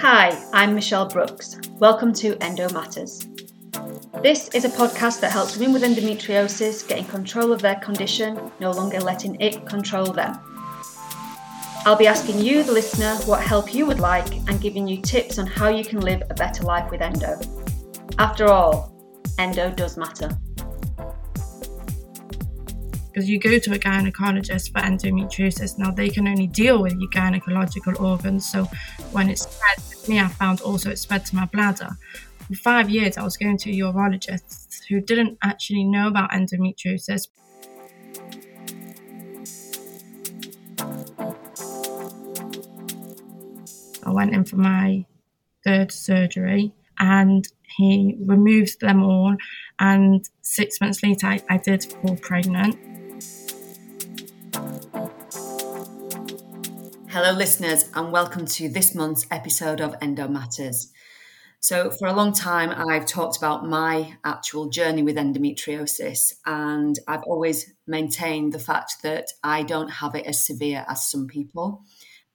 Hi, 0.00 0.42
I'm 0.54 0.74
Michelle 0.74 1.06
Brooks. 1.06 1.60
Welcome 1.72 2.14
to 2.14 2.34
Endo 2.42 2.70
Matters. 2.70 3.28
This 4.22 4.48
is 4.54 4.64
a 4.64 4.70
podcast 4.70 5.20
that 5.20 5.30
helps 5.30 5.58
women 5.58 5.74
with 5.74 5.82
endometriosis 5.82 6.88
get 6.88 6.96
in 6.96 7.04
control 7.04 7.52
of 7.52 7.60
their 7.60 7.74
condition, 7.74 8.50
no 8.60 8.70
longer 8.70 8.98
letting 8.98 9.38
it 9.42 9.66
control 9.66 10.06
them. 10.06 10.40
I'll 11.84 11.96
be 11.96 12.06
asking 12.06 12.38
you, 12.38 12.62
the 12.62 12.72
listener, 12.72 13.14
what 13.26 13.42
help 13.42 13.74
you 13.74 13.84
would 13.84 14.00
like 14.00 14.36
and 14.48 14.58
giving 14.58 14.88
you 14.88 15.02
tips 15.02 15.38
on 15.38 15.46
how 15.46 15.68
you 15.68 15.84
can 15.84 16.00
live 16.00 16.22
a 16.30 16.34
better 16.34 16.64
life 16.64 16.90
with 16.90 17.02
endo. 17.02 17.38
After 18.18 18.46
all, 18.46 18.94
endo 19.38 19.70
does 19.70 19.98
matter 19.98 20.30
because 23.12 23.28
you 23.28 23.38
go 23.38 23.58
to 23.58 23.74
a 23.74 23.78
gynecologist 23.78 24.72
for 24.72 24.80
endometriosis. 24.80 25.78
Now 25.78 25.90
they 25.90 26.08
can 26.08 26.28
only 26.28 26.46
deal 26.46 26.80
with 26.80 26.94
your 26.94 27.10
gynecological 27.10 28.00
organs. 28.00 28.50
So 28.50 28.64
when 29.12 29.28
it 29.28 29.38
spread 29.38 29.89
me, 30.08 30.20
I 30.20 30.28
found 30.28 30.60
also 30.60 30.90
it 30.90 30.98
spread 30.98 31.26
to 31.26 31.36
my 31.36 31.46
bladder. 31.46 31.90
For 32.48 32.54
five 32.54 32.90
years, 32.90 33.16
I 33.16 33.22
was 33.22 33.36
going 33.36 33.58
to 33.58 33.72
urologists 33.72 34.80
who 34.88 35.00
didn't 35.00 35.38
actually 35.42 35.84
know 35.84 36.08
about 36.08 36.30
endometriosis. 36.30 37.28
I 44.04 44.10
went 44.12 44.34
in 44.34 44.44
for 44.44 44.56
my 44.56 45.04
third 45.64 45.92
surgery 45.92 46.72
and 46.98 47.46
he 47.76 48.16
removed 48.26 48.80
them 48.80 49.02
all. 49.02 49.36
And 49.78 50.28
six 50.42 50.80
months 50.80 51.02
later, 51.02 51.26
I, 51.26 51.40
I 51.48 51.58
did 51.58 51.84
fall 51.84 52.16
pregnant. 52.16 52.76
Hello, 57.12 57.32
listeners, 57.32 57.90
and 57.96 58.12
welcome 58.12 58.46
to 58.46 58.68
this 58.68 58.94
month's 58.94 59.26
episode 59.32 59.80
of 59.80 59.96
Endo 60.00 60.28
Matters. 60.28 60.92
So, 61.58 61.90
for 61.90 62.06
a 62.06 62.12
long 62.12 62.32
time, 62.32 62.70
I've 62.70 63.04
talked 63.04 63.36
about 63.36 63.66
my 63.66 64.16
actual 64.22 64.68
journey 64.68 65.02
with 65.02 65.16
endometriosis, 65.16 66.34
and 66.46 66.96
I've 67.08 67.24
always 67.24 67.74
maintained 67.84 68.52
the 68.52 68.60
fact 68.60 69.02
that 69.02 69.26
I 69.42 69.64
don't 69.64 69.88
have 69.88 70.14
it 70.14 70.24
as 70.24 70.46
severe 70.46 70.86
as 70.88 71.10
some 71.10 71.26
people. 71.26 71.82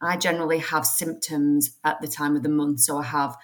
I 0.02 0.18
generally 0.18 0.60
have 0.60 0.86
symptoms 0.86 1.78
at 1.86 2.02
the 2.02 2.10
time 2.10 2.36
of 2.36 2.44
the 2.44 2.50
month, 2.50 2.82
so 2.82 2.98
I 2.98 3.04
have 3.04 3.38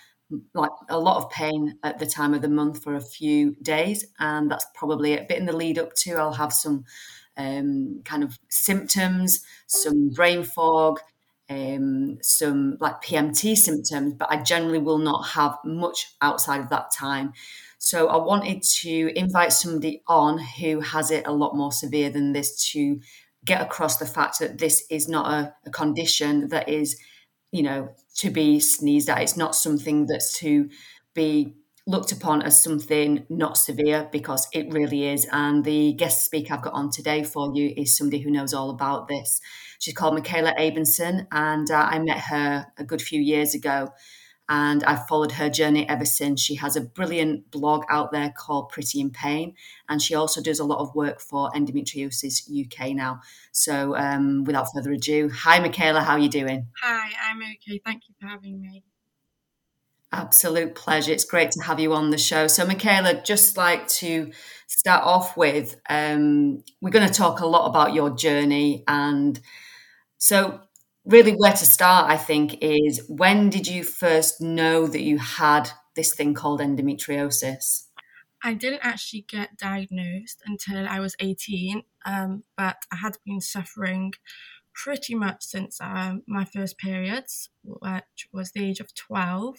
like 0.54 0.72
a 0.90 1.00
lot 1.00 1.16
of 1.16 1.30
pain 1.30 1.78
at 1.82 1.98
the 1.98 2.06
time 2.06 2.34
of 2.34 2.42
the 2.42 2.50
month 2.50 2.84
for 2.84 2.96
a 2.96 3.02
few 3.02 3.56
days, 3.62 4.06
and 4.20 4.52
that's 4.52 4.66
probably 4.76 5.14
a 5.14 5.24
bit 5.24 5.40
in 5.40 5.46
the 5.46 5.56
lead 5.56 5.80
up 5.80 5.94
to. 5.94 6.16
I'll 6.16 6.34
have 6.34 6.52
some 6.52 6.84
um, 7.38 8.02
kind 8.04 8.24
of 8.24 8.38
symptoms, 8.50 9.46
some 9.68 10.10
brain 10.10 10.44
fog, 10.44 11.00
um, 11.52 12.18
some 12.22 12.78
like 12.80 13.04
PMT 13.04 13.58
symptoms, 13.58 14.14
but 14.14 14.32
I 14.32 14.42
generally 14.42 14.80
will 14.80 14.98
not 14.98 15.28
have 15.30 15.58
much 15.66 16.16
outside 16.22 16.62
of 16.62 16.70
that 16.70 16.92
time. 16.98 17.34
So 17.78 18.08
I 18.08 18.18
wanted 18.18 18.64
to 18.82 19.12
invite 19.20 19.52
somebody 19.52 20.02
on 20.08 20.38
who 20.38 20.80
has 20.80 21.12
it 21.12 21.28
a 21.28 21.34
lot 21.34 21.56
more 21.56 21.72
severe 21.72 22.10
than 22.10 22.32
this 22.32 22.72
to 22.72 23.02
get 23.44 23.62
across 23.62 23.98
the 23.98 24.06
fact 24.06 24.40
that 24.40 24.60
this 24.60 24.86
is 24.90 25.10
not 25.10 25.32
a, 25.34 25.54
a 25.66 25.72
condition 25.72 26.48
that 26.50 26.70
is, 26.70 26.98
you 27.52 27.64
know, 27.64 27.90
to 28.18 28.30
be 28.30 28.60
sneezed 28.60 29.10
at. 29.10 29.22
It's 29.22 29.36
not 29.36 29.56
something 29.56 30.06
that's 30.06 30.38
to 30.40 30.70
be 31.14 31.56
looked 31.92 32.12
upon 32.14 32.42
as 32.42 32.62
something 32.64 33.26
not 33.30 33.58
severe 33.58 34.08
because 34.12 34.48
it 34.54 34.72
really 34.72 35.08
is. 35.08 35.28
And 35.32 35.64
the 35.64 35.94
guest 35.94 36.26
speaker 36.26 36.54
I've 36.54 36.64
got 36.64 36.74
on 36.74 36.90
today 36.90 37.24
for 37.24 37.52
you 37.54 37.74
is 37.76 37.96
somebody 37.96 38.22
who 38.22 38.32
knows 38.32 38.54
all 38.54 38.70
about 38.70 39.08
this. 39.10 39.42
She's 39.80 39.94
called 39.94 40.14
Michaela 40.14 40.54
Abenson, 40.58 41.28
and 41.32 41.70
uh, 41.70 41.88
I 41.92 42.00
met 42.00 42.20
her 42.20 42.68
a 42.78 42.84
good 42.84 43.02
few 43.02 43.20
years 43.22 43.54
ago. 43.54 43.90
And 44.50 44.84
I've 44.84 45.08
followed 45.08 45.34
her 45.34 45.50
journey 45.50 45.88
ever 45.88 46.04
since. 46.04 46.42
She 46.42 46.56
has 46.56 46.76
a 46.76 46.82
brilliant 46.82 47.52
blog 47.52 47.86
out 47.90 48.12
there 48.12 48.34
called 48.38 48.70
Pretty 48.70 49.00
in 49.00 49.10
Pain, 49.10 49.54
and 49.88 50.02
she 50.02 50.14
also 50.14 50.42
does 50.42 50.60
a 50.60 50.66
lot 50.66 50.80
of 50.80 50.94
work 50.94 51.22
for 51.22 51.52
Endometriosis 51.52 52.50
UK 52.50 52.94
now. 52.94 53.22
So, 53.54 53.96
um, 53.96 54.44
without 54.44 54.68
further 54.74 54.92
ado, 54.92 55.30
hi 55.30 55.60
Michaela, 55.60 56.02
how 56.02 56.14
are 56.14 56.20
you 56.20 56.30
doing? 56.30 56.68
Hi, 56.82 57.12
I'm 57.30 57.38
okay. 57.38 57.82
Thank 57.86 58.04
you 58.10 58.16
for 58.20 58.28
having 58.28 58.62
me. 58.62 58.84
Absolute 60.12 60.76
pleasure. 60.76 61.12
It's 61.12 61.26
great 61.26 61.52
to 61.52 61.64
have 61.64 61.80
you 61.80 61.94
on 61.94 62.10
the 62.10 62.18
show. 62.18 62.48
So, 62.48 62.66
Michaela, 62.66 63.22
just 63.24 63.56
like 63.58 63.88
to 63.88 64.32
start 64.68 65.04
off 65.04 65.38
with, 65.38 65.76
um, 65.90 66.64
we're 66.82 66.90
going 66.90 67.08
to 67.08 67.14
talk 67.14 67.40
a 67.40 67.46
lot 67.46 67.68
about 67.68 67.94
your 67.94 68.10
journey 68.16 68.84
and 68.88 69.40
so, 70.22 70.62
really, 71.04 71.32
where 71.32 71.52
to 71.52 71.66
start, 71.66 72.08
I 72.12 72.16
think, 72.16 72.62
is 72.62 73.04
when 73.10 73.50
did 73.50 73.66
you 73.66 73.84
first 73.84 74.40
know 74.40 74.86
that 74.86 75.02
you 75.02 75.18
had 75.18 75.72
this 75.96 76.14
thing 76.14 76.36
called 76.36 76.60
endometriosis? 76.60 77.86
I 78.44 78.54
didn't 78.54 78.82
actually 78.84 79.26
get 79.28 79.58
diagnosed 79.58 80.44
until 80.46 80.88
I 80.88 81.00
was 81.00 81.16
18, 81.20 81.82
um, 82.06 82.44
but 82.56 82.78
I 82.92 82.98
had 82.98 83.18
been 83.26 83.42
suffering 83.42 84.14
pretty 84.76 85.16
much 85.16 85.44
since 85.44 85.82
um, 85.82 86.22
my 86.28 86.46
first 86.46 86.78
periods, 86.78 87.50
which 87.64 88.28
was 88.32 88.52
the 88.52 88.64
age 88.64 88.80
of 88.80 88.94
12. 88.94 89.58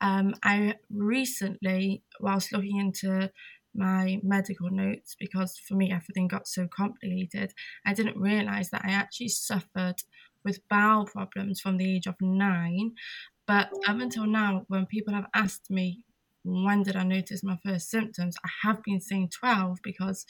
Um, 0.00 0.34
I 0.42 0.74
recently, 0.90 2.02
whilst 2.20 2.52
looking 2.52 2.78
into 2.78 3.30
my 3.76 4.18
medical 4.22 4.70
notes 4.70 5.14
because 5.18 5.58
for 5.58 5.74
me 5.74 5.92
everything 5.92 6.28
got 6.28 6.48
so 6.48 6.66
complicated. 6.66 7.52
I 7.84 7.92
didn't 7.92 8.16
realize 8.16 8.70
that 8.70 8.82
I 8.84 8.92
actually 8.92 9.28
suffered 9.28 9.96
with 10.44 10.66
bowel 10.68 11.04
problems 11.04 11.60
from 11.60 11.76
the 11.76 11.96
age 11.96 12.06
of 12.06 12.14
nine. 12.20 12.92
But 13.46 13.70
up 13.86 14.00
until 14.00 14.26
now, 14.26 14.64
when 14.68 14.86
people 14.86 15.14
have 15.14 15.26
asked 15.34 15.70
me 15.70 16.04
when 16.44 16.84
did 16.84 16.94
I 16.94 17.02
notice 17.02 17.42
my 17.42 17.58
first 17.64 17.90
symptoms, 17.90 18.36
I 18.44 18.48
have 18.62 18.82
been 18.84 19.00
saying 19.00 19.30
12 19.30 19.78
because 19.82 20.24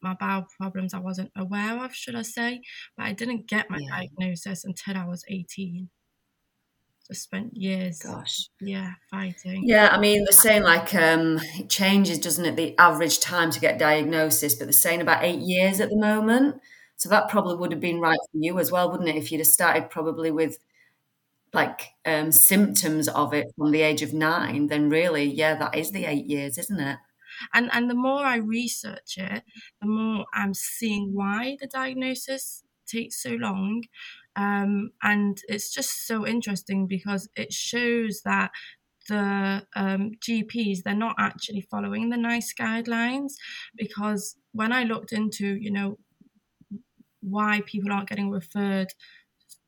my 0.00 0.14
bowel 0.18 0.46
problems 0.58 0.94
I 0.94 0.98
wasn't 0.98 1.30
aware 1.36 1.84
of, 1.84 1.94
should 1.94 2.14
I 2.14 2.22
say. 2.22 2.62
But 2.96 3.06
I 3.06 3.12
didn't 3.12 3.46
get 3.48 3.70
my 3.70 3.78
yeah. 3.78 3.98
diagnosis 3.98 4.64
until 4.64 4.96
I 4.96 5.04
was 5.04 5.24
18 5.28 5.90
spent 7.14 7.56
years 7.56 7.98
gosh. 7.98 8.48
yeah 8.60 8.92
fighting. 9.10 9.62
Yeah 9.64 9.88
i 9.92 9.98
mean 9.98 10.24
they're 10.24 10.32
saying 10.32 10.62
like 10.62 10.94
um 10.94 11.38
it 11.58 11.68
changes 11.68 12.18
doesn't 12.18 12.44
it 12.44 12.56
the 12.56 12.76
average 12.78 13.20
time 13.20 13.50
to 13.50 13.60
get 13.60 13.78
diagnosis 13.78 14.54
but 14.54 14.64
they're 14.66 14.72
saying 14.72 15.00
about 15.00 15.24
eight 15.24 15.40
years 15.40 15.80
at 15.80 15.90
the 15.90 15.96
moment. 15.96 16.60
So 16.96 17.08
that 17.08 17.28
probably 17.28 17.56
would 17.56 17.72
have 17.72 17.80
been 17.80 18.00
right 18.00 18.18
for 18.30 18.38
you 18.38 18.58
as 18.58 18.70
well 18.70 18.90
wouldn't 18.90 19.08
it 19.08 19.16
if 19.16 19.32
you'd 19.32 19.38
have 19.38 19.46
started 19.46 19.90
probably 19.90 20.30
with 20.30 20.58
like 21.52 21.90
um 22.06 22.32
symptoms 22.32 23.08
of 23.08 23.34
it 23.34 23.46
from 23.56 23.70
the 23.70 23.82
age 23.82 24.02
of 24.02 24.12
nine 24.14 24.68
then 24.68 24.88
really 24.88 25.24
yeah 25.24 25.54
that 25.54 25.76
is 25.76 25.90
the 25.92 26.04
eight 26.04 26.26
years 26.26 26.58
isn't 26.58 26.80
it? 26.80 26.98
And 27.54 27.70
and 27.72 27.90
the 27.90 27.94
more 27.94 28.24
i 28.24 28.36
research 28.36 29.16
it 29.18 29.42
the 29.80 29.88
more 29.88 30.26
i'm 30.34 30.54
seeing 30.54 31.12
why 31.14 31.56
the 31.60 31.66
diagnosis 31.66 32.62
takes 32.86 33.22
so 33.22 33.30
long 33.30 33.82
um, 34.36 34.90
and 35.02 35.38
it's 35.48 35.72
just 35.72 36.06
so 36.06 36.26
interesting 36.26 36.86
because 36.86 37.28
it 37.36 37.52
shows 37.52 38.22
that 38.24 38.50
the 39.08 39.66
um, 39.74 40.12
GPs 40.20 40.82
they're 40.82 40.94
not 40.94 41.16
actually 41.18 41.60
following 41.62 42.08
the 42.08 42.16
NICE 42.16 42.54
guidelines 42.58 43.32
because 43.76 44.36
when 44.52 44.72
I 44.72 44.84
looked 44.84 45.12
into 45.12 45.56
you 45.56 45.70
know 45.70 45.98
why 47.20 47.62
people 47.66 47.92
aren't 47.92 48.08
getting 48.08 48.30
referred 48.30 48.88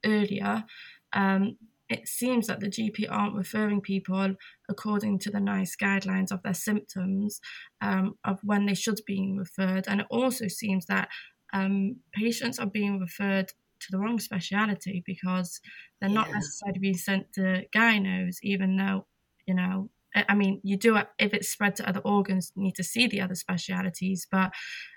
earlier, 0.05 0.65
um, 1.13 1.57
it 1.89 2.09
seems 2.09 2.47
that 2.47 2.61
the 2.61 2.69
GP 2.69 3.07
aren't 3.11 3.37
referring 3.37 3.81
people 3.81 4.35
according 4.69 5.19
to 5.21 5.31
the 5.31 5.41
NICE 5.41 5.77
guidelines 5.81 6.33
of 6.33 6.43
their 6.43 6.55
symptoms 6.55 7.41
um, 7.81 8.15
of 8.25 8.41
when 8.43 8.67
they 8.67 8.75
should 8.75 9.01
be 9.07 9.35
referred, 9.37 9.87
and 9.89 10.01
it 10.01 10.07
also 10.11 10.49
seems 10.49 10.87
that 10.87 11.09
um, 11.53 11.97
patients 12.13 12.59
are 12.59 12.67
being 12.67 12.99
referred 12.99 13.53
to 13.85 13.89
the 13.91 13.99
wrong 13.99 14.19
speciality 14.19 15.03
because 15.07 15.61
they're 16.01 16.11
yeah. 16.11 16.15
not 16.15 16.31
necessarily 16.31 16.79
being 16.79 16.97
sent 16.97 17.33
to 17.35 17.65
gynos, 17.75 18.37
even 18.43 18.77
though, 18.77 19.07
you 19.47 19.55
know, 19.55 19.91
I 20.15 20.35
mean, 20.35 20.61
you 20.63 20.77
do 20.77 20.97
if 21.19 21.35
it's 21.35 21.49
spread 21.49 21.77
to 21.77 21.89
other 21.89 22.01
organs, 22.01 22.53
you 22.55 22.63
need 22.63 22.77
to 22.77 22.85
see 22.85 23.09
the 23.09 23.21
other 23.21 23.35
specialities. 23.35 24.29
But 24.31 24.53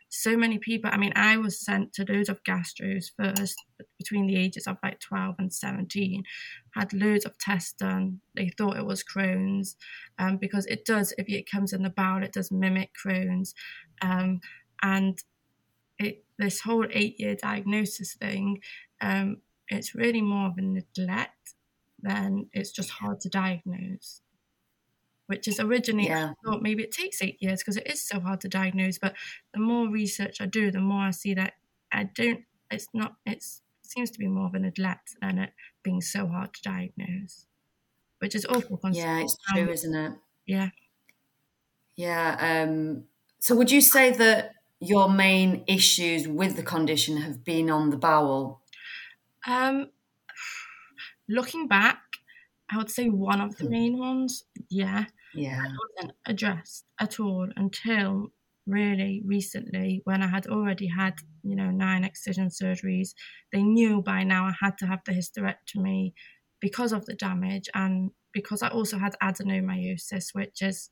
so 0.10 0.38
many 0.38 0.58
people, 0.58 0.90
I 0.94 0.98
mean, 0.98 1.14
I 1.16 1.38
was 1.38 1.64
sent 1.64 1.94
to 1.94 2.06
loads 2.08 2.30
of 2.30 2.44
gastros 2.44 3.06
first 3.18 3.56
between 3.98 4.28
the 4.28 4.38
ages 4.38 4.68
of 4.68 4.78
like 4.82 5.00
12 5.00 5.36
and 5.40 5.52
17, 5.52 6.24
had 6.76 6.94
loads 6.94 7.26
of 7.26 7.38
tests 7.38 7.74
done. 7.74 8.22
They 8.36 8.52
thought 8.58 8.78
it 8.78 8.86
was 8.86 9.04
Crohn's 9.04 9.76
um, 10.18 10.38
because 10.38 10.66
it 10.68 10.86
does, 10.86 11.14
if 11.18 11.28
it 11.28 11.50
comes 11.50 11.74
in 11.74 11.84
the 11.84 11.90
bowel, 11.90 12.24
it 12.24 12.34
does 12.34 12.52
mimic 12.52 12.92
Crohn's. 13.06 13.54
Um, 14.02 14.40
and 14.82 15.18
it, 16.00 16.24
this 16.38 16.62
whole 16.62 16.86
eight 16.92 17.20
year 17.20 17.36
diagnosis 17.36 18.14
thing, 18.16 18.62
um, 19.02 19.38
it's 19.70 19.96
really 19.96 20.22
more 20.22 20.48
of 20.48 20.58
a 20.58 20.62
neglect 20.62 21.56
than 22.02 22.48
it's 22.54 22.72
just 22.72 22.90
hard 22.92 23.20
to 23.22 23.30
diagnose. 23.30 24.22
Which 25.28 25.48
is 25.48 25.60
originally, 25.60 26.08
yeah. 26.08 26.32
I 26.32 26.34
thought 26.46 26.62
maybe 26.62 26.84
it 26.84 26.92
takes 26.92 27.22
eight 27.22 27.38
years 27.42 27.60
because 27.62 27.76
it 27.76 27.88
is 27.92 28.02
so 28.08 28.20
hard 28.22 28.40
to 28.42 28.48
diagnose. 28.48 28.98
But 28.98 29.16
the 29.54 29.60
more 29.60 29.90
research 29.90 30.40
I 30.40 30.46
do, 30.46 30.72
the 30.72 30.80
more 30.80 31.02
I 31.04 31.12
see 31.12 31.34
that 31.34 31.54
I 31.92 32.06
don't, 32.06 32.46
it's 32.72 32.88
not, 32.94 33.16
it's, 33.26 33.62
it 33.84 33.90
seems 33.92 34.10
to 34.12 34.20
be 34.20 34.28
more 34.28 34.46
of 34.46 34.54
a 34.54 34.60
neglect 34.60 35.16
than 35.22 35.38
it 35.40 35.52
being 35.84 36.00
so 36.02 36.28
hard 36.28 36.54
to 36.54 36.62
diagnose. 36.62 37.46
which 38.20 38.36
is 38.36 38.46
awful. 38.46 38.80
Yeah, 38.92 39.20
it's 39.20 39.38
true, 39.52 39.70
isn't 39.70 39.96
it? 39.96 40.14
Yeah. 40.46 40.70
Yeah. 41.96 42.66
Um, 42.68 43.06
so 43.40 43.56
would 43.56 43.72
you 43.72 43.82
say 43.82 44.12
that 44.12 44.54
your 44.80 45.10
main 45.10 45.64
issues 45.68 46.28
with 46.28 46.56
the 46.56 46.64
condition 46.64 47.18
have 47.18 47.44
been 47.44 47.70
on 47.70 47.90
the 47.90 47.98
bowel? 47.98 48.62
Um, 49.48 49.92
looking 51.28 51.68
back, 51.68 52.02
I 52.70 52.78
would 52.78 52.90
say 52.92 53.10
one 53.10 53.42
of 53.42 53.58
the 53.58 53.66
Hmm. 53.66 53.72
main 53.72 53.98
ones. 53.98 54.44
Yeah. 54.70 55.06
Yeah. 55.34 55.66
It 55.66 55.72
wasn't 55.98 56.18
addressed 56.26 56.86
at 57.00 57.20
all 57.20 57.50
until 57.56 58.34
really 58.66 59.22
recently 59.26 60.02
when 60.04 60.22
I 60.22 60.28
had 60.28 60.48
already 60.48 60.88
had, 60.88 61.16
you 61.44 61.56
know, 61.56 61.72
nine 61.72 62.04
excision 62.04 62.50
surgeries. 62.50 63.14
They 63.54 63.64
knew 63.64 64.02
by 64.02 64.24
now 64.24 64.46
I 64.46 64.54
had 64.60 64.78
to 64.80 64.88
have 64.88 65.02
the 65.06 65.14
hysterectomy 65.14 66.14
because 66.60 66.92
of 66.92 67.06
the 67.06 67.16
damage 67.16 67.70
and 67.74 68.12
because 68.34 68.62
I 68.62 68.70
also 68.70 68.98
had 68.98 69.16
adenomyosis, 69.22 70.34
which 70.34 70.62
is 70.62 70.90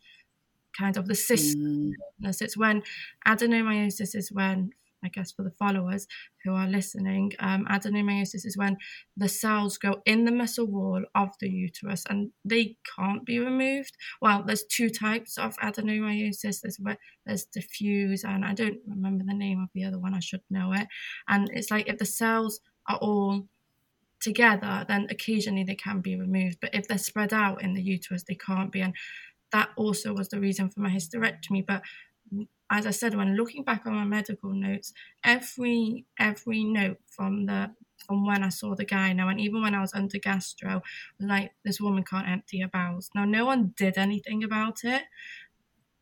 kind 0.77 0.97
of 0.97 1.07
the 1.07 1.15
cyst 1.15 1.57
Mm. 1.57 1.93
It's 2.21 2.57
when 2.57 2.83
adenomyosis 3.27 4.15
is 4.15 4.31
when, 4.31 4.71
I 5.03 5.09
guess 5.09 5.31
for 5.31 5.43
the 5.43 5.51
followers 5.51 6.07
who 6.43 6.53
are 6.53 6.67
listening, 6.67 7.33
um, 7.39 7.65
adenomyosis 7.65 8.45
is 8.45 8.57
when 8.57 8.77
the 9.15 9.29
cells 9.29 9.77
go 9.77 10.01
in 10.05 10.25
the 10.25 10.31
muscle 10.31 10.65
wall 10.65 11.03
of 11.13 11.29
the 11.39 11.49
uterus 11.49 12.03
and 12.09 12.31
they 12.43 12.77
can't 12.95 13.25
be 13.25 13.39
removed. 13.39 13.95
Well, 14.21 14.43
there's 14.43 14.63
two 14.65 14.89
types 14.89 15.37
of 15.37 15.55
adenomyosis. 15.57 16.61
There's 16.61 16.79
there's 17.25 17.45
diffuse, 17.45 18.23
and 18.23 18.45
I 18.45 18.53
don't 18.53 18.79
remember 18.87 19.23
the 19.25 19.33
name 19.33 19.61
of 19.61 19.69
the 19.73 19.83
other 19.83 19.99
one. 19.99 20.13
I 20.13 20.19
should 20.19 20.43
know 20.49 20.73
it. 20.73 20.87
And 21.27 21.49
it's 21.53 21.71
like 21.71 21.87
if 21.87 21.97
the 21.97 22.05
cells 22.05 22.59
are 22.87 22.97
all 22.97 23.47
together, 24.21 24.85
then 24.87 25.07
occasionally 25.09 25.63
they 25.63 25.75
can 25.75 26.01
be 26.01 26.15
removed. 26.15 26.57
But 26.59 26.73
if 26.73 26.87
they're 26.87 26.97
spread 26.97 27.33
out 27.33 27.61
in 27.61 27.73
the 27.73 27.81
uterus, 27.81 28.23
they 28.23 28.35
can't 28.35 28.71
be. 28.71 28.81
And 28.81 28.95
that 29.55 29.69
also 29.77 30.13
was 30.13 30.27
the 30.27 30.39
reason 30.39 30.69
for 30.69 30.81
my 30.81 30.89
hysterectomy. 30.89 31.65
But 31.65 31.81
as 32.69 32.85
I 32.85 32.91
said, 32.91 33.15
when 33.15 33.35
looking 33.37 33.63
back 33.63 33.85
on 33.85 33.93
my 33.93 34.03
medical 34.03 34.51
notes, 34.53 34.91
every 35.23 36.05
every 36.19 36.63
note 36.65 36.97
from 37.07 37.45
the 37.45 37.73
from 38.05 38.25
when 38.25 38.43
I 38.43 38.49
saw 38.49 38.75
the 38.75 38.83
guy 38.85 39.13
now, 39.13 39.29
and 39.29 39.39
even 39.39 39.61
when 39.61 39.73
I 39.73 39.79
was 39.79 39.93
under 39.93 40.19
gastro, 40.19 40.81
like 41.19 41.53
this 41.63 41.79
woman 41.79 42.03
can't 42.03 42.27
empty 42.27 42.59
her 42.59 42.67
bowels. 42.67 43.09
Now, 43.15 43.23
no 43.23 43.45
one 43.45 43.73
did 43.77 43.97
anything 43.97 44.43
about 44.43 44.83
it, 44.83 45.03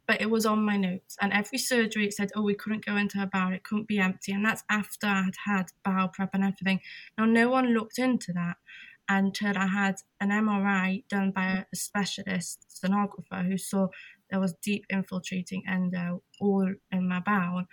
but 0.05 0.21
it 0.21 0.29
was 0.29 0.45
on 0.45 0.63
my 0.65 0.75
notes. 0.77 1.17
And 1.21 1.31
every 1.31 1.57
surgery, 1.57 2.05
it 2.07 2.13
said, 2.13 2.31
"Oh, 2.35 2.41
we 2.41 2.55
couldn't 2.55 2.85
go 2.85 2.97
into 2.97 3.17
her 3.19 3.25
bowel; 3.27 3.53
it 3.53 3.63
couldn't 3.63 3.87
be 3.87 3.99
empty." 3.99 4.31
And 4.33 4.45
that's 4.45 4.63
after 4.69 5.07
I 5.07 5.23
had 5.23 5.35
had 5.45 5.65
bowel 5.83 6.09
prep 6.09 6.31
and 6.33 6.43
everything. 6.43 6.81
Now, 7.17 7.25
no 7.25 7.49
one 7.49 7.73
looked 7.73 7.99
into 7.99 8.33
that 8.33 8.57
until 9.09 9.57
I 9.57 9.67
had 9.67 9.95
an 10.19 10.29
MRI 10.29 11.03
done 11.09 11.31
by 11.31 11.65
a 11.71 11.75
specialist 11.75 12.65
sonographer 12.83 13.45
who 13.45 13.57
saw 13.57 13.87
there 14.29 14.39
was 14.39 14.55
deep 14.63 14.85
infiltrating 14.89 15.63
endo 15.67 16.23
all 16.39 16.73
in 16.91 17.07
my 17.07 17.19
bowel. 17.19 17.65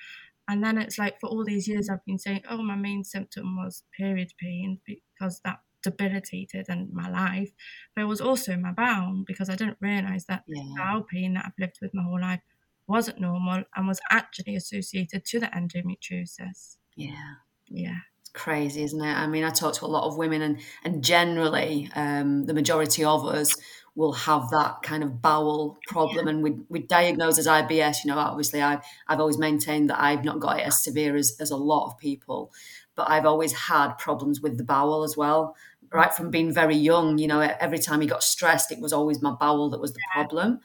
And 0.49 0.65
then 0.65 0.79
it's 0.79 0.99
like 0.99 1.21
for 1.21 1.29
all 1.29 1.45
these 1.45 1.69
years 1.69 1.89
I've 1.89 2.05
been 2.05 2.19
saying, 2.19 2.43
oh, 2.49 2.63
my 2.63 2.77
main 2.77 3.05
symptom 3.05 3.57
was 3.57 3.85
period 3.97 4.33
pain 4.39 4.81
because 4.85 5.41
that 5.45 5.61
debilitated 5.83 6.67
and 6.69 6.93
my 6.93 7.09
life. 7.09 7.51
But 7.95 8.03
it 8.03 8.07
was 8.07 8.21
also 8.21 8.57
my 8.57 8.73
bowel 8.73 9.25
because 9.27 9.49
I 9.49 9.57
didn't 9.57 9.79
realise 9.81 10.25
that 10.25 10.45
yeah. 10.47 10.63
bowel 10.77 11.03
pain 11.03 11.35
that 11.35 11.45
I've 11.47 11.59
lived 11.59 11.79
with 11.81 11.95
my 11.95 12.03
whole 12.03 12.21
life 12.21 12.41
wasn't 12.87 13.21
normal 13.21 13.63
and 13.77 13.87
was 13.87 14.01
actually 14.11 14.57
associated 14.57 15.25
to 15.25 15.41
the 15.41 15.47
endometriosis. 15.47 16.77
Yeah. 16.97 17.35
Yeah. 17.69 18.01
Crazy, 18.33 18.85
isn't 18.85 19.03
it? 19.03 19.13
I 19.13 19.27
mean, 19.27 19.43
I 19.43 19.51
talk 19.51 19.75
to 19.75 19.85
a 19.85 19.89
lot 19.89 20.07
of 20.07 20.17
women, 20.17 20.41
and 20.41 20.61
and 20.85 21.03
generally, 21.03 21.91
um, 21.97 22.47
the 22.47 22.55
majority 22.55 23.03
of 23.05 23.27
us 23.27 23.57
will 23.97 24.13
have 24.13 24.49
that 24.51 24.83
kind 24.83 25.03
of 25.03 25.21
bowel 25.21 25.77
problem, 25.89 26.29
and 26.29 26.41
we 26.41 26.53
we 26.69 26.79
diagnose 26.79 27.39
as 27.41 27.49
IBS. 27.49 28.05
You 28.05 28.13
know, 28.13 28.19
obviously, 28.19 28.63
I've 28.63 28.83
I've 29.09 29.19
always 29.19 29.37
maintained 29.37 29.91
that 29.91 30.01
I've 30.01 30.25
not 30.25 30.39
got 30.39 30.61
it 30.61 30.67
as 30.67 30.81
severe 30.85 31.17
as 31.17 31.37
as 31.41 31.51
a 31.51 31.57
lot 31.57 31.87
of 31.87 31.99
people, 31.99 32.53
but 32.95 33.11
I've 33.11 33.27
always 33.27 33.53
had 33.53 33.95
problems 33.99 34.41
with 34.41 34.59
the 34.59 34.65
bowel 34.65 35.03
as 35.03 35.17
well. 35.17 35.57
Right 35.93 36.15
from 36.15 36.31
being 36.31 36.55
very 36.55 36.77
young, 36.77 37.19
you 37.19 37.27
know, 37.27 37.41
every 37.41 37.81
time 37.81 38.01
he 38.01 38.07
got 38.07 38.23
stressed, 38.23 38.71
it 38.71 38.81
was 38.81 38.93
always 38.93 39.21
my 39.21 39.33
bowel 39.33 39.71
that 39.71 39.81
was 39.81 39.93
the 39.93 40.01
problem. 40.15 40.61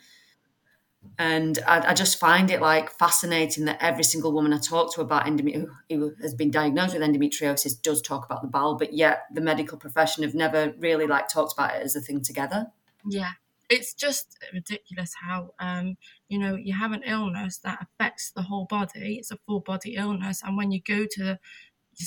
And 1.18 1.60
I, 1.68 1.92
I, 1.92 1.94
just 1.94 2.19
find 2.19 2.52
it 2.52 2.62
like 2.62 2.90
fascinating 2.90 3.66
that 3.66 3.81
every 3.81 4.04
single 4.04 4.34
woman 4.34 4.54
I 4.54 4.57
talk 4.57 4.94
to 4.96 5.02
about 5.02 5.25
endomet- 5.25 5.68
who 5.90 6.13
has 6.22 6.34
been 6.34 6.52
diagnosed 6.52 6.94
with 6.94 7.02
endometriosis 7.04 7.81
does 7.81 8.02
talk 8.02 8.25
about 8.25 8.42
the 8.42 8.48
bowel, 8.48 8.75
but 8.75 8.94
yet 8.94 9.24
the 9.34 9.42
medical 9.42 9.78
profession 9.78 10.24
have 10.24 10.36
never 10.36 10.74
really 10.80 11.07
like 11.07 11.30
talked 11.30 11.54
about 11.54 11.75
it 11.75 11.84
as 11.84 11.96
a 11.96 12.02
thing 12.02 12.22
together. 12.22 12.68
Yeah, 13.07 13.31
it's 13.69 13.94
just 13.94 14.38
ridiculous 14.54 15.13
how 15.22 15.54
um, 15.60 15.98
you 16.28 16.38
know 16.38 16.56
you 16.56 16.74
have 16.74 16.92
an 16.92 17.04
illness 17.06 17.57
that 17.60 17.80
affects 17.81 18.31
the 18.31 18.44
whole 18.44 18.66
body. 18.66 19.16
It's 19.19 19.31
a 19.31 19.40
full 19.46 19.62
body 19.62 19.96
illness, 19.96 20.42
and 20.44 20.57
when 20.57 20.72
you 20.72 20.81
go 20.81 21.06
to 21.12 21.24
your 21.24 21.40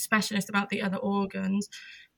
specialist 0.01 0.49
about 0.49 0.69
the 0.69 0.83
other 0.83 0.99
organs, 0.99 1.69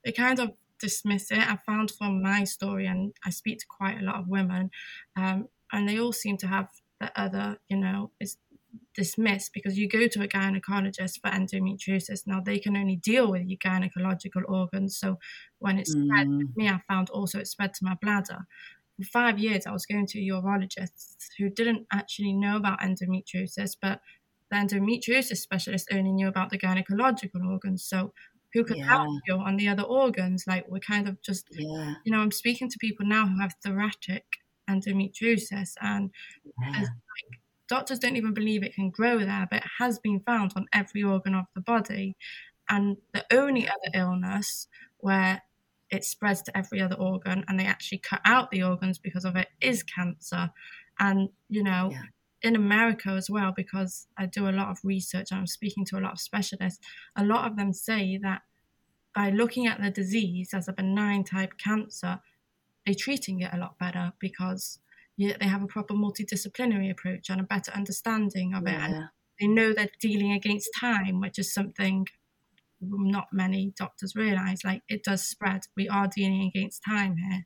they 0.03 0.11
kind 0.11 0.39
of 0.39 0.51
dismiss 0.79 1.31
it. 1.31 1.37
I 1.37 1.57
found 1.65 1.91
from 1.91 2.21
my 2.21 2.43
story, 2.43 2.87
and 2.87 3.13
I 3.25 3.29
speak 3.29 3.59
to 3.59 3.65
quite 3.67 3.99
a 3.99 4.03
lot 4.03 4.15
of 4.15 4.27
women. 4.27 4.71
Um, 5.15 5.47
and 5.71 5.87
they 5.87 5.99
all 5.99 6.13
seem 6.13 6.37
to 6.37 6.47
have 6.47 6.69
the 6.99 7.11
other, 7.19 7.57
you 7.69 7.77
know, 7.77 8.11
is 8.19 8.37
dismissed 8.95 9.51
because 9.53 9.77
you 9.77 9.87
go 9.87 10.07
to 10.07 10.21
a 10.21 10.27
gynecologist 10.27 11.19
for 11.21 11.29
endometriosis. 11.29 12.25
Now 12.25 12.41
they 12.41 12.59
can 12.59 12.77
only 12.77 12.97
deal 12.97 13.29
with 13.31 13.43
your 13.45 13.57
gynecological 13.57 14.43
organs. 14.47 14.97
So 14.97 15.17
when 15.59 15.79
it's 15.79 15.95
mm. 15.95 16.05
spread, 16.05 16.27
me, 16.55 16.69
I 16.69 16.81
found 16.87 17.09
also 17.09 17.39
it 17.39 17.47
spread 17.47 17.73
to 17.75 17.85
my 17.85 17.95
bladder. 18.01 18.45
For 18.97 19.05
five 19.05 19.39
years, 19.39 19.65
I 19.65 19.71
was 19.71 19.85
going 19.85 20.07
to 20.07 20.19
urologists 20.19 21.27
who 21.37 21.49
didn't 21.49 21.87
actually 21.91 22.33
know 22.33 22.57
about 22.57 22.81
endometriosis, 22.81 23.75
but 23.81 24.01
the 24.49 24.57
endometriosis 24.57 25.37
specialist 25.37 25.89
only 25.91 26.11
knew 26.11 26.27
about 26.27 26.49
the 26.49 26.59
gynecological 26.59 27.45
organs. 27.49 27.83
So 27.83 28.13
who 28.53 28.63
could 28.65 28.77
yeah. 28.77 28.85
help 28.85 29.07
you 29.27 29.35
on 29.35 29.55
the 29.55 29.69
other 29.69 29.83
organs? 29.83 30.43
Like 30.45 30.65
we're 30.67 30.79
kind 30.79 31.07
of 31.07 31.21
just, 31.21 31.47
yeah. 31.51 31.95
you 32.03 32.11
know, 32.11 32.19
I'm 32.19 32.31
speaking 32.31 32.69
to 32.69 32.77
people 32.79 33.05
now 33.05 33.25
who 33.27 33.39
have 33.39 33.55
thoracic 33.63 34.25
endometriosis 34.69 35.73
and 35.81 36.11
yeah. 36.61 36.79
like, 36.79 36.87
doctors 37.67 37.99
don't 37.99 38.17
even 38.17 38.33
believe 38.33 38.63
it 38.63 38.75
can 38.75 38.89
grow 38.89 39.19
there 39.19 39.47
but 39.49 39.63
it 39.63 39.69
has 39.79 39.99
been 39.99 40.19
found 40.21 40.51
on 40.55 40.65
every 40.73 41.03
organ 41.03 41.33
of 41.35 41.45
the 41.55 41.61
body 41.61 42.15
and 42.69 42.97
the 43.13 43.25
only 43.31 43.67
other 43.67 43.91
illness 43.93 44.67
where 44.99 45.41
it 45.89 46.05
spreads 46.05 46.41
to 46.41 46.57
every 46.57 46.81
other 46.81 46.95
organ 46.95 47.43
and 47.47 47.59
they 47.59 47.65
actually 47.65 47.97
cut 47.99 48.21
out 48.25 48.49
the 48.51 48.63
organs 48.63 48.97
because 48.97 49.25
of 49.25 49.35
it 49.35 49.49
is 49.61 49.83
cancer 49.83 50.49
and 50.99 51.29
you 51.49 51.63
know 51.63 51.89
yeah. 51.91 52.01
in 52.43 52.55
america 52.55 53.09
as 53.09 53.29
well 53.29 53.53
because 53.55 54.07
i 54.17 54.25
do 54.25 54.49
a 54.49 54.51
lot 54.51 54.69
of 54.69 54.79
research 54.83 55.27
and 55.31 55.39
i'm 55.39 55.47
speaking 55.47 55.85
to 55.85 55.97
a 55.97 56.01
lot 56.01 56.13
of 56.13 56.19
specialists 56.19 56.79
a 57.17 57.25
lot 57.25 57.49
of 57.49 57.57
them 57.57 57.73
say 57.73 58.17
that 58.17 58.41
by 59.13 59.29
looking 59.29 59.67
at 59.67 59.81
the 59.81 59.91
disease 59.91 60.53
as 60.53 60.67
a 60.67 60.73
benign 60.73 61.23
type 61.23 61.51
cancer 61.57 62.19
they're 62.85 62.95
treating 62.95 63.41
it 63.41 63.53
a 63.53 63.57
lot 63.57 63.77
better 63.77 64.13
because 64.19 64.79
yeah, 65.17 65.35
they 65.39 65.47
have 65.47 65.63
a 65.63 65.67
proper 65.67 65.93
multidisciplinary 65.93 66.89
approach 66.89 67.29
and 67.29 67.39
a 67.39 67.43
better 67.43 67.71
understanding 67.73 68.53
of 68.53 68.65
it. 68.65 68.73
And 68.73 69.09
they 69.39 69.47
know 69.47 69.73
they're 69.73 69.89
dealing 69.99 70.31
against 70.31 70.69
time, 70.79 71.19
which 71.19 71.37
is 71.37 71.53
something 71.53 72.07
not 72.81 73.27
many 73.31 73.73
doctors 73.77 74.15
realize. 74.15 74.63
Like 74.63 74.81
it 74.87 75.03
does 75.03 75.23
spread. 75.23 75.61
We 75.75 75.87
are 75.89 76.07
dealing 76.07 76.43
against 76.43 76.83
time 76.83 77.17
here. 77.17 77.45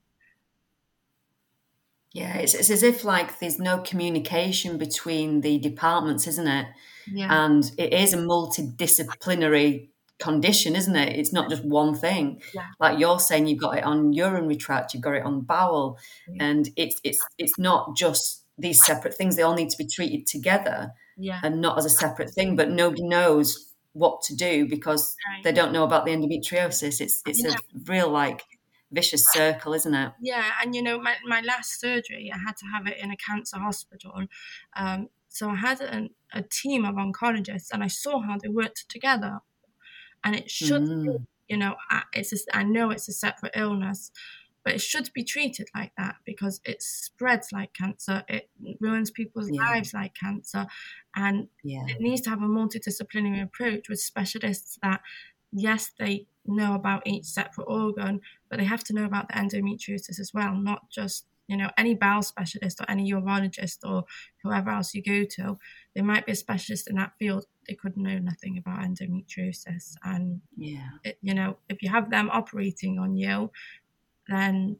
Yeah, 2.14 2.38
it's, 2.38 2.54
it's 2.54 2.70
as 2.70 2.82
if 2.82 3.04
like 3.04 3.40
there's 3.40 3.60
no 3.60 3.80
communication 3.80 4.78
between 4.78 5.42
the 5.42 5.60
departments, 5.60 6.28
isn't 6.28 6.48
it? 6.48 6.68
Yeah. 7.12 7.46
And 7.46 7.70
it 7.78 7.94
is 7.94 8.14
a 8.14 8.18
multidisciplinary 8.18 9.90
condition, 10.20 10.76
isn't 10.76 10.96
it? 10.96 11.18
It's 11.20 11.34
not 11.34 11.50
just 11.50 11.64
one 11.66 11.96
thing. 11.96 12.42
Yeah. 12.54 12.68
Like 12.80 13.00
you're 13.00 13.20
saying, 13.20 13.48
you've 13.48 13.60
got 13.60 13.78
it 13.78 13.84
on 13.84 14.14
urinary 14.14 14.56
tract, 14.56 14.94
you've 14.94 15.04
got 15.04 15.16
it 15.16 15.24
on 15.24 15.42
bowel, 15.42 15.98
Yeah. 16.28 16.46
and 16.46 16.70
it's 16.76 17.00
it's 17.04 17.20
it's 17.38 17.58
not 17.60 17.96
just 17.96 18.44
these 18.58 18.84
separate 18.86 19.14
things. 19.16 19.36
They 19.36 19.42
all 19.44 19.56
need 19.56 19.70
to 19.72 19.78
be 19.78 19.86
treated 19.88 20.26
together 20.28 20.94
Yeah. 21.18 21.40
and 21.44 21.60
not 21.62 21.78
as 21.78 21.86
a 21.86 21.90
separate 21.90 22.32
thing. 22.32 22.56
But 22.56 22.72
nobody 22.72 23.04
knows 23.04 23.74
what 23.94 24.22
to 24.24 24.36
do 24.36 24.68
because 24.68 25.16
Right. 25.30 25.44
they 25.44 25.52
don't 25.52 25.74
know 25.74 25.84
about 25.84 26.06
the 26.06 26.12
endometriosis. 26.12 27.02
It's 27.02 27.22
it's 27.26 27.44
Yeah. 27.44 27.52
a 27.54 27.58
real 27.86 28.10
like 28.10 28.44
vicious 28.92 29.26
circle, 29.34 29.74
isn't 29.74 29.94
it? 29.94 30.14
Yeah, 30.22 30.46
and 30.62 30.74
you 30.74 30.82
know, 30.82 31.00
my, 31.02 31.16
my 31.26 31.42
last 31.42 31.80
surgery, 31.82 32.32
I 32.34 32.38
had 32.38 32.56
to 32.58 32.66
have 32.68 32.88
it 32.88 32.98
in 32.98 33.12
a 33.12 33.18
cancer 33.18 33.58
hospital. 33.58 34.14
Um, 34.78 35.10
so 35.28 35.50
I 35.50 35.56
had 35.56 35.82
an, 35.82 36.12
a 36.32 36.44
team 36.44 36.86
of 36.86 36.96
oncologists, 36.96 37.70
and 37.74 37.84
I 37.84 37.88
saw 37.88 38.22
how 38.22 38.38
they 38.38 38.48
worked 38.48 38.88
together. 38.88 39.40
And 40.26 40.36
it 40.36 40.52
should, 40.52 40.84
be, 41.02 41.10
Mm. 41.10 41.26
you 41.50 41.58
know, 41.58 41.78
it's 42.14 42.34
a, 42.34 42.58
I 42.58 42.64
know 42.64 42.92
it's 42.92 43.08
a 43.10 43.14
separate 43.14 43.54
illness, 43.56 44.12
but 44.66 44.74
it 44.74 44.82
should 44.82 45.12
be 45.14 45.24
treated 45.24 45.70
like 45.76 45.94
that 45.98 46.18
because 46.26 46.60
it 46.66 46.82
spreads 46.82 47.52
like 47.54 47.74
cancer. 47.74 48.24
It 48.28 48.50
ruins 48.82 49.12
people's 49.12 49.52
Yeah. 49.52 49.66
lives 49.70 49.94
like 49.94 50.16
cancer, 50.16 50.68
and 51.16 51.50
Yeah. 51.64 51.86
it 51.88 52.02
needs 52.02 52.22
to 52.22 52.32
have 52.32 52.42
a 52.42 52.48
multidisciplinary 52.48 53.44
approach 53.44 53.90
with 53.90 54.00
specialists 54.02 54.80
that, 54.82 55.02
yes, 55.52 55.92
they 56.00 56.28
know 56.46 56.76
about 56.76 57.06
each 57.08 57.26
separate 57.26 57.66
organ, 57.66 58.22
but 58.50 58.58
they 58.60 58.66
have 58.66 58.84
to 58.86 58.94
know 58.94 59.06
about 59.06 59.28
the 59.30 59.36
endometriosis 59.36 60.20
as 60.20 60.32
well, 60.34 60.56
not 60.56 60.90
just 60.90 61.28
you 61.48 61.56
know 61.58 61.70
any 61.78 61.94
bowel 61.94 62.24
specialist 62.24 62.82
or 62.82 62.90
any 62.90 63.12
urologist 63.12 63.78
or 63.88 64.04
whoever 64.42 64.72
else 64.72 64.96
you 64.96 65.04
go 65.04 65.24
to. 65.24 65.60
They 65.94 66.02
might 66.02 66.26
be 66.26 66.32
a 66.32 66.36
specialist 66.36 66.90
in 66.90 66.96
that 66.96 67.14
field. 67.20 67.46
They 67.68 67.76
could 67.76 67.98
know 67.98 68.18
nothing 68.20 68.58
about 68.58 68.80
endometriosis, 68.80 69.96
and 70.04 70.42
yeah, 70.58 70.90
it, 71.04 71.18
you 71.22 71.34
know 71.34 71.58
if 71.70 71.82
you 71.82 71.90
have 71.90 72.10
them 72.10 72.30
operating 72.32 73.00
on 73.00 73.16
you, 73.16 73.52
then 74.28 74.78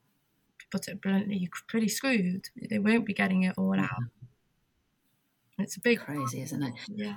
to 0.60 0.66
put 0.72 0.88
it 0.88 1.02
bluntly, 1.02 1.38
you're 1.38 1.50
pretty 1.68 1.90
screwed. 1.90 2.50
They 2.70 2.80
won't 2.80 3.06
be 3.06 3.14
getting 3.14 3.44
it 3.44 3.56
all 3.58 3.80
out. 3.80 3.90
It's 5.58 5.78
a 5.78 5.82
big 5.82 6.00
crazy, 6.00 6.42
isn't 6.42 6.64
it? 6.64 6.74
Yeah. 6.94 7.16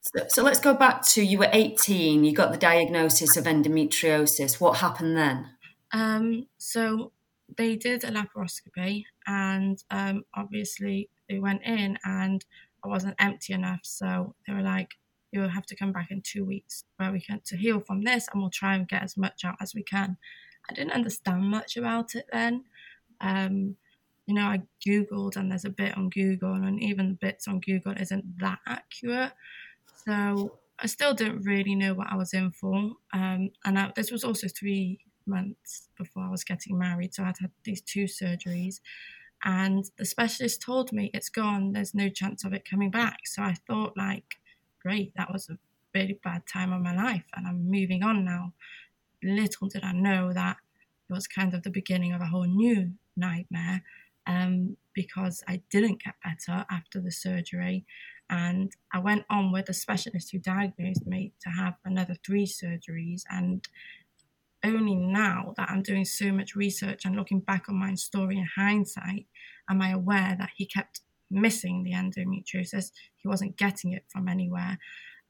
So, 0.00 0.26
so 0.28 0.42
let's 0.42 0.60
go 0.60 0.74
back 0.74 1.02
to 1.06 1.22
you 1.22 1.38
were 1.38 1.48
18, 1.50 2.24
you 2.24 2.34
got 2.34 2.52
the 2.52 2.58
diagnosis 2.58 3.36
of 3.38 3.44
endometriosis. 3.44 4.60
What 4.60 4.78
happened 4.78 5.16
then? 5.16 5.48
Um, 5.92 6.46
so 6.58 7.12
they 7.56 7.76
did 7.76 8.04
a 8.04 8.10
laparoscopy, 8.10 9.04
and 9.26 9.82
um, 9.90 10.24
obviously 10.34 11.08
they 11.28 11.38
went 11.38 11.62
in, 11.62 11.98
and 12.04 12.44
I 12.84 12.88
wasn't 12.88 13.16
empty 13.18 13.52
enough. 13.52 13.80
So 13.82 14.34
they 14.46 14.52
were 14.52 14.62
like, 14.62 14.94
"You'll 15.32 15.48
have 15.48 15.66
to 15.66 15.76
come 15.76 15.92
back 15.92 16.10
in 16.10 16.22
two 16.22 16.44
weeks, 16.44 16.84
where 16.96 17.12
we 17.12 17.20
can 17.20 17.40
to 17.46 17.56
heal 17.56 17.80
from 17.80 18.02
this, 18.02 18.28
and 18.32 18.40
we'll 18.40 18.50
try 18.50 18.74
and 18.74 18.88
get 18.88 19.02
as 19.02 19.16
much 19.16 19.44
out 19.44 19.56
as 19.60 19.74
we 19.74 19.82
can." 19.82 20.16
I 20.70 20.74
didn't 20.74 20.92
understand 20.92 21.44
much 21.44 21.76
about 21.76 22.14
it 22.14 22.26
then. 22.32 22.64
Um, 23.20 23.76
you 24.26 24.34
know, 24.34 24.46
I 24.46 24.62
googled, 24.86 25.36
and 25.36 25.50
there's 25.50 25.64
a 25.66 25.70
bit 25.70 25.96
on 25.96 26.08
Google, 26.08 26.54
and 26.54 26.82
even 26.82 27.08
the 27.08 27.14
bits 27.14 27.46
on 27.48 27.60
Google 27.60 27.92
isn't 27.92 28.38
that 28.38 28.60
accurate. 28.66 29.32
So 30.06 30.58
I 30.78 30.86
still 30.86 31.14
didn't 31.14 31.42
really 31.42 31.74
know 31.74 31.94
what 31.94 32.10
I 32.10 32.16
was 32.16 32.32
in 32.32 32.50
for. 32.50 32.74
Um, 33.12 33.50
and 33.64 33.78
I, 33.78 33.92
this 33.94 34.10
was 34.10 34.24
also 34.24 34.48
three 34.48 35.00
months 35.26 35.88
before 35.96 36.24
I 36.24 36.30
was 36.30 36.44
getting 36.44 36.78
married. 36.78 37.14
So 37.14 37.24
I'd 37.24 37.38
had 37.40 37.50
these 37.64 37.80
two 37.80 38.04
surgeries. 38.04 38.80
And 39.44 39.84
the 39.98 40.06
specialist 40.06 40.62
told 40.62 40.92
me 40.92 41.10
it's 41.12 41.28
gone, 41.28 41.72
there's 41.72 41.94
no 41.94 42.08
chance 42.08 42.44
of 42.44 42.54
it 42.54 42.68
coming 42.68 42.90
back. 42.90 43.18
So 43.26 43.42
I 43.42 43.54
thought, 43.66 43.96
like, 43.96 44.24
great, 44.82 45.12
that 45.16 45.32
was 45.32 45.48
a 45.48 45.58
really 45.94 46.18
bad 46.24 46.42
time 46.46 46.72
of 46.72 46.82
my 46.82 46.94
life 46.94 47.24
and 47.34 47.46
I'm 47.46 47.70
moving 47.70 48.02
on 48.02 48.24
now. 48.24 48.52
Little 49.22 49.68
did 49.68 49.84
I 49.84 49.92
know 49.92 50.32
that 50.32 50.56
it 51.08 51.12
was 51.12 51.26
kind 51.26 51.54
of 51.54 51.62
the 51.62 51.70
beginning 51.70 52.12
of 52.12 52.20
a 52.20 52.26
whole 52.26 52.44
new 52.44 52.92
nightmare 53.16 53.82
um, 54.26 54.76
because 54.94 55.42
I 55.46 55.62
didn't 55.70 56.02
get 56.02 56.14
better 56.24 56.64
after 56.70 57.00
the 57.00 57.12
surgery. 57.12 57.84
And 58.30 58.72
I 58.92 58.98
went 59.00 59.24
on 59.28 59.52
with 59.52 59.66
the 59.66 59.74
specialist 59.74 60.32
who 60.32 60.38
diagnosed 60.38 61.06
me 61.06 61.32
to 61.42 61.50
have 61.50 61.74
another 61.84 62.16
three 62.24 62.46
surgeries. 62.46 63.22
And 63.30 63.66
only 64.64 64.94
now 64.94 65.54
that 65.56 65.70
I'm 65.70 65.82
doing 65.82 66.04
so 66.04 66.32
much 66.32 66.56
research 66.56 67.04
and 67.04 67.16
looking 67.16 67.40
back 67.40 67.68
on 67.68 67.76
my 67.76 67.94
story 67.94 68.38
in 68.38 68.48
hindsight, 68.56 69.26
am 69.70 69.80
I 69.82 69.90
aware 69.90 70.36
that 70.38 70.50
he 70.56 70.66
kept 70.66 71.00
missing 71.30 71.82
the 71.82 71.92
endometriosis. 71.92 72.92
He 73.16 73.28
wasn't 73.28 73.56
getting 73.56 73.92
it 73.92 74.04
from 74.08 74.28
anywhere. 74.28 74.78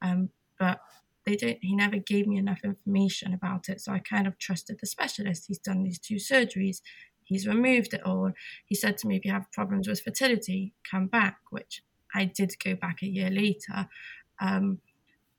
Um, 0.03 0.31
but 0.59 0.81
they 1.25 1.37
don't 1.37 1.59
he 1.62 1.75
never 1.75 1.97
gave 1.97 2.26
me 2.26 2.37
enough 2.37 2.61
information 2.62 3.33
about 3.33 3.69
it. 3.69 3.81
So 3.81 3.93
I 3.93 3.99
kind 3.99 4.26
of 4.26 4.38
trusted 4.38 4.79
the 4.81 4.87
specialist. 4.87 5.47
He's 5.49 5.59
done 5.59 5.83
these 5.83 5.99
two 5.99 6.17
surgeries. 6.17 6.83
He's 7.25 7.47
removed 7.47 7.95
it 7.95 8.05
all. 8.05 8.33
He 8.67 8.75
said 8.75 8.99
to 8.99 9.07
me, 9.09 9.17
if 9.17 9.25
you 9.25 9.33
have 9.33 9.50
problems 9.50 9.88
with 9.88 10.03
fertility, 10.03 10.75
come 10.88 11.07
back, 11.07 11.38
which 11.50 11.83
I 12.14 12.26
did 12.26 12.53
go 12.62 12.75
back 12.75 13.03
a 13.03 13.07
year 13.07 13.31
later. 13.31 13.88
Um, 14.41 14.81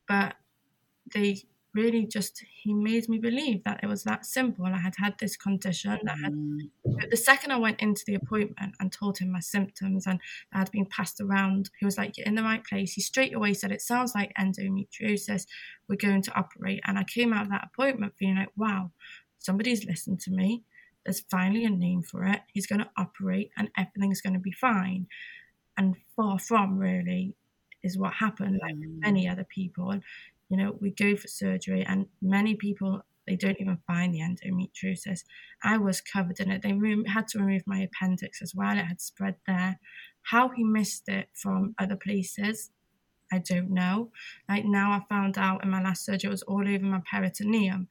but 0.07 0.35
they 1.13 1.43
really 1.75 2.05
just, 2.05 2.43
he 2.63 2.73
made 2.73 3.07
me 3.07 3.19
believe 3.19 3.63
that 3.65 3.81
it 3.83 3.87
was 3.87 4.03
that 4.03 4.25
simple. 4.25 4.65
I 4.65 4.77
had 4.77 4.95
had 4.97 5.15
this 5.19 5.35
condition 5.37 5.99
that 6.03 6.17
had, 6.17 6.33
mm. 6.33 6.69
the 7.09 7.17
second 7.17 7.51
I 7.51 7.57
went 7.57 7.81
into 7.81 8.03
the 8.07 8.15
appointment 8.15 8.75
and 8.79 8.91
told 8.91 9.17
him 9.17 9.31
my 9.31 9.41
symptoms 9.41 10.07
and 10.07 10.19
that 10.51 10.59
had 10.59 10.71
been 10.71 10.85
passed 10.85 11.21
around, 11.21 11.69
he 11.79 11.85
was 11.85 11.97
like, 11.97 12.17
You're 12.17 12.27
in 12.27 12.35
the 12.35 12.43
right 12.43 12.63
place. 12.63 12.93
He 12.93 13.01
straight 13.01 13.35
away 13.35 13.53
said, 13.53 13.71
It 13.71 13.81
sounds 13.81 14.15
like 14.15 14.33
endometriosis. 14.39 15.45
We're 15.87 15.97
going 15.97 16.23
to 16.23 16.35
operate. 16.35 16.79
And 16.85 16.97
I 16.97 17.03
came 17.03 17.33
out 17.33 17.43
of 17.43 17.51
that 17.51 17.69
appointment 17.71 18.13
feeling 18.17 18.37
like, 18.37 18.49
Wow, 18.57 18.91
somebody's 19.39 19.85
listened 19.85 20.21
to 20.21 20.31
me. 20.31 20.63
There's 21.05 21.21
finally 21.29 21.65
a 21.65 21.69
name 21.69 22.01
for 22.01 22.23
it. 22.25 22.41
He's 22.53 22.65
going 22.65 22.81
to 22.81 22.89
operate 22.97 23.51
and 23.57 23.69
everything's 23.77 24.21
going 24.21 24.33
to 24.33 24.39
be 24.39 24.51
fine 24.51 25.05
and 25.77 25.95
far 26.15 26.39
from 26.39 26.77
really 26.77 27.35
is 27.83 27.97
what 27.97 28.13
happened 28.13 28.59
like 28.61 28.75
mm. 28.75 28.99
many 28.99 29.27
other 29.29 29.45
people 29.45 29.93
you 30.49 30.57
know 30.57 30.77
we 30.81 30.91
go 30.91 31.15
for 31.15 31.27
surgery 31.27 31.83
and 31.85 32.07
many 32.21 32.55
people 32.55 33.01
they 33.27 33.35
don't 33.35 33.59
even 33.59 33.79
find 33.87 34.13
the 34.13 34.19
endometriosis. 34.19 35.23
I 35.63 35.79
was 35.79 35.99
covered 35.99 36.39
in 36.39 36.51
it. 36.51 36.61
They 36.61 36.77
had 37.07 37.27
to 37.29 37.39
remove 37.39 37.63
my 37.65 37.79
appendix 37.79 38.39
as 38.39 38.53
well. 38.53 38.77
It 38.77 38.85
had 38.85 39.01
spread 39.01 39.37
there. 39.47 39.79
How 40.21 40.49
he 40.49 40.63
missed 40.63 41.09
it 41.09 41.29
from 41.33 41.73
other 41.79 41.95
places 41.95 42.69
i 43.31 43.39
don't 43.39 43.69
know. 43.71 44.11
Like 44.47 44.65
now 44.65 44.91
i 44.91 45.01
found 45.09 45.37
out 45.37 45.63
in 45.63 45.69
my 45.69 45.81
last 45.81 46.05
surgery 46.05 46.27
it 46.27 46.31
was 46.31 46.43
all 46.43 46.67
over 46.67 46.85
my 46.85 47.01
peritoneum. 47.09 47.87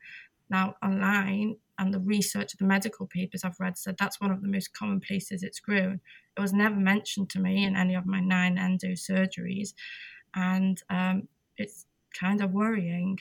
Now 0.50 0.76
online 0.82 1.56
and 1.78 1.92
the 1.92 1.99
research, 2.00 2.52
the 2.56 2.64
medical 2.64 3.06
papers 3.06 3.42
I've 3.42 3.58
read 3.58 3.76
said 3.76 3.96
that's 3.99 4.20
one 4.20 4.30
of 4.30 4.42
the 4.42 4.49
most 4.49 4.73
common 4.75 5.00
places 5.00 5.42
it's 5.42 5.58
grown. 5.58 6.00
It 6.37 6.40
was 6.40 6.52
never 6.52 6.76
mentioned 6.76 7.30
to 7.30 7.40
me 7.40 7.64
in 7.64 7.75
any 7.76 7.94
of 7.94 8.06
my 8.06 8.20
nine 8.20 8.58
endo 8.58 8.88
surgeries, 8.90 9.75
and 10.34 10.80
um, 10.88 11.28
it's 11.56 11.87
kind 12.18 12.42
of 12.42 12.52
worrying. 12.52 13.18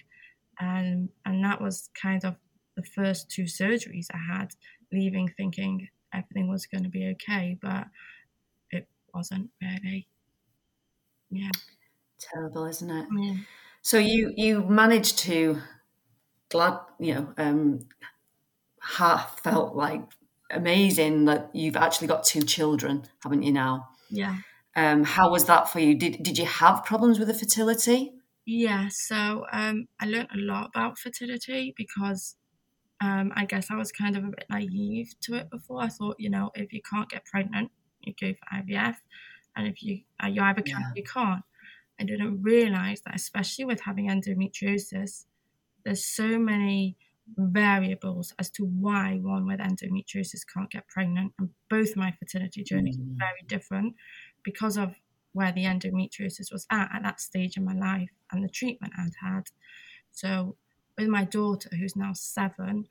And 0.59 1.09
and 1.25 1.43
that 1.43 1.61
was 1.61 1.89
kind 1.99 2.23
of 2.25 2.35
the 2.75 2.83
first 2.83 3.29
two 3.29 3.43
surgeries 3.43 4.07
I 4.13 4.17
had, 4.17 4.53
leaving 4.91 5.29
thinking 5.35 5.89
everything 6.13 6.47
was 6.47 6.65
going 6.65 6.83
to 6.83 6.89
be 6.89 7.07
okay, 7.11 7.57
but 7.61 7.87
it 8.71 8.87
wasn't 9.13 9.49
really. 9.61 10.07
Yeah. 11.29 11.49
Terrible, 12.19 12.65
isn't 12.65 12.89
it? 12.89 13.07
Yeah. 13.17 13.35
So 13.81 13.97
you 13.97 14.33
you 14.35 14.63
managed 14.63 15.19
to 15.19 15.61
glad 16.49 16.79
you 16.99 17.15
know 17.15 17.33
um 17.37 17.79
half 18.79 19.39
felt 19.39 19.75
like 19.75 20.01
amazing 20.51 21.25
that 21.25 21.49
you've 21.53 21.75
actually 21.75 22.07
got 22.07 22.23
two 22.23 22.43
children, 22.43 23.03
haven't 23.23 23.43
you 23.43 23.51
now? 23.51 23.89
Yeah. 24.09 24.37
Um, 24.75 25.03
how 25.03 25.31
was 25.31 25.45
that 25.45 25.69
for 25.69 25.79
you? 25.79 25.95
Did 25.95 26.23
did 26.23 26.37
you 26.37 26.45
have 26.45 26.85
problems 26.85 27.19
with 27.19 27.27
the 27.27 27.33
fertility? 27.33 28.13
Yeah, 28.45 28.89
so 28.89 29.45
um, 29.51 29.87
I 29.99 30.05
learned 30.05 30.29
a 30.33 30.37
lot 30.37 30.69
about 30.73 30.99
fertility 30.99 31.73
because 31.77 32.35
um, 33.01 33.31
I 33.35 33.45
guess 33.45 33.71
I 33.71 33.75
was 33.75 33.91
kind 33.91 34.17
of 34.17 34.23
a 34.25 34.27
bit 34.27 34.45
naive 34.49 35.13
to 35.21 35.35
it 35.35 35.49
before. 35.49 35.81
I 35.81 35.87
thought, 35.87 36.15
you 36.19 36.29
know, 36.29 36.51
if 36.55 36.73
you 36.73 36.81
can't 36.81 37.09
get 37.09 37.25
pregnant, 37.25 37.71
you 38.01 38.13
go 38.19 38.33
for 38.33 38.57
IVF, 38.57 38.95
and 39.55 39.67
if 39.67 39.81
you 39.81 40.01
uh, 40.21 40.27
you 40.27 40.41
either 40.41 40.61
can, 40.61 40.81
yeah. 40.81 40.91
you 40.95 41.03
can't. 41.03 41.43
I 41.99 42.03
didn't 42.03 42.41
realize 42.41 43.01
that, 43.05 43.15
especially 43.15 43.65
with 43.65 43.81
having 43.81 44.09
endometriosis, 44.09 45.25
there's 45.85 46.05
so 46.05 46.39
many 46.39 46.97
variables 47.37 48.33
as 48.39 48.49
to 48.49 48.65
why 48.65 49.19
one 49.21 49.45
with 49.47 49.59
endometriosis 49.59 50.41
can't 50.53 50.69
get 50.69 50.87
pregnant. 50.87 51.33
And 51.39 51.49
both 51.69 51.95
my 51.95 52.13
fertility 52.19 52.63
journeys 52.63 52.97
mm. 52.97 53.07
were 53.07 53.15
very 53.17 53.43
different 53.47 53.95
because 54.43 54.77
of 54.77 54.95
where 55.33 55.51
the 55.51 55.65
endometriosis 55.65 56.51
was 56.51 56.65
at 56.71 56.89
at 56.93 57.03
that 57.03 57.19
stage 57.19 57.57
in 57.57 57.65
my 57.65 57.73
life 57.73 58.09
and 58.31 58.43
the 58.43 58.49
treatment 58.49 58.93
I'd 58.97 59.11
had. 59.21 59.49
So, 60.11 60.55
with 60.97 61.07
my 61.07 61.25
daughter, 61.25 61.69
who's 61.75 61.95
now 61.95 62.13
seven, 62.13 62.87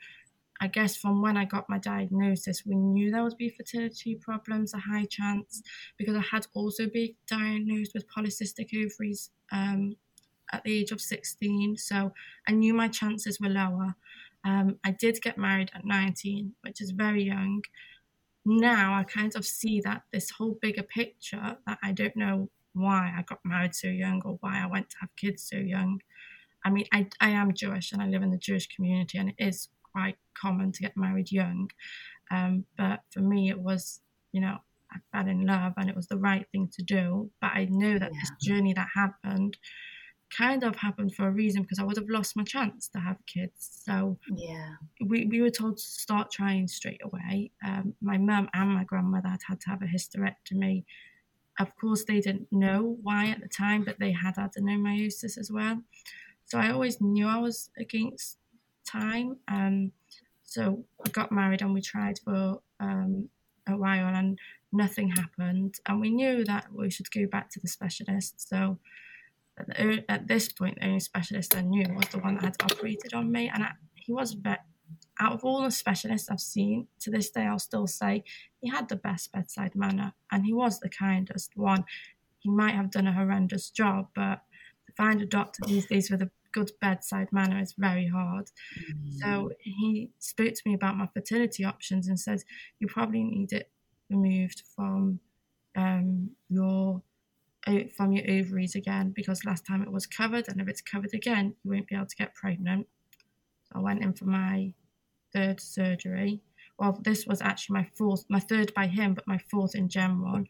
I 0.62 0.68
guess 0.68 0.96
from 0.96 1.22
when 1.22 1.36
I 1.36 1.44
got 1.44 1.68
my 1.68 1.78
diagnosis, 1.78 2.64
we 2.64 2.76
knew 2.76 3.10
there 3.10 3.24
would 3.24 3.36
be 3.36 3.48
fertility 3.48 4.14
problems, 4.14 4.74
a 4.74 4.78
high 4.78 5.06
chance, 5.06 5.60
because 5.98 6.16
I 6.16 6.20
had 6.20 6.46
also 6.54 6.86
been 6.86 7.14
diagnosed 7.26 7.92
with 7.94 8.06
polycystic 8.08 8.70
ovaries 8.72 9.30
um, 9.50 9.96
at 10.52 10.62
the 10.62 10.72
age 10.72 10.92
of 10.92 11.00
16. 11.00 11.78
So 11.78 12.12
I 12.46 12.52
knew 12.52 12.74
my 12.74 12.86
chances 12.86 13.40
were 13.40 13.48
lower. 13.48 13.96
Um, 14.44 14.78
I 14.84 14.92
did 14.92 15.20
get 15.20 15.36
married 15.36 15.72
at 15.74 15.84
19, 15.84 16.54
which 16.60 16.80
is 16.80 16.92
very 16.92 17.24
young. 17.24 17.62
Now 18.44 18.98
I 18.98 19.04
kind 19.04 19.34
of 19.36 19.44
see 19.44 19.80
that 19.82 20.02
this 20.12 20.30
whole 20.30 20.58
bigger 20.60 20.82
picture 20.82 21.56
that 21.66 21.78
I 21.82 21.92
don't 21.92 22.16
know 22.16 22.48
why 22.74 23.14
I 23.16 23.22
got 23.22 23.38
married 23.44 23.74
so 23.74 23.88
young 23.88 24.22
or 24.24 24.38
why 24.40 24.62
I 24.62 24.66
went 24.66 24.90
to 24.90 24.96
have 25.00 25.10
kids 25.16 25.48
so 25.48 25.56
young. 25.56 26.00
I 26.64 26.70
mean, 26.70 26.86
I, 26.92 27.08
I 27.20 27.30
am 27.30 27.54
Jewish 27.54 27.92
and 27.92 28.02
I 28.02 28.06
live 28.06 28.22
in 28.22 28.30
the 28.30 28.38
Jewish 28.38 28.68
community, 28.68 29.18
and 29.18 29.30
it 29.30 29.34
is 29.38 29.68
quite 29.92 30.16
common 30.34 30.72
to 30.72 30.82
get 30.82 30.96
married 30.96 31.30
young. 31.30 31.70
Um, 32.30 32.64
but 32.78 33.00
for 33.10 33.20
me, 33.20 33.50
it 33.50 33.58
was, 33.58 34.00
you 34.32 34.40
know, 34.40 34.58
I 34.90 34.96
fell 35.12 35.28
in 35.28 35.46
love 35.46 35.74
and 35.76 35.88
it 35.88 35.96
was 35.96 36.06
the 36.06 36.18
right 36.18 36.46
thing 36.52 36.68
to 36.74 36.82
do. 36.82 37.30
But 37.40 37.52
I 37.54 37.66
know 37.70 37.98
that 37.98 38.10
yeah. 38.12 38.20
this 38.20 38.30
journey 38.40 38.72
that 38.74 38.88
happened 38.94 39.56
kind 40.36 40.64
of 40.64 40.76
happened 40.76 41.14
for 41.14 41.26
a 41.28 41.30
reason 41.30 41.62
because 41.62 41.78
I 41.78 41.84
would 41.84 41.96
have 41.96 42.08
lost 42.08 42.36
my 42.36 42.44
chance 42.44 42.88
to 42.88 42.98
have 42.98 43.16
kids. 43.26 43.82
So 43.84 44.18
yeah, 44.34 44.74
we, 45.04 45.26
we 45.26 45.40
were 45.42 45.50
told 45.50 45.76
to 45.76 45.82
start 45.82 46.30
trying 46.30 46.68
straight 46.68 47.00
away. 47.04 47.50
Um, 47.64 47.94
my 48.00 48.18
mum 48.18 48.48
and 48.54 48.70
my 48.70 48.84
grandmother 48.84 49.28
had 49.28 49.40
had 49.46 49.60
to 49.62 49.70
have 49.70 49.82
a 49.82 49.86
hysterectomy. 49.86 50.84
Of 51.60 51.76
course, 51.76 52.04
they 52.04 52.20
didn't 52.20 52.48
know 52.50 52.96
why 53.02 53.26
at 53.26 53.40
the 53.40 53.48
time, 53.48 53.84
but 53.84 53.98
they 53.98 54.12
had 54.12 54.36
adenomyosis 54.36 55.36
as 55.38 55.50
well. 55.52 55.82
So 56.46 56.58
I 56.58 56.70
always 56.70 57.00
knew 57.00 57.26
I 57.26 57.38
was 57.38 57.70
against 57.78 58.38
time. 58.86 59.36
Um, 59.48 59.92
so 60.44 60.84
we 61.04 61.10
got 61.10 61.32
married 61.32 61.62
and 61.62 61.72
we 61.72 61.80
tried 61.80 62.18
for 62.18 62.60
um, 62.80 63.28
a 63.66 63.76
while 63.76 64.14
and 64.14 64.38
nothing 64.72 65.08
happened. 65.10 65.76
And 65.86 66.00
we 66.00 66.10
knew 66.10 66.44
that 66.44 66.66
we 66.72 66.90
should 66.90 67.10
go 67.10 67.26
back 67.26 67.50
to 67.50 67.60
the 67.60 67.68
specialist. 67.68 68.48
So 68.48 68.78
at, 69.58 69.66
the, 69.66 70.04
at 70.08 70.28
this 70.28 70.50
point, 70.50 70.78
the 70.80 70.86
only 70.86 71.00
specialist 71.00 71.56
I 71.56 71.62
knew 71.62 71.84
was 71.94 72.08
the 72.08 72.18
one 72.18 72.34
that 72.36 72.44
had 72.44 72.72
operated 72.72 73.14
on 73.14 73.30
me. 73.30 73.50
And 73.52 73.62
I, 73.64 73.70
he 73.94 74.12
was 74.12 74.32
very, 74.32 74.58
out 75.20 75.32
of 75.32 75.44
all 75.44 75.62
the 75.62 75.70
specialists 75.70 76.30
I've 76.30 76.40
seen, 76.40 76.88
to 77.00 77.10
this 77.10 77.30
day, 77.30 77.42
I'll 77.42 77.58
still 77.58 77.86
say 77.86 78.24
he 78.60 78.70
had 78.70 78.88
the 78.88 78.96
best 78.96 79.32
bedside 79.32 79.74
manner 79.74 80.14
and 80.30 80.44
he 80.44 80.52
was 80.52 80.80
the 80.80 80.88
kindest 80.88 81.52
one. 81.56 81.84
He 82.38 82.50
might 82.50 82.74
have 82.74 82.90
done 82.90 83.06
a 83.06 83.12
horrendous 83.12 83.70
job, 83.70 84.08
but 84.14 84.40
to 84.86 84.92
find 84.96 85.22
a 85.22 85.26
doctor 85.26 85.62
these 85.66 85.86
days 85.86 86.10
with 86.10 86.22
a 86.22 86.30
good 86.52 86.72
bedside 86.80 87.28
manner 87.32 87.60
is 87.60 87.74
very 87.78 88.08
hard. 88.08 88.50
Mm. 88.90 89.18
So 89.20 89.50
he 89.60 90.10
spoke 90.18 90.54
to 90.54 90.62
me 90.66 90.74
about 90.74 90.96
my 90.96 91.08
fertility 91.12 91.64
options 91.64 92.08
and 92.08 92.18
says, 92.18 92.44
You 92.78 92.86
probably 92.88 93.22
need 93.22 93.52
it 93.52 93.70
removed 94.10 94.62
from 94.74 95.20
um, 95.76 96.30
your 96.48 97.02
from 97.96 98.12
your 98.12 98.28
ovaries 98.28 98.74
again 98.74 99.12
because 99.14 99.44
last 99.44 99.64
time 99.66 99.82
it 99.82 99.92
was 99.92 100.06
covered 100.06 100.48
and 100.48 100.60
if 100.60 100.68
it's 100.68 100.80
covered 100.80 101.14
again 101.14 101.54
you 101.62 101.70
won't 101.70 101.86
be 101.86 101.94
able 101.94 102.06
to 102.06 102.16
get 102.16 102.34
pregnant. 102.34 102.86
So 103.64 103.78
i 103.78 103.82
went 103.82 104.02
in 104.02 104.12
for 104.12 104.24
my 104.24 104.74
third 105.32 105.60
surgery. 105.60 106.40
Well 106.78 106.98
this 107.02 107.26
was 107.26 107.40
actually 107.40 107.74
my 107.74 107.88
fourth 107.96 108.24
my 108.28 108.40
third 108.40 108.74
by 108.74 108.86
him 108.88 109.14
but 109.14 109.28
my 109.28 109.38
fourth 109.50 109.74
in 109.74 109.88
general 109.88 110.44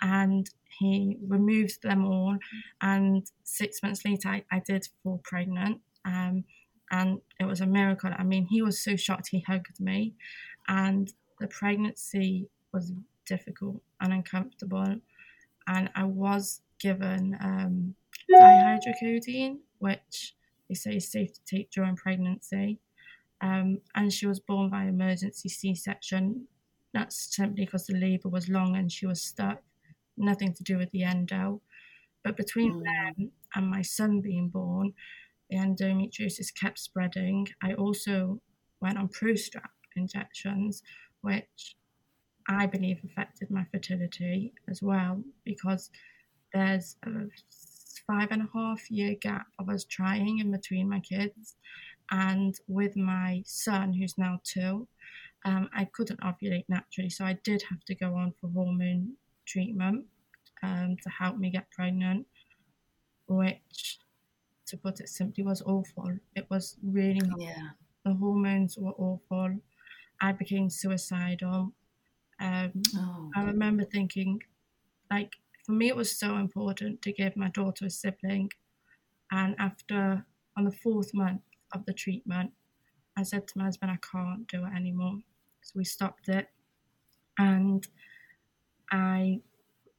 and 0.00 0.48
he 0.78 1.18
removed 1.26 1.82
them 1.82 2.04
all 2.04 2.36
and 2.80 3.26
six 3.44 3.82
months 3.82 4.04
later 4.04 4.28
i, 4.28 4.44
I 4.50 4.60
did 4.60 4.88
fall 5.02 5.20
pregnant. 5.24 5.80
Um, 6.04 6.44
and 6.90 7.20
it 7.40 7.44
was 7.44 7.60
a 7.60 7.66
miracle. 7.66 8.10
I 8.16 8.22
mean 8.22 8.46
he 8.46 8.62
was 8.62 8.82
so 8.82 8.96
shocked 8.96 9.28
he 9.30 9.40
hugged 9.40 9.80
me. 9.80 10.14
And 10.68 11.12
the 11.40 11.48
pregnancy 11.48 12.48
was 12.72 12.92
difficult 13.26 13.82
and 14.00 14.12
uncomfortable 14.12 15.00
and 15.66 15.90
i 15.94 16.04
was 16.04 16.60
given 16.78 17.36
um, 17.40 17.94
dihydrocodeine 18.30 19.58
which 19.78 20.34
they 20.68 20.74
say 20.74 20.96
is 20.96 21.10
safe 21.10 21.32
to 21.32 21.40
take 21.44 21.70
during 21.70 21.96
pregnancy 21.96 22.78
um, 23.40 23.78
and 23.96 24.12
she 24.12 24.26
was 24.26 24.38
born 24.40 24.70
by 24.70 24.84
emergency 24.84 25.48
c-section 25.48 26.46
that's 26.94 27.34
simply 27.34 27.64
because 27.64 27.86
the 27.86 27.98
labour 27.98 28.28
was 28.28 28.48
long 28.48 28.76
and 28.76 28.92
she 28.92 29.06
was 29.06 29.22
stuck 29.22 29.62
nothing 30.16 30.52
to 30.54 30.62
do 30.62 30.78
with 30.78 30.90
the 30.90 31.04
endo. 31.04 31.60
But 32.24 32.36
between 32.36 32.74
mm. 32.74 32.84
them 32.84 33.32
and 33.54 33.68
my 33.68 33.82
son 33.82 34.20
being 34.20 34.48
born, 34.48 34.92
the 35.50 35.56
endometriosis 35.56 36.54
kept 36.54 36.78
spreading. 36.78 37.48
I 37.62 37.74
also 37.74 38.40
went 38.80 38.98
on 38.98 39.08
Prostap 39.08 39.70
injections, 39.96 40.82
which 41.20 41.76
I 42.48 42.66
believe 42.66 43.00
affected 43.04 43.50
my 43.50 43.64
fertility 43.70 44.52
as 44.68 44.82
well 44.82 45.22
because 45.44 45.90
there's 46.52 46.96
a 47.04 47.26
five 48.06 48.28
and 48.30 48.42
a 48.42 48.48
half 48.52 48.90
year 48.90 49.14
gap 49.20 49.46
of 49.58 49.68
us 49.68 49.84
trying 49.84 50.38
in 50.38 50.50
between 50.50 50.88
my 50.88 51.00
kids. 51.00 51.56
And 52.10 52.54
with 52.68 52.96
my 52.96 53.42
son, 53.46 53.92
who's 53.92 54.18
now 54.18 54.40
two, 54.44 54.86
um, 55.44 55.68
I 55.74 55.86
couldn't 55.86 56.20
ovulate 56.20 56.64
naturally, 56.68 57.10
so 57.10 57.24
I 57.24 57.38
did 57.42 57.62
have 57.70 57.84
to 57.86 57.94
go 57.94 58.14
on 58.14 58.34
for 58.40 58.48
hormone 58.50 59.14
treatment 59.46 60.04
um, 60.62 60.96
to 61.02 61.10
help 61.10 61.38
me 61.38 61.50
get 61.50 61.70
pregnant, 61.70 62.26
which, 63.26 63.98
to 64.66 64.76
put 64.76 65.00
it 65.00 65.08
simply, 65.08 65.42
was 65.42 65.62
awful. 65.62 66.16
It 66.36 66.46
was 66.50 66.76
really 66.82 67.20
yeah. 67.38 67.70
The 68.04 68.14
hormones 68.14 68.76
were 68.76 68.92
awful. 68.92 69.58
I 70.20 70.32
became 70.32 70.70
suicidal. 70.70 71.72
Um, 72.42 72.72
oh, 72.96 73.30
I 73.36 73.44
remember 73.44 73.84
thinking, 73.84 74.42
like, 75.10 75.34
for 75.64 75.72
me, 75.72 75.88
it 75.88 75.96
was 75.96 76.18
so 76.18 76.36
important 76.36 77.02
to 77.02 77.12
give 77.12 77.36
my 77.36 77.48
daughter 77.50 77.86
a 77.86 77.90
sibling. 77.90 78.50
And 79.30 79.56
after, 79.58 80.26
on 80.56 80.64
the 80.64 80.72
fourth 80.72 81.14
month 81.14 81.42
of 81.72 81.86
the 81.86 81.94
treatment, 81.94 82.52
I 83.16 83.22
said 83.24 83.48
to 83.48 83.58
my 83.58 83.64
husband, 83.64 83.92
I 83.92 83.98
can't 84.12 84.48
do 84.48 84.64
it 84.66 84.74
anymore. 84.74 85.20
So 85.62 85.72
we 85.76 85.84
stopped 85.84 86.28
it. 86.28 86.48
And 87.38 87.86
I 88.90 89.40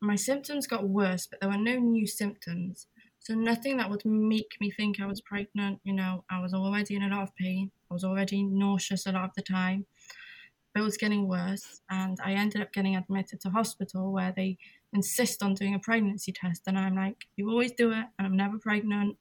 my 0.02 0.16
symptoms 0.16 0.68
got 0.68 0.88
worse, 0.90 1.28
but 1.28 1.40
there 1.40 1.50
were 1.50 1.58
no 1.58 1.78
new 1.80 2.06
symptoms. 2.08 2.88
So 3.20 3.34
nothing 3.34 3.78
that 3.78 3.90
would 3.90 4.06
make 4.06 4.58
me 4.60 4.70
think 4.70 5.00
I 5.00 5.06
was 5.06 5.22
pregnant. 5.22 5.80
You 5.84 5.94
know, 5.94 6.26
I 6.30 6.42
was 6.42 6.54
already 6.54 6.96
in 6.96 7.04
a 7.04 7.08
lot 7.10 7.24
of 7.24 7.36
pain. 7.36 7.72
I 7.90 7.94
was 7.94 8.04
already 8.04 8.44
nauseous 8.44 9.06
a 9.08 9.14
lot 9.14 9.26
of 9.26 9.36
the 9.36 9.42
time. 9.42 9.86
But 10.74 10.82
it 10.82 10.84
was 10.84 10.98
getting 10.98 11.28
worse, 11.28 11.82
and 11.90 12.18
I 12.24 12.34
ended 12.34 12.62
up 12.62 12.74
getting 12.74 12.96
admitted 12.96 13.42
to 13.42 13.50
hospital 13.50 14.12
where 14.12 14.34
they 14.36 14.58
insist 14.92 15.44
on 15.44 15.54
doing 15.54 15.76
a 15.76 15.80
pregnancy 15.80 16.32
test. 16.32 16.64
And 16.68 16.78
I'm 16.78 16.96
like, 16.96 17.26
you 17.36 17.50
always 17.50 17.72
do 17.72 17.92
it, 17.92 18.06
and 18.18 18.28
I'm 18.28 18.36
never 18.36 18.58
pregnant. 18.58 19.18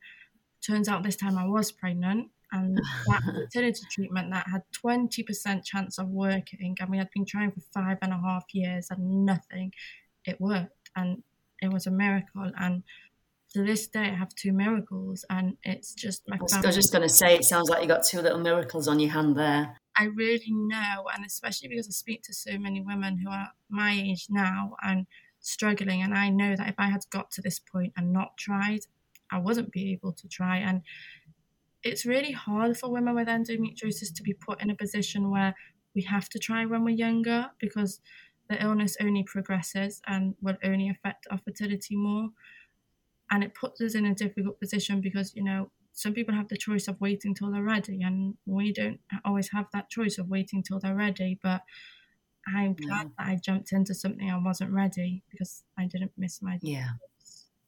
Turns 0.66 0.88
out 0.88 1.02
this 1.02 1.16
time 1.16 1.36
I 1.36 1.46
was 1.46 1.70
pregnant, 1.72 2.30
and 2.52 2.76
that 3.06 3.22
fertility 3.24 3.82
treatment 3.90 4.30
that 4.32 4.46
had 4.48 4.62
20% 4.84 5.64
chance 5.64 5.98
of 5.98 6.08
working, 6.08 6.76
and 6.80 6.90
we 6.90 6.98
had 6.98 7.10
been 7.14 7.26
trying 7.26 7.52
for 7.52 7.60
five 7.72 7.98
and 8.00 8.12
a 8.12 8.18
half 8.18 8.44
years 8.52 8.88
and 8.90 9.26
nothing 9.26 9.72
it 10.24 10.40
worked 10.40 10.90
and 10.96 11.22
it 11.60 11.72
was 11.72 11.86
a 11.86 11.90
miracle 11.90 12.50
and 12.58 12.82
to 13.52 13.62
this 13.62 13.86
day 13.86 14.00
I 14.00 14.14
have 14.14 14.34
two 14.34 14.52
miracles 14.52 15.24
and 15.28 15.56
it's 15.62 15.94
just 15.94 16.22
my 16.28 16.36
I 16.36 16.60
was 16.60 16.74
just 16.74 16.92
going 16.92 17.02
to 17.02 17.08
say 17.08 17.34
it 17.34 17.44
sounds 17.44 17.68
like 17.68 17.82
you 17.82 17.88
got 17.88 18.04
two 18.04 18.20
little 18.20 18.38
miracles 18.38 18.88
on 18.88 18.98
your 18.98 19.10
hand 19.10 19.36
there. 19.36 19.76
I 19.96 20.04
really 20.04 20.50
know 20.50 21.06
and 21.14 21.24
especially 21.24 21.68
because 21.68 21.88
I 21.88 21.92
speak 21.92 22.22
to 22.24 22.34
so 22.34 22.58
many 22.58 22.80
women 22.80 23.18
who 23.18 23.30
are 23.30 23.50
my 23.68 23.92
age 23.92 24.26
now 24.30 24.76
and 24.82 25.06
struggling 25.40 26.02
and 26.02 26.14
I 26.14 26.30
know 26.30 26.56
that 26.56 26.68
if 26.68 26.76
I 26.78 26.88
had 26.88 27.02
got 27.10 27.30
to 27.32 27.42
this 27.42 27.58
point 27.58 27.92
and 27.96 28.12
not 28.12 28.36
tried 28.38 28.80
I 29.30 29.38
wouldn't 29.38 29.72
be 29.72 29.92
able 29.92 30.12
to 30.12 30.28
try 30.28 30.58
and 30.58 30.82
it's 31.82 32.06
really 32.06 32.32
hard 32.32 32.76
for 32.76 32.90
women 32.90 33.14
with 33.14 33.28
endometriosis 33.28 34.14
to 34.14 34.22
be 34.22 34.34
put 34.34 34.62
in 34.62 34.70
a 34.70 34.74
position 34.76 35.30
where 35.30 35.54
we 35.94 36.02
have 36.02 36.28
to 36.30 36.38
try 36.38 36.64
when 36.64 36.84
we're 36.84 36.90
younger 36.94 37.50
because 37.58 38.00
the 38.48 38.62
illness 38.62 38.96
only 39.00 39.24
progresses 39.24 40.00
and 40.06 40.34
will 40.40 40.56
only 40.62 40.88
affect 40.88 41.26
our 41.30 41.38
fertility 41.38 41.96
more. 41.96 42.30
And 43.30 43.42
it 43.42 43.54
puts 43.54 43.80
us 43.80 43.94
in 43.94 44.04
a 44.04 44.14
difficult 44.14 44.60
position 44.60 45.00
because, 45.00 45.34
you 45.34 45.42
know, 45.42 45.70
some 45.92 46.14
people 46.14 46.34
have 46.34 46.48
the 46.48 46.56
choice 46.56 46.88
of 46.88 47.00
waiting 47.00 47.34
till 47.34 47.50
they're 47.50 47.62
ready, 47.62 48.02
and 48.02 48.34
we 48.46 48.72
don't 48.72 49.00
always 49.24 49.50
have 49.52 49.66
that 49.72 49.90
choice 49.90 50.18
of 50.18 50.28
waiting 50.28 50.62
till 50.62 50.80
they're 50.80 50.94
ready. 50.94 51.38
But 51.42 51.62
I'm 52.46 52.74
glad 52.74 53.10
that 53.18 53.26
I 53.26 53.36
jumped 53.36 53.72
into 53.72 53.94
something 53.94 54.30
I 54.30 54.38
wasn't 54.38 54.72
ready 54.72 55.22
because 55.30 55.62
I 55.78 55.86
didn't 55.86 56.12
miss 56.16 56.42
my 56.42 56.58
yeah. 56.60 56.90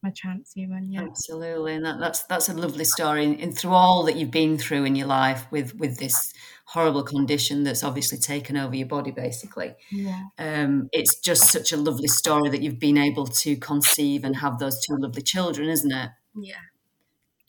my 0.03 0.11
chance 0.11 0.55
even 0.57 0.91
yeah. 0.91 1.03
Absolutely 1.03 1.75
and 1.75 1.85
that, 1.85 2.01
that's 2.01 2.25
that's 2.25 2.49
a 2.49 2.55
lovely 2.55 2.85
story 2.85 3.25
and, 3.25 3.41
and, 3.41 3.57
through 3.57 3.73
all 3.73 4.03
that 4.05 4.17
you've 4.17 4.31
been 4.31 4.59
through 4.59 4.85
in 4.85 4.97
your 4.97 5.07
life 5.07 5.47
with 5.51 5.75
with 5.77 5.99
this 5.99 6.33
horrible 6.67 7.03
condition 7.03 7.63
that's 7.63 7.85
obviously 7.85 8.19
taken 8.19 8.57
over 8.57 8.75
your 8.75 8.89
body 8.89 9.11
basically 9.11 9.75
yeah. 9.93 10.23
um 10.39 10.89
it's 10.93 11.21
just 11.21 11.53
such 11.53 11.73
a 11.73 11.77
lovely 11.77 12.09
story 12.09 12.51
that 12.51 12.63
you've 12.63 12.81
been 12.81 12.99
able 12.99 13.27
to 13.27 13.57
conceive 13.57 14.25
and 14.25 14.37
have 14.37 14.59
those 14.59 14.85
two 14.85 14.97
lovely 14.97 15.23
children 15.23 15.69
isn't 15.69 15.93
it? 15.93 16.11
Yeah 16.35 16.57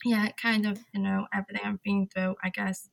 yeah 0.06 0.28
kind 0.40 0.66
of 0.66 0.78
you 0.92 1.00
know 1.00 1.26
everything 1.32 1.62
i've 1.64 1.82
been 1.82 2.06
through 2.06 2.34
i 2.42 2.50
guess 2.50 2.88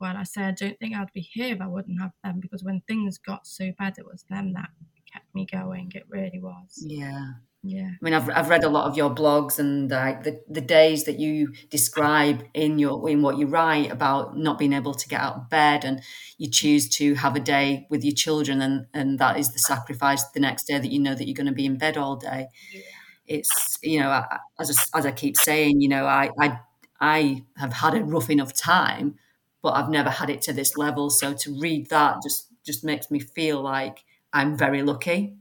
well 0.00 0.16
i 0.16 0.22
said 0.22 0.44
i 0.44 0.50
don't 0.52 0.78
think 0.78 0.94
i'd 0.94 1.12
be 1.12 1.20
here 1.20 1.54
if 1.54 1.60
i 1.60 1.66
wouldn't 1.66 2.00
have 2.00 2.12
them 2.24 2.40
because 2.40 2.62
when 2.64 2.80
things 2.86 3.18
got 3.18 3.46
so 3.46 3.72
bad 3.78 3.98
it 3.98 4.06
was 4.06 4.24
them 4.28 4.52
that 4.52 4.70
kept 5.12 5.34
me 5.34 5.46
going 5.46 5.90
it 5.94 6.04
really 6.08 6.40
was 6.40 6.84
yeah 6.86 7.32
yeah. 7.64 7.90
I 7.90 8.04
mean, 8.04 8.12
I've, 8.12 8.28
I've 8.28 8.48
read 8.48 8.64
a 8.64 8.68
lot 8.68 8.86
of 8.88 8.96
your 8.96 9.14
blogs 9.14 9.60
and 9.60 9.88
like 9.88 10.24
the, 10.24 10.42
the 10.48 10.60
days 10.60 11.04
that 11.04 11.20
you 11.20 11.52
describe 11.70 12.44
in 12.54 12.80
your 12.80 13.08
in 13.08 13.22
what 13.22 13.38
you 13.38 13.46
write 13.46 13.92
about 13.92 14.36
not 14.36 14.58
being 14.58 14.72
able 14.72 14.94
to 14.94 15.08
get 15.08 15.20
out 15.20 15.36
of 15.36 15.48
bed 15.48 15.84
and 15.84 16.02
you 16.38 16.50
choose 16.50 16.88
to 16.96 17.14
have 17.14 17.36
a 17.36 17.40
day 17.40 17.86
with 17.88 18.02
your 18.02 18.14
children 18.14 18.60
and, 18.60 18.86
and 18.92 19.20
that 19.20 19.38
is 19.38 19.52
the 19.52 19.60
sacrifice 19.60 20.24
the 20.30 20.40
next 20.40 20.64
day 20.64 20.78
that 20.78 20.90
you 20.90 20.98
know 20.98 21.14
that 21.14 21.28
you're 21.28 21.36
going 21.36 21.46
to 21.46 21.52
be 21.52 21.66
in 21.66 21.78
bed 21.78 21.96
all 21.96 22.16
day. 22.16 22.48
Yeah. 22.72 22.80
It's, 23.26 23.78
you 23.82 24.00
know, 24.00 24.24
as, 24.58 24.76
I, 24.94 24.98
as 24.98 25.06
I 25.06 25.12
keep 25.12 25.36
saying, 25.36 25.80
you 25.80 25.88
know, 25.88 26.06
I, 26.06 26.30
I, 26.38 26.58
I 27.00 27.44
have 27.56 27.72
had 27.72 27.94
a 27.94 28.04
rough 28.04 28.30
enough 28.30 28.54
time, 28.54 29.16
but 29.62 29.70
I've 29.70 29.90
never 29.90 30.10
had 30.10 30.28
it 30.30 30.42
to 30.42 30.52
this 30.52 30.76
level. 30.76 31.10
So 31.10 31.32
to 31.34 31.60
read 31.60 31.88
that 31.90 32.22
just, 32.22 32.48
just 32.64 32.84
makes 32.84 33.10
me 33.10 33.20
feel 33.20 33.62
like 33.62 34.04
I'm 34.32 34.56
very 34.56 34.82
lucky 34.82 35.36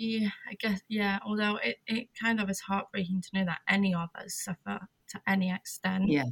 yeah, 0.00 0.30
I 0.48 0.54
guess 0.54 0.80
yeah. 0.88 1.18
Although 1.26 1.56
it, 1.56 1.76
it 1.86 2.08
kind 2.18 2.40
of 2.40 2.48
is 2.48 2.60
heartbreaking 2.60 3.20
to 3.20 3.28
know 3.34 3.44
that 3.44 3.60
any 3.68 3.94
of 3.94 4.08
us 4.14 4.34
suffer 4.34 4.80
to 5.10 5.20
any 5.26 5.52
extent. 5.52 6.08
Yeah. 6.08 6.24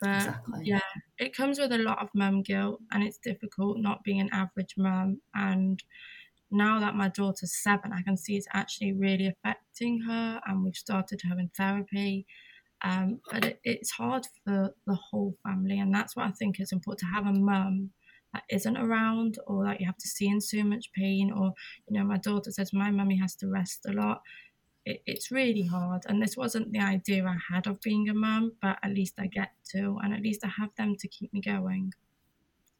But 0.00 0.16
exactly. 0.16 0.60
yeah, 0.64 0.80
it 1.18 1.36
comes 1.36 1.60
with 1.60 1.70
a 1.70 1.78
lot 1.78 2.02
of 2.02 2.08
mum 2.14 2.42
guilt 2.42 2.80
and 2.90 3.04
it's 3.04 3.18
difficult 3.18 3.78
not 3.78 4.02
being 4.02 4.20
an 4.20 4.28
average 4.32 4.74
mum. 4.76 5.20
And 5.34 5.82
now 6.54 6.80
that 6.80 6.94
my 6.94 7.08
daughter's 7.08 7.62
seven, 7.62 7.92
I 7.92 8.02
can 8.02 8.16
see 8.16 8.36
it's 8.36 8.48
actually 8.52 8.92
really 8.92 9.26
affecting 9.26 10.00
her 10.02 10.40
and 10.46 10.64
we've 10.64 10.76
started 10.76 11.20
her 11.28 11.38
in 11.38 11.50
therapy. 11.56 12.26
Um, 12.82 13.20
but 13.30 13.44
it, 13.44 13.60
it's 13.64 13.92
hard 13.92 14.26
for 14.44 14.74
the 14.86 14.94
whole 14.94 15.34
family, 15.42 15.78
and 15.78 15.94
that's 15.94 16.14
what 16.16 16.26
I 16.26 16.32
think 16.32 16.60
is 16.60 16.72
important 16.72 17.00
to 17.00 17.14
have 17.14 17.26
a 17.26 17.38
mum 17.38 17.90
that 18.34 18.42
isn't 18.50 18.76
around 18.76 19.38
or 19.46 19.64
that 19.64 19.80
you 19.80 19.86
have 19.86 19.96
to 19.96 20.08
see 20.08 20.28
in 20.28 20.40
so 20.40 20.62
much 20.62 20.92
pain. 20.92 21.32
Or, 21.32 21.54
you 21.88 21.98
know, 21.98 22.04
my 22.04 22.18
daughter 22.18 22.50
says 22.50 22.72
my 22.72 22.90
mummy 22.90 23.16
has 23.16 23.36
to 23.36 23.48
rest 23.48 23.86
a 23.86 23.92
lot. 23.92 24.20
It, 24.84 25.00
it's 25.06 25.30
really 25.30 25.62
hard, 25.62 26.02
and 26.08 26.20
this 26.20 26.36
wasn't 26.36 26.72
the 26.72 26.80
idea 26.80 27.24
I 27.24 27.54
had 27.54 27.66
of 27.66 27.80
being 27.80 28.10
a 28.10 28.14
mum, 28.14 28.52
but 28.60 28.76
at 28.82 28.92
least 28.92 29.14
I 29.18 29.28
get 29.28 29.52
to, 29.72 29.98
and 30.02 30.12
at 30.12 30.20
least 30.20 30.44
I 30.44 30.48
have 30.60 30.70
them 30.76 30.96
to 30.98 31.08
keep 31.08 31.32
me 31.32 31.40
going. 31.40 31.92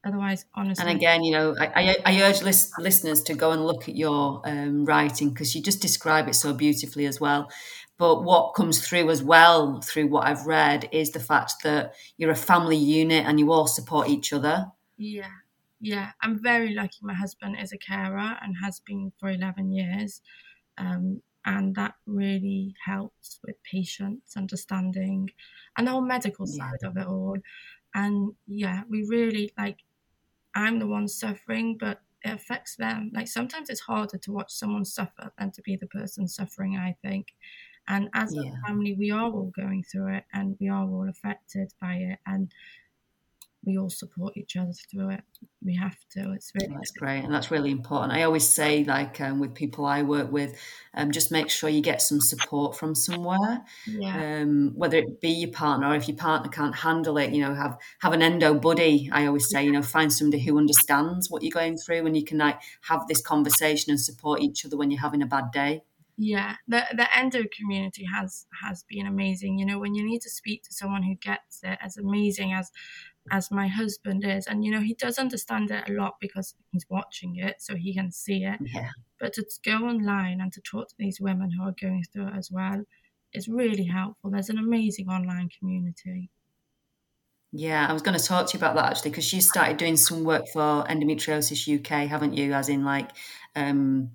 Otherwise, 0.05 0.45
honestly. 0.55 0.87
And 0.87 0.95
again, 0.95 1.25
you 1.25 1.33
know, 1.33 1.57
I, 1.59 1.97
I, 2.05 2.13
I 2.13 2.23
urge 2.23 2.43
list, 2.43 2.79
listeners 2.79 3.23
to 3.23 3.35
go 3.35 3.53
and 3.53 3.65
look 3.65 3.89
at 3.89 3.97
your 3.97 4.43
um, 4.45 4.85
writing 4.85 5.31
because 5.31 5.55
you 5.55 5.63
just 5.63 5.81
describe 5.81 6.29
it 6.29 6.35
so 6.35 6.53
beautifully 6.53 7.07
as 7.07 7.21
well. 7.21 7.51
But 7.97 8.25
what 8.25 8.55
comes 8.55 8.87
through 8.87 9.09
as 9.11 9.23
well 9.23 9.81
through 9.81 10.09
what 10.09 10.27
I've 10.27 10.47
read 10.47 10.89
is 10.93 11.13
the 11.13 11.21
fact 11.21 11.63
that 11.63 11.95
you're 12.17 12.31
a 12.31 12.37
family 12.37 12.77
unit 12.77 13.25
and 13.25 13.39
you 13.39 13.53
all 13.53 13.67
support 13.67 14.09
each 14.09 14.33
other. 14.33 14.67
Yeah, 14.97 15.31
yeah. 15.81 16.11
I'm 16.21 16.43
very 16.43 16.75
lucky. 16.75 16.99
My 17.03 17.15
husband 17.15 17.57
is 17.61 17.73
a 17.73 17.79
carer 17.79 18.37
and 18.43 18.57
has 18.63 18.81
been 18.81 19.13
for 19.19 19.31
11 19.31 19.71
years. 19.71 20.21
Um, 20.77 21.23
and 21.45 21.75
that 21.77 21.95
really 22.07 22.75
helps 22.85 23.39
with 23.45 23.57
patience, 23.63 24.35
understanding, 24.37 25.31
and 25.77 25.87
the 25.87 25.91
whole 25.91 26.01
medical 26.01 26.47
side 26.47 26.79
yeah. 26.83 26.89
of 26.89 26.97
it 26.97 27.07
all. 27.07 27.37
And 27.95 28.33
yeah, 28.47 28.83
we 28.89 29.05
really 29.05 29.53
like 29.57 29.79
I'm 30.55 30.79
the 30.79 30.87
one 30.87 31.09
suffering, 31.09 31.77
but 31.79 32.01
it 32.23 32.33
affects 32.33 32.77
them. 32.77 33.11
Like 33.15 33.29
sometimes 33.29 33.69
it's 33.71 33.81
harder 33.81 34.19
to 34.19 34.33
watch 34.33 34.53
someone 34.53 34.85
suffer 34.85 35.31
than 35.39 35.51
to 35.53 35.63
be 35.63 35.77
the 35.77 35.87
person 35.89 36.27
suffering, 36.27 36.77
I 36.77 36.97
think. 37.03 37.35
And 37.87 38.09
as 38.15 38.35
yeah. 38.35 38.43
a 38.51 38.67
family, 38.67 38.95
we 38.95 39.11
are 39.11 39.25
all 39.25 39.53
going 39.55 39.85
through 39.85 40.15
it 40.15 40.25
and 40.33 40.57
we 40.61 40.69
are 40.69 40.89
all 40.89 41.09
affected 41.09 41.73
by 41.81 41.95
it. 41.95 42.19
And 42.27 42.51
we 43.67 43.79
all 43.79 43.91
support 43.91 44.37
each 44.37 44.57
other 44.57 44.73
through 44.91 45.11
it. 45.11 45.23
We 45.63 45.75
have 45.77 45.97
to. 46.13 46.33
It's 46.33 46.53
really 46.55 46.75
that's 46.75 46.91
great, 46.93 47.25
and 47.25 47.33
that's 47.33 47.51
really 47.51 47.71
important. 47.71 48.13
I 48.13 48.23
always 48.23 48.49
say, 48.49 48.85
like 48.85 49.21
um, 49.21 49.41
with 49.41 49.55
people 49.55 49.87
I 49.87 50.03
work 50.03 50.31
with, 50.31 50.59
um, 50.95 51.11
just 51.11 51.33
make 51.33 51.51
sure 51.51 51.69
you 51.69 51.81
get 51.81 52.03
some 52.03 52.21
support 52.21 52.77
from 52.77 52.95
somewhere. 52.95 53.65
Yeah. 53.87 54.41
Um, 54.43 54.73
whether 54.75 54.99
it 54.99 55.21
be 55.21 55.31
your 55.31 55.51
partner 55.51 55.89
or 55.89 55.95
if 55.95 56.09
your 56.09 56.17
partner 56.17 56.51
can't 56.51 56.75
handle 56.75 57.19
it, 57.19 57.33
you 57.33 57.41
know, 57.41 57.55
have 57.55 57.79
have 58.01 58.13
an 58.13 58.23
endo 58.23 58.55
buddy. 58.55 59.09
I 59.13 59.27
always 59.27 59.49
say, 59.49 59.65
you 59.65 59.73
know, 59.73 59.83
find 59.83 60.13
somebody 60.13 60.43
who 60.43 60.59
understands 60.59 61.31
what 61.31 61.43
you're 61.43 61.51
going 61.51 61.77
through, 61.79 62.07
and 62.07 62.17
you 62.17 62.25
can 62.25 62.39
like 62.39 62.61
have 62.83 63.07
this 63.09 63.23
conversation 63.23 63.91
and 63.91 64.01
support 64.01 64.41
each 64.41 64.65
other 64.65 64.77
when 64.77 64.91
you're 64.91 65.01
having 65.01 65.23
a 65.23 65.27
bad 65.27 65.51
day. 65.53 65.83
Yeah, 66.17 66.55
the 66.69 66.85
the 66.95 67.07
endo 67.17 67.43
community 67.59 68.05
has 68.05 68.47
has 68.63 68.85
been 68.85 69.07
amazing. 69.07 69.59
You 69.59 69.67
know, 69.67 69.81
when 69.81 69.95
you 69.95 70.05
need 70.05 70.23
to 70.23 70.31
speak 70.31 70.63
to 70.65 70.73
someone 70.73 71.03
who 71.03 71.17
gets 71.17 71.61
it, 71.65 71.79
as 71.83 71.97
amazing 71.97 72.53
as 72.53 72.71
as 73.31 73.51
my 73.51 73.69
husband 73.69 74.25
is. 74.25 74.47
And, 74.47 74.65
you 74.65 74.71
know, 74.71 74.81
he 74.81 74.95
does 74.95 75.19
understand 75.19 75.71
it 75.71 75.89
a 75.89 75.93
lot 75.93 76.15
because 76.21 76.55
he's 76.71 76.87
watching 76.89 77.37
it, 77.37 77.57
so 77.61 77.75
he 77.75 77.95
can 77.95 78.11
see 78.11 78.45
it. 78.45 78.59
Yeah. 78.61 78.91
But 79.19 79.33
to 79.35 79.45
go 79.65 79.87
online 79.87 80.41
and 80.41 80.53
to 80.53 80.61
talk 80.61 80.89
to 80.89 80.95
these 80.99 81.21
women 81.21 81.51
who 81.51 81.65
are 81.65 81.75
going 81.81 82.05
through 82.13 82.29
it 82.29 82.37
as 82.37 82.51
well 82.51 82.83
is 83.33 83.49
really 83.49 83.85
helpful. 83.85 84.31
There's 84.31 84.51
an 84.51 84.59
amazing 84.59 85.09
online 85.09 85.49
community. 85.59 86.31
Yeah, 87.53 87.87
I 87.89 87.93
was 87.93 88.03
going 88.03 88.19
to 88.19 88.25
talk 88.25 88.49
to 88.49 88.57
you 88.57 88.59
about 88.59 88.75
that 88.75 88.91
actually 88.91 89.13
because 89.13 89.33
you 89.33 89.41
started 89.41 89.77
doing 89.77 89.97
some 89.97 90.25
work 90.25 90.45
for 90.53 90.85
Endometriosis 90.85 91.79
UK, 91.79 92.09
haven't 92.09 92.37
you? 92.37 92.53
As 92.53 92.69
in, 92.69 92.85
like, 92.85 93.11
um, 93.55 94.11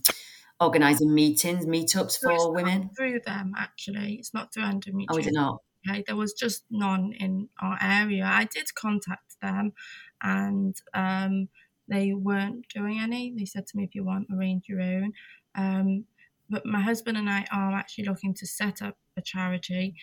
organising 0.60 1.14
meetings, 1.14 1.66
meetups 1.66 2.20
for 2.20 2.54
women. 2.54 2.90
Through 2.98 3.22
them, 3.26 3.54
actually, 3.58 4.16
it's 4.16 4.34
not 4.34 4.54
through 4.54 4.64
Endometriosis. 4.64 5.06
Oh, 5.10 5.18
is 5.18 5.28
it 5.28 5.34
not? 5.34 5.60
There 5.86 6.16
was 6.16 6.34
just 6.34 6.66
none 6.70 7.14
in 7.14 7.50
our 7.62 7.78
area. 7.82 8.26
I 8.26 8.46
did 8.46 8.74
contact 8.76 9.40
them, 9.42 9.74
and 10.22 10.76
um, 10.94 11.50
they 11.88 12.14
weren't 12.14 12.68
doing 12.70 13.00
any. 13.00 13.34
They 13.38 13.46
said 13.46 13.68
to 13.68 13.78
me, 13.78 13.84
"If 13.84 13.96
you 13.96 14.04
want, 14.04 14.28
arrange 14.34 14.66
your 14.68 14.82
own." 14.82 15.14
Um, 15.56 16.06
but 16.50 16.66
my 16.66 16.82
husband 16.82 17.18
and 17.18 17.30
I 17.30 17.46
are 17.52 17.74
actually 17.76 18.06
looking 18.06 18.34
to 18.36 18.48
set 18.48 18.82
up 18.82 18.98
a 19.18 19.22
charity 19.22 19.96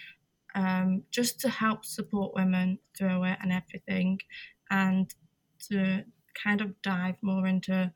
um, 0.54 1.02
just 1.10 1.40
to 1.40 1.48
help 1.48 1.84
support 1.84 2.34
women 2.34 2.78
through 2.96 3.24
it 3.24 3.38
and 3.42 3.52
everything, 3.52 4.20
and 4.70 5.14
to 5.68 6.04
kind 6.42 6.60
of 6.60 6.80
dive 6.82 7.16
more 7.22 7.46
into 7.46 7.92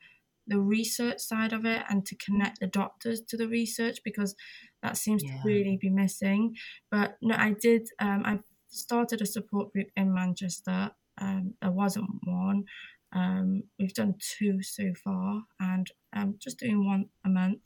the 0.47 0.59
research 0.59 1.21
side 1.21 1.53
of 1.53 1.65
it 1.65 1.83
and 1.89 2.05
to 2.07 2.17
connect 2.17 2.61
the 2.61 2.67
doctors 2.67 3.21
to 3.21 3.37
the 3.37 3.49
research 3.49 3.99
because 4.05 4.35
that 4.83 4.97
seems 4.97 5.23
yeah. 5.23 5.33
to 5.33 5.41
really 5.45 5.79
be 5.81 5.91
missing. 5.91 6.57
But 6.91 7.17
no, 7.23 7.35
I 7.37 7.55
did. 7.61 7.89
Um, 7.99 8.23
I 8.25 8.41
started 8.69 9.21
a 9.21 9.27
support 9.27 9.73
group 9.73 9.89
in 9.97 10.15
Manchester. 10.15 10.91
Um, 11.19 11.55
there 11.61 11.71
wasn't 11.71 12.09
one. 12.25 12.65
Um, 13.13 13.65
we've 13.79 13.95
done 13.95 14.15
two 14.21 14.63
so 14.63 14.93
far, 15.03 15.43
and 15.59 15.87
um, 16.13 16.37
just 16.39 16.59
doing 16.59 16.87
one 16.87 17.07
a 17.25 17.29
month, 17.29 17.59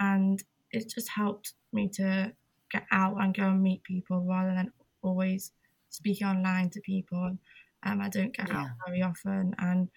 and 0.00 0.42
it 0.70 0.90
just 0.92 1.08
helped 1.10 1.54
me 1.72 1.88
to 1.94 2.32
get 2.70 2.84
out 2.90 3.16
and 3.20 3.34
go 3.34 3.44
and 3.44 3.62
meet 3.62 3.84
people 3.84 4.24
rather 4.28 4.54
than 4.54 4.72
always 5.02 5.52
speaking 5.90 6.26
online 6.26 6.70
to 6.70 6.80
people. 6.80 7.38
Um, 7.84 8.00
I 8.00 8.08
don't 8.08 8.36
get 8.36 8.48
yeah. 8.48 8.62
out 8.62 8.68
very 8.86 9.02
often, 9.02 9.54
and 9.58 9.88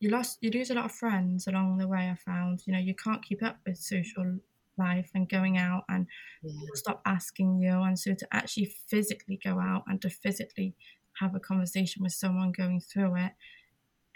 you 0.00 0.10
lost 0.10 0.38
you 0.40 0.50
lose 0.50 0.70
a 0.70 0.74
lot 0.74 0.86
of 0.86 0.92
friends 0.92 1.46
along 1.46 1.78
the 1.78 1.88
way. 1.88 2.10
I 2.10 2.16
found 2.16 2.62
you 2.66 2.72
know 2.72 2.80
you 2.80 2.94
can't 2.94 3.24
keep 3.24 3.42
up 3.42 3.58
with 3.64 3.78
social 3.78 4.38
life 4.78 5.10
and 5.14 5.28
going 5.28 5.58
out 5.58 5.84
and 5.88 6.06
yeah. 6.42 6.52
stop 6.74 7.00
asking 7.04 7.58
you 7.58 7.82
and 7.82 7.98
so 7.98 8.14
to 8.14 8.26
actually 8.32 8.72
physically 8.88 9.38
go 9.42 9.58
out 9.58 9.82
and 9.86 10.00
to 10.02 10.10
physically 10.10 10.74
have 11.20 11.34
a 11.34 11.40
conversation 11.40 12.02
with 12.02 12.12
someone 12.12 12.52
going 12.52 12.80
through 12.80 13.16
it 13.16 13.32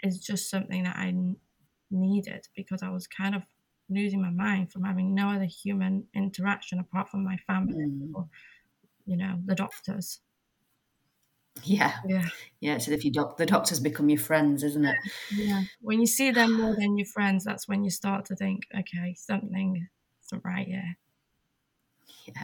is 0.03 0.19
just 0.19 0.49
something 0.49 0.83
that 0.83 0.95
I 0.95 1.13
needed 1.89 2.47
because 2.55 2.81
I 2.83 2.89
was 2.89 3.07
kind 3.07 3.35
of 3.35 3.43
losing 3.89 4.21
my 4.21 4.29
mind 4.29 4.71
from 4.71 4.83
having 4.83 5.13
no 5.13 5.29
other 5.29 5.45
human 5.45 6.05
interaction 6.15 6.79
apart 6.79 7.09
from 7.09 7.23
my 7.23 7.37
family 7.47 7.75
mm. 7.75 8.11
or 8.13 8.27
you 9.05 9.17
know 9.17 9.39
the 9.45 9.55
doctors. 9.55 10.19
Yeah. 11.63 11.93
Yeah. 12.07 12.29
Yeah 12.61 12.77
so 12.77 12.91
if 12.91 13.03
you 13.03 13.11
doc- 13.11 13.37
the 13.37 13.45
doctors 13.45 13.79
become 13.79 14.09
your 14.09 14.19
friends 14.19 14.63
isn't 14.63 14.85
it? 14.85 14.95
Yeah. 15.35 15.63
When 15.81 15.99
you 15.99 16.07
see 16.07 16.31
them 16.31 16.59
more 16.59 16.75
than 16.75 16.97
your 16.97 17.07
friends 17.07 17.43
that's 17.43 17.67
when 17.67 17.83
you 17.83 17.89
start 17.89 18.25
to 18.25 18.35
think 18.35 18.63
okay 18.75 19.15
something 19.17 19.87
right 20.43 20.67
yeah 20.67 20.93
yeah 22.25 22.43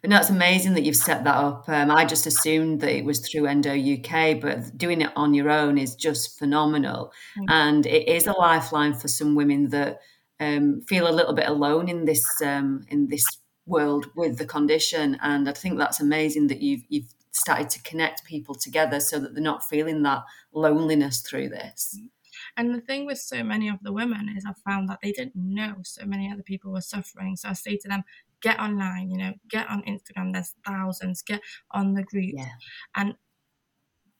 but 0.00 0.10
no, 0.10 0.18
it's 0.18 0.30
amazing 0.30 0.74
that 0.74 0.82
you've 0.82 0.96
set 0.96 1.24
that 1.24 1.36
up. 1.36 1.68
Um, 1.68 1.90
I 1.90 2.04
just 2.04 2.26
assumed 2.26 2.80
that 2.80 2.96
it 2.96 3.04
was 3.04 3.20
through 3.20 3.46
Endo 3.46 3.72
UK, 3.72 4.40
but 4.40 4.76
doing 4.76 5.00
it 5.00 5.12
on 5.16 5.34
your 5.34 5.50
own 5.50 5.78
is 5.78 5.94
just 5.94 6.38
phenomenal. 6.38 7.12
And 7.48 7.86
it 7.86 8.08
is 8.08 8.26
a 8.26 8.32
lifeline 8.32 8.94
for 8.94 9.08
some 9.08 9.34
women 9.34 9.68
that 9.68 10.00
um, 10.40 10.80
feel 10.82 11.08
a 11.08 11.12
little 11.12 11.34
bit 11.34 11.48
alone 11.48 11.88
in 11.88 12.04
this 12.04 12.24
um, 12.44 12.84
in 12.88 13.08
this 13.08 13.24
world 13.66 14.06
with 14.16 14.38
the 14.38 14.46
condition. 14.46 15.18
And 15.22 15.48
I 15.48 15.52
think 15.52 15.78
that's 15.78 16.00
amazing 16.00 16.48
that 16.48 16.60
you've 16.60 16.82
you've 16.88 17.14
started 17.30 17.70
to 17.70 17.82
connect 17.82 18.24
people 18.24 18.54
together 18.54 19.00
so 19.00 19.18
that 19.20 19.34
they're 19.34 19.42
not 19.42 19.68
feeling 19.68 20.02
that 20.02 20.24
loneliness 20.52 21.20
through 21.20 21.50
this. 21.50 21.96
Mm. 21.98 22.08
And 22.56 22.74
the 22.74 22.80
thing 22.80 23.06
with 23.06 23.18
so 23.18 23.42
many 23.42 23.68
of 23.68 23.78
the 23.82 23.92
women 23.92 24.28
is 24.36 24.44
I 24.46 24.52
found 24.68 24.88
that 24.88 24.98
they 25.02 25.12
didn't 25.12 25.36
know 25.36 25.76
so 25.84 26.04
many 26.04 26.30
other 26.30 26.42
people 26.42 26.72
were 26.72 26.80
suffering. 26.82 27.36
So 27.36 27.48
I 27.48 27.54
say 27.54 27.76
to 27.78 27.88
them, 27.88 28.04
get 28.42 28.58
online, 28.58 29.10
you 29.10 29.16
know, 29.16 29.32
get 29.48 29.68
on 29.70 29.82
Instagram, 29.82 30.32
there's 30.32 30.54
thousands, 30.66 31.22
get 31.22 31.40
on 31.70 31.94
the 31.94 32.02
group. 32.02 32.34
Yeah. 32.36 32.48
And 32.94 33.14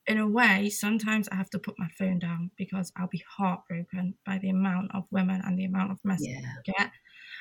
in 0.07 0.17
a 0.17 0.27
way, 0.27 0.69
sometimes 0.69 1.29
I 1.29 1.35
have 1.35 1.49
to 1.51 1.59
put 1.59 1.75
my 1.77 1.87
phone 1.97 2.19
down 2.19 2.51
because 2.57 2.91
I'll 2.97 3.07
be 3.07 3.23
heartbroken 3.37 4.15
by 4.25 4.39
the 4.39 4.49
amount 4.49 4.91
of 4.93 5.03
women 5.11 5.41
and 5.45 5.57
the 5.57 5.65
amount 5.65 5.91
of 5.91 5.99
messages 6.03 6.41
yeah. 6.41 6.73
I 6.77 6.83
get. 6.83 6.91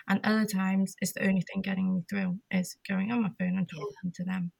And 0.08 0.20
other 0.24 0.44
times, 0.44 0.94
it's 1.00 1.12
the 1.12 1.26
only 1.26 1.42
thing 1.42 1.62
getting 1.62 1.94
me 1.94 2.02
through 2.08 2.38
is 2.50 2.76
going 2.88 3.12
on 3.12 3.22
my 3.22 3.30
phone 3.38 3.56
and 3.56 3.68
talking 3.68 3.88
yeah. 4.04 4.10
to 4.14 4.24
them. 4.24 4.52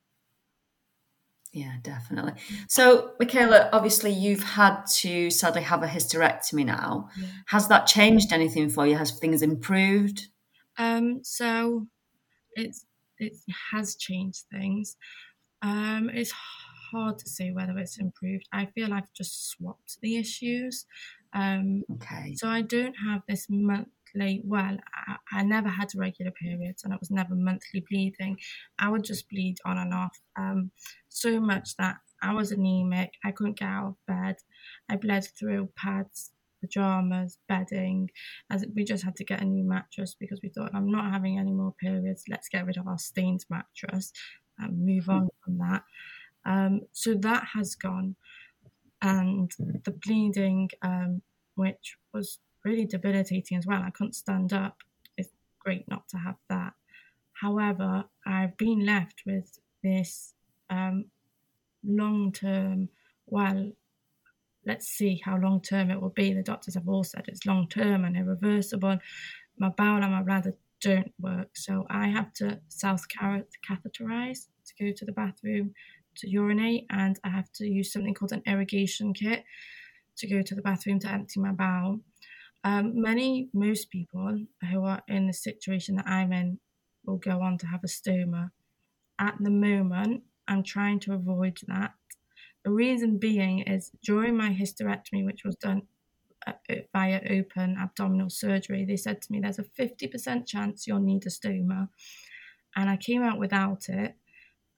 Yeah, 1.52 1.74
definitely. 1.82 2.32
So, 2.66 3.12
Michaela, 3.20 3.68
obviously 3.74 4.10
you've 4.10 4.42
had 4.42 4.84
to 5.00 5.30
sadly 5.30 5.62
have 5.62 5.82
a 5.82 5.86
hysterectomy 5.86 6.64
now. 6.64 7.10
Yeah. 7.18 7.26
Has 7.46 7.68
that 7.68 7.86
changed 7.86 8.32
anything 8.32 8.70
for 8.70 8.86
you? 8.86 8.96
Has 8.96 9.10
things 9.10 9.42
improved? 9.42 10.28
Um, 10.78 11.20
so 11.22 11.86
it's 12.54 12.86
it 13.18 13.34
has 13.70 13.96
changed 13.96 14.44
things. 14.50 14.96
Um, 15.60 16.10
it's 16.12 16.32
hard 16.90 17.18
to 17.18 17.28
say 17.28 17.50
whether 17.50 17.78
it's 17.78 17.98
improved. 17.98 18.48
I 18.52 18.66
feel 18.66 18.92
I've 18.92 19.12
just 19.12 19.50
swapped 19.50 20.00
the 20.00 20.16
issues. 20.16 20.86
Um, 21.34 21.84
okay. 21.94 22.34
So 22.36 22.48
I 22.48 22.62
don't 22.62 22.94
have 22.94 23.22
this 23.28 23.46
month 23.50 23.88
well, 24.14 24.76
I, 24.94 25.16
I, 25.32 25.42
never 25.42 25.68
had 25.68 25.88
regular 25.94 26.30
periods 26.32 26.84
and 26.84 26.92
it 26.92 27.00
was 27.00 27.10
never 27.10 27.34
monthly 27.34 27.84
bleeding. 27.88 28.38
I 28.78 28.88
would 28.88 29.04
just 29.04 29.28
bleed 29.28 29.56
on 29.64 29.78
and 29.78 29.94
off 29.94 30.18
um, 30.36 30.70
so 31.08 31.40
much 31.40 31.76
that 31.76 31.96
I 32.22 32.34
was 32.34 32.52
anemic. 32.52 33.14
I 33.24 33.32
couldn't 33.32 33.58
get 33.58 33.68
out 33.68 33.88
of 33.88 33.96
bed. 34.06 34.36
I 34.88 34.96
bled 34.96 35.26
through 35.38 35.70
pads, 35.76 36.32
pajamas, 36.60 37.38
bedding. 37.48 38.10
As 38.50 38.64
we 38.74 38.84
just 38.84 39.04
had 39.04 39.16
to 39.16 39.24
get 39.24 39.40
a 39.40 39.44
new 39.44 39.64
mattress 39.64 40.14
because 40.18 40.40
we 40.42 40.50
thought 40.50 40.74
I'm 40.74 40.90
not 40.90 41.12
having 41.12 41.38
any 41.38 41.52
more 41.52 41.74
periods. 41.80 42.24
Let's 42.28 42.48
get 42.48 42.66
rid 42.66 42.76
of 42.76 42.86
our 42.86 42.98
stained 42.98 43.44
mattress. 43.50 44.12
and 44.58 44.84
move 44.84 45.08
on 45.08 45.28
from 45.44 45.58
that. 45.58 45.82
Um, 46.44 46.82
so 46.92 47.14
that 47.14 47.44
has 47.54 47.74
gone. 47.74 48.16
And 49.00 49.50
the 49.84 49.90
bleeding, 49.90 50.70
um, 50.82 51.22
which 51.56 51.96
was 52.14 52.38
really 52.64 52.86
debilitating 52.86 53.58
as 53.58 53.66
well, 53.66 53.82
I 53.82 53.90
couldn't 53.90 54.14
stand 54.14 54.52
up. 54.52 54.78
It's 55.16 55.30
great 55.58 55.88
not 55.88 56.08
to 56.10 56.18
have 56.18 56.36
that. 56.48 56.74
However, 57.32 58.04
I've 58.26 58.56
been 58.56 58.86
left 58.86 59.22
with 59.26 59.58
this 59.82 60.34
um, 60.70 61.06
long 61.84 62.32
term, 62.32 62.88
well, 63.26 63.72
let's 64.64 64.86
see 64.86 65.20
how 65.24 65.36
long 65.36 65.60
term 65.60 65.90
it 65.90 66.00
will 66.00 66.10
be. 66.10 66.32
The 66.32 66.42
doctors 66.42 66.74
have 66.74 66.88
all 66.88 67.04
said 67.04 67.24
it's 67.26 67.46
long 67.46 67.68
term 67.68 68.04
and 68.04 68.16
irreversible. 68.16 68.98
My 69.58 69.68
bowel 69.70 70.02
and 70.02 70.12
my 70.12 70.22
bladder 70.22 70.54
don't 70.80 71.12
work, 71.20 71.50
so 71.56 71.86
I 71.90 72.08
have 72.08 72.32
to 72.34 72.60
self 72.68 73.06
catheterize 73.08 74.46
to 74.66 74.84
go 74.84 74.92
to 74.92 75.04
the 75.04 75.12
bathroom 75.12 75.74
to 76.16 76.28
urinate, 76.28 76.86
and 76.90 77.18
I 77.24 77.30
have 77.30 77.50
to 77.54 77.66
use 77.66 77.92
something 77.92 78.14
called 78.14 78.32
an 78.32 78.42
irrigation 78.46 79.14
kit 79.14 79.44
to 80.18 80.28
go 80.28 80.42
to 80.42 80.54
the 80.54 80.62
bathroom 80.62 80.98
to 81.00 81.08
empty 81.08 81.40
my 81.40 81.52
bowel. 81.52 82.00
Um, 82.64 83.00
many, 83.00 83.48
most 83.52 83.90
people 83.90 84.44
who 84.70 84.84
are 84.84 85.02
in 85.08 85.26
the 85.26 85.32
situation 85.32 85.96
that 85.96 86.06
I'm 86.06 86.32
in 86.32 86.58
will 87.04 87.16
go 87.16 87.40
on 87.42 87.58
to 87.58 87.66
have 87.66 87.82
a 87.82 87.88
stoma. 87.88 88.50
At 89.18 89.36
the 89.40 89.50
moment, 89.50 90.22
I'm 90.46 90.62
trying 90.62 91.00
to 91.00 91.14
avoid 91.14 91.58
that. 91.66 91.94
The 92.64 92.70
reason 92.70 93.18
being 93.18 93.60
is 93.60 93.90
during 94.04 94.36
my 94.36 94.50
hysterectomy, 94.50 95.24
which 95.24 95.42
was 95.44 95.56
done 95.56 95.82
uh, 96.46 96.52
uh, 96.70 96.74
via 96.92 97.20
open 97.30 97.76
abdominal 97.80 98.30
surgery, 98.30 98.84
they 98.84 98.96
said 98.96 99.20
to 99.22 99.32
me, 99.32 99.40
There's 99.40 99.58
a 99.58 99.64
50% 99.64 100.46
chance 100.46 100.86
you'll 100.86 101.00
need 101.00 101.26
a 101.26 101.30
stoma. 101.30 101.88
And 102.76 102.88
I 102.88 102.96
came 102.96 103.22
out 103.22 103.38
without 103.38 103.88
it. 103.88 104.14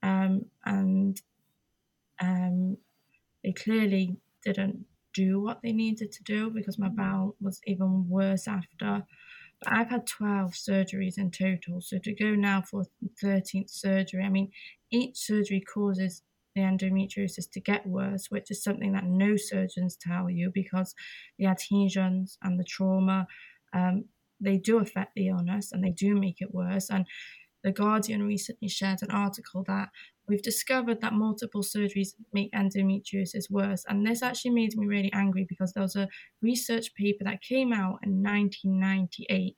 Um, 0.01 0.45
and 0.65 1.19
um, 2.19 2.77
they 3.43 3.53
clearly 3.53 4.17
didn't 4.43 4.85
do 5.15 5.41
what 5.41 5.61
they 5.63 5.71
needed 5.71 6.11
to 6.11 6.23
do 6.23 6.51
because 6.51 6.77
my 6.77 6.89
bowel 6.89 7.35
was 7.41 7.59
even 7.65 8.07
worse 8.09 8.47
after. 8.47 9.03
But 9.61 9.73
I've 9.73 9.89
had 9.89 10.05
12 10.05 10.51
surgeries 10.51 11.17
in 11.17 11.31
total. 11.31 11.81
So 11.81 11.97
to 12.03 12.13
go 12.13 12.35
now 12.35 12.61
for 12.61 12.85
13th 13.23 13.69
surgery, 13.69 14.23
I 14.23 14.29
mean, 14.29 14.51
each 14.91 15.17
surgery 15.17 15.61
causes 15.61 16.21
the 16.55 16.61
endometriosis 16.61 17.49
to 17.51 17.59
get 17.59 17.85
worse, 17.85 18.27
which 18.29 18.51
is 18.51 18.63
something 18.63 18.93
that 18.93 19.05
no 19.05 19.35
surgeons 19.37 19.97
tell 19.99 20.29
you 20.29 20.51
because 20.53 20.93
the 21.37 21.45
adhesions 21.45 22.37
and 22.41 22.59
the 22.59 22.63
trauma, 22.63 23.27
um, 23.73 24.05
they 24.39 24.57
do 24.57 24.79
affect 24.79 25.15
the 25.15 25.29
illness 25.29 25.71
and 25.71 25.83
they 25.83 25.91
do 25.91 26.15
make 26.15 26.41
it 26.41 26.53
worse. 26.53 26.89
And 26.89 27.05
the 27.65 27.71
Guardian 27.71 28.21
recently 28.23 28.69
shared 28.69 28.99
an 29.01 29.09
article 29.09 29.63
that 29.67 29.89
we've 30.27 30.43
discovered 30.43 31.01
that 31.01 31.13
multiple 31.13 31.63
surgeries 31.63 32.09
make 32.31 32.51
endometriosis 32.53 33.49
worse. 33.49 33.83
And 33.89 34.05
this 34.05 34.21
actually 34.21 34.51
made 34.51 34.77
me 34.77 34.85
really 34.85 35.11
angry 35.13 35.47
because 35.49 35.73
there 35.73 35.81
was 35.81 35.95
a 35.95 36.07
research 36.43 36.93
paper 36.93 37.23
that 37.23 37.41
came 37.41 37.73
out 37.73 37.99
in 38.03 38.21
1998 38.21 39.55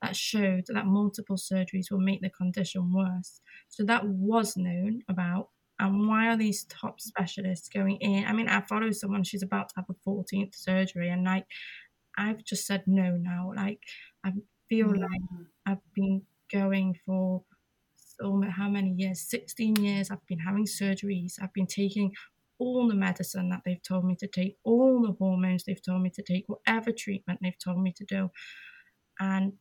that 0.00 0.16
showed 0.16 0.64
that 0.68 0.86
multiple 0.86 1.36
surgeries 1.36 1.90
will 1.90 2.00
make 2.00 2.22
the 2.22 2.30
condition 2.30 2.90
worse. 2.90 3.40
So 3.68 3.84
that 3.84 4.06
was 4.06 4.56
known 4.56 5.02
about. 5.06 5.50
And 5.78 6.08
why 6.08 6.28
are 6.28 6.38
these 6.38 6.64
top 6.64 7.02
specialists 7.02 7.68
going 7.68 7.96
in? 7.96 8.24
I 8.24 8.32
mean, 8.32 8.48
I 8.48 8.62
follow 8.62 8.92
someone, 8.92 9.24
she's 9.24 9.42
about 9.42 9.68
to 9.68 9.74
have 9.76 9.90
a 9.90 10.08
14th 10.08 10.54
surgery, 10.54 11.10
and 11.10 11.24
like, 11.24 11.44
I've 12.16 12.42
just 12.44 12.66
said 12.66 12.84
no 12.86 13.18
now. 13.20 13.52
Like, 13.54 13.80
I 14.24 14.32
feel 14.70 14.88
mm. 14.88 15.00
like 15.00 15.20
I've 15.66 15.92
been 15.94 16.22
going 16.52 16.96
for 17.04 17.42
so 18.18 18.42
how 18.50 18.68
many 18.68 18.94
years? 18.96 19.20
16 19.28 19.76
years. 19.76 20.10
I've 20.10 20.26
been 20.26 20.38
having 20.38 20.64
surgeries. 20.64 21.34
I've 21.40 21.52
been 21.52 21.66
taking 21.66 22.12
all 22.58 22.88
the 22.88 22.94
medicine 22.94 23.50
that 23.50 23.60
they've 23.64 23.82
told 23.82 24.06
me 24.06 24.16
to 24.16 24.26
take 24.26 24.56
all 24.64 25.02
the 25.02 25.12
hormones 25.18 25.64
they've 25.64 25.82
told 25.82 26.02
me 26.02 26.10
to 26.10 26.22
take 26.22 26.44
whatever 26.46 26.90
treatment 26.90 27.40
they've 27.42 27.58
told 27.62 27.82
me 27.82 27.92
to 27.96 28.04
do. 28.04 28.30
And 29.20 29.52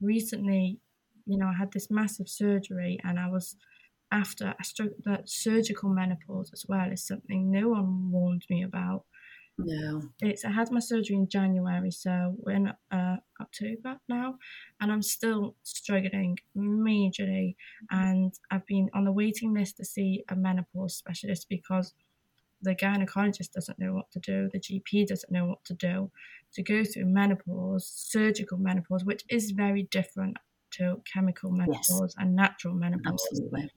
recently 0.00 0.80
you 1.26 1.36
know 1.36 1.46
i 1.46 1.52
had 1.52 1.70
this 1.72 1.90
massive 1.90 2.26
surgery 2.26 2.98
and 3.04 3.18
i 3.20 3.28
was 3.28 3.54
after 4.12 4.54
I 4.58 4.62
struck 4.62 4.90
that 5.04 5.28
surgical 5.28 5.88
menopause 5.90 6.50
as 6.52 6.64
well 6.68 6.90
is 6.90 7.06
something 7.06 7.50
no 7.50 7.68
one 7.68 8.10
warned 8.10 8.44
me 8.50 8.62
about 8.62 9.04
no. 9.64 10.02
It's 10.20 10.44
I 10.44 10.50
had 10.50 10.70
my 10.70 10.80
surgery 10.80 11.16
in 11.16 11.28
January, 11.28 11.90
so 11.90 12.36
we're 12.38 12.56
in 12.56 12.72
uh, 12.90 13.16
October 13.40 13.98
now, 14.08 14.36
and 14.80 14.92
I'm 14.92 15.02
still 15.02 15.56
struggling 15.62 16.38
majorly. 16.56 17.56
And 17.90 18.32
I've 18.50 18.66
been 18.66 18.90
on 18.94 19.04
the 19.04 19.12
waiting 19.12 19.54
list 19.54 19.76
to 19.78 19.84
see 19.84 20.24
a 20.28 20.36
menopause 20.36 20.96
specialist 20.96 21.46
because 21.48 21.94
the 22.62 22.74
gynecologist 22.74 23.52
doesn't 23.52 23.78
know 23.78 23.94
what 23.94 24.10
to 24.12 24.18
do, 24.20 24.48
the 24.52 24.60
GP 24.60 25.06
doesn't 25.06 25.32
know 25.32 25.46
what 25.46 25.64
to 25.64 25.74
do. 25.74 26.10
To 26.54 26.62
go 26.62 26.84
through 26.84 27.06
menopause, 27.06 27.86
surgical 27.86 28.58
menopause, 28.58 29.04
which 29.04 29.24
is 29.28 29.52
very 29.52 29.84
different 29.84 30.36
to 30.72 31.00
chemical 31.12 31.50
menopause 31.50 31.88
yes. 31.88 32.14
and 32.18 32.34
natural 32.34 32.74
menopause. 32.74 33.24
Absolutely 33.30 33.70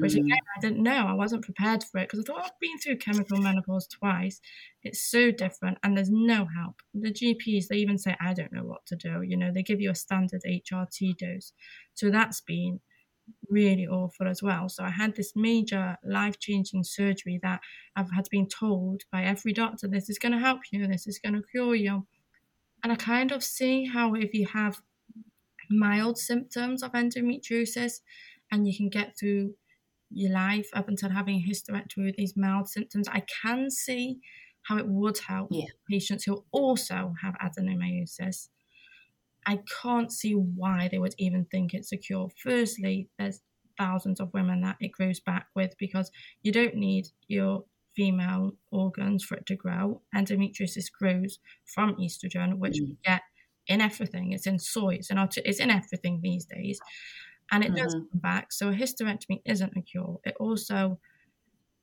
which 0.00 0.14
mm. 0.14 0.20
again 0.20 0.38
I 0.56 0.60
didn't 0.60 0.82
know. 0.82 1.06
I 1.08 1.14
wasn't 1.14 1.44
prepared 1.44 1.84
for 1.84 1.98
it 1.98 2.08
because 2.08 2.20
I 2.20 2.22
thought 2.24 2.44
I've 2.44 2.60
been 2.60 2.78
through 2.78 2.98
chemical 2.98 3.38
menopause 3.38 3.86
twice. 3.86 4.40
It's 4.82 5.10
so 5.10 5.30
different, 5.30 5.78
and 5.82 5.96
there's 5.96 6.10
no 6.10 6.46
help. 6.56 6.76
The 6.94 7.12
GPs 7.12 7.68
they 7.68 7.76
even 7.76 7.98
say 7.98 8.16
I 8.20 8.34
don't 8.34 8.52
know 8.52 8.64
what 8.64 8.86
to 8.86 8.96
do. 8.96 9.22
You 9.22 9.36
know, 9.36 9.52
they 9.52 9.62
give 9.62 9.80
you 9.80 9.90
a 9.90 9.94
standard 9.94 10.42
HRT 10.46 11.16
dose, 11.18 11.52
so 11.94 12.10
that's 12.10 12.40
been 12.40 12.80
really 13.48 13.86
awful 13.86 14.26
as 14.26 14.42
well. 14.42 14.68
So 14.68 14.82
I 14.82 14.90
had 14.90 15.14
this 15.14 15.32
major 15.36 15.96
life 16.04 16.40
changing 16.40 16.82
surgery 16.82 17.38
that 17.42 17.60
I've 17.94 18.10
had 18.10 18.26
been 18.30 18.48
told 18.48 19.02
by 19.12 19.22
every 19.22 19.52
doctor 19.52 19.86
this 19.86 20.10
is 20.10 20.18
going 20.18 20.32
to 20.32 20.38
help 20.38 20.60
you, 20.72 20.86
this 20.88 21.06
is 21.06 21.20
going 21.22 21.34
to 21.34 21.42
cure 21.52 21.74
you, 21.74 22.06
and 22.82 22.92
I 22.92 22.96
kind 22.96 23.32
of 23.32 23.44
see 23.44 23.86
how 23.86 24.14
if 24.14 24.34
you 24.34 24.46
have 24.52 24.80
mild 25.70 26.18
symptoms 26.18 26.82
of 26.82 26.92
endometriosis 26.92 28.00
and 28.50 28.66
you 28.66 28.76
can 28.76 28.88
get 28.88 29.16
through 29.18 29.54
your 30.10 30.32
life 30.32 30.68
up 30.74 30.88
until 30.88 31.10
having 31.10 31.36
a 31.36 31.50
hysterectomy 31.50 32.06
with 32.06 32.16
these 32.16 32.36
mild 32.36 32.68
symptoms, 32.68 33.08
I 33.08 33.22
can 33.42 33.70
see 33.70 34.18
how 34.62 34.76
it 34.76 34.86
would 34.86 35.18
help 35.18 35.48
yeah. 35.50 35.66
patients 35.88 36.24
who 36.24 36.44
also 36.52 37.14
have 37.22 37.34
adenomyosis. 37.38 38.48
I 39.46 39.60
can't 39.82 40.12
see 40.12 40.32
why 40.32 40.88
they 40.90 40.98
would 40.98 41.14
even 41.18 41.46
think 41.46 41.72
it's 41.72 41.92
a 41.92 41.96
cure. 41.96 42.28
Firstly, 42.42 43.08
there's 43.18 43.40
thousands 43.78 44.20
of 44.20 44.34
women 44.34 44.60
that 44.60 44.76
it 44.80 44.92
grows 44.92 45.20
back 45.20 45.46
with 45.56 45.74
because 45.78 46.10
you 46.42 46.52
don't 46.52 46.74
need 46.74 47.06
your 47.28 47.64
female 47.96 48.52
organs 48.70 49.24
for 49.24 49.36
it 49.36 49.46
to 49.46 49.56
grow. 49.56 50.02
Endometriosis 50.14 50.92
grows 50.92 51.38
from 51.64 51.96
estrogen, 51.96 52.58
which 52.58 52.76
mm. 52.76 52.88
we 52.88 52.96
get 53.04 53.22
in 53.66 53.80
everything. 53.80 54.32
It's 54.32 54.46
in 54.46 54.58
soy, 54.58 54.96
it's 54.96 55.10
in, 55.10 55.18
it's 55.18 55.60
in 55.60 55.70
everything 55.70 56.20
these 56.22 56.44
days 56.44 56.80
and 57.50 57.64
it 57.64 57.68
mm-hmm. 57.68 57.82
does 57.82 57.94
come 57.94 58.08
back. 58.14 58.52
So 58.52 58.68
a 58.68 58.72
hysterectomy 58.72 59.42
isn't 59.44 59.76
a 59.76 59.82
cure. 59.82 60.20
It 60.24 60.36
also, 60.38 60.98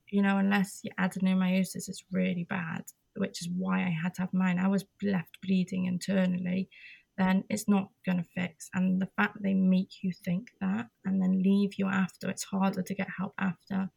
you 0.09 0.21
know, 0.21 0.37
unless 0.37 0.81
your 0.83 0.93
adenomyosis 0.99 1.89
is 1.89 2.03
really 2.11 2.45
bad, 2.49 2.83
which 3.15 3.41
is 3.41 3.49
why 3.49 3.79
I 3.79 3.89
had 3.89 4.13
to 4.15 4.21
have 4.21 4.33
mine, 4.33 4.59
I 4.59 4.67
was 4.67 4.85
left 5.03 5.37
bleeding 5.41 5.85
internally, 5.85 6.69
then 7.17 7.43
it's 7.49 7.67
not 7.67 7.89
going 8.05 8.19
to 8.19 8.29
fix. 8.35 8.69
And 8.73 9.01
the 9.01 9.09
fact 9.17 9.35
that 9.35 9.43
they 9.43 9.53
make 9.53 10.03
you 10.03 10.11
think 10.23 10.49
that 10.61 10.87
and 11.03 11.21
then 11.21 11.41
leave 11.43 11.71
you 11.77 11.87
after, 11.87 12.29
it's 12.29 12.43
harder 12.43 12.81
to 12.81 12.95
get 12.95 13.07
help 13.17 13.33
after, 13.39 13.89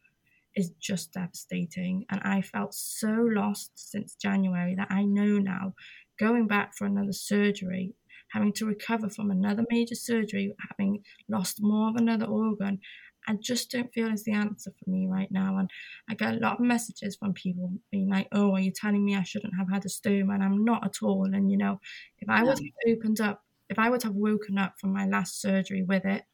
is 0.57 0.73
just 0.81 1.13
devastating. 1.13 2.07
And 2.11 2.21
I 2.25 2.43
felt 2.43 2.75
so 2.75 3.09
lost 3.09 3.73
since 3.77 4.15
January 4.15 4.75
that 4.75 4.91
I 4.91 5.05
know 5.05 5.39
now 5.39 5.75
going 6.19 6.47
back 6.47 6.75
for 6.77 6.87
another 6.87 7.13
surgery 7.13 7.95
having 8.33 8.53
to 8.55 8.66
recover 8.66 9.09
from 9.09 9.31
another 9.31 9.64
major 9.71 9.95
surgery, 9.95 10.55
having 10.71 11.05
lost 11.29 11.59
more 11.61 11.90
of 11.90 11.97
another 11.97 12.27
organ, 12.27 12.81
I 13.27 13.35
just 13.35 13.71
don't 13.71 13.93
feel 13.93 14.12
is 14.12 14.25
the 14.25 14.33
answer 14.33 14.73
for 14.73 14.90
me 14.90 15.07
right 15.07 15.31
now. 15.31 15.59
And 15.59 15.71
I 16.09 16.14
get 16.14 16.35
a 16.35 16.38
lot 16.38 16.55
of 16.55 16.61
messages 16.61 17.16
from 17.16 17.35
people 17.35 17.73
being 17.90 18.09
like, 18.09 18.29
oh, 18.33 18.55
are 18.55 18.61
you 18.61 18.73
telling 18.75 19.05
me 19.05 19.16
I 19.16 19.23
shouldn't 19.23 19.55
have 19.59 19.71
had 19.71 19.85
a 19.85 19.88
stoma? 19.88 20.35
And 20.35 20.43
I'm 20.43 20.64
not 20.64 20.85
at 20.85 21.03
all. 21.03 21.27
And, 21.33 21.51
you 21.51 21.59
know, 21.59 21.81
if 22.19 22.29
I 22.29 22.43
would 22.43 22.59
have 22.59 22.97
opened 22.97 23.21
up, 23.21 23.45
if 23.69 23.79
I 23.79 23.90
would 23.90 24.03
have 24.03 24.14
woken 24.14 24.59
up 24.59 24.75
from 24.81 24.93
my 24.93 25.07
last 25.07 25.40
surgery 25.40 25.83
with 25.83 26.05
it, 26.05 26.25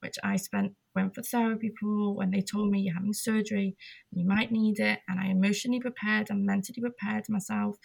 which 0.00 0.16
I 0.22 0.36
spent 0.36 0.74
went 0.94 1.14
for 1.14 1.22
therapy 1.22 1.72
for 1.80 2.14
when 2.14 2.30
they 2.30 2.40
told 2.40 2.70
me 2.70 2.80
you're 2.80 2.94
having 2.94 3.14
surgery, 3.14 3.76
you 4.12 4.26
might 4.26 4.52
need 4.52 4.78
it, 4.78 5.00
and 5.08 5.18
I 5.18 5.26
emotionally 5.26 5.80
prepared 5.80 6.28
and 6.30 6.44
mentally 6.46 6.80
prepared 6.80 7.24
myself 7.28 7.78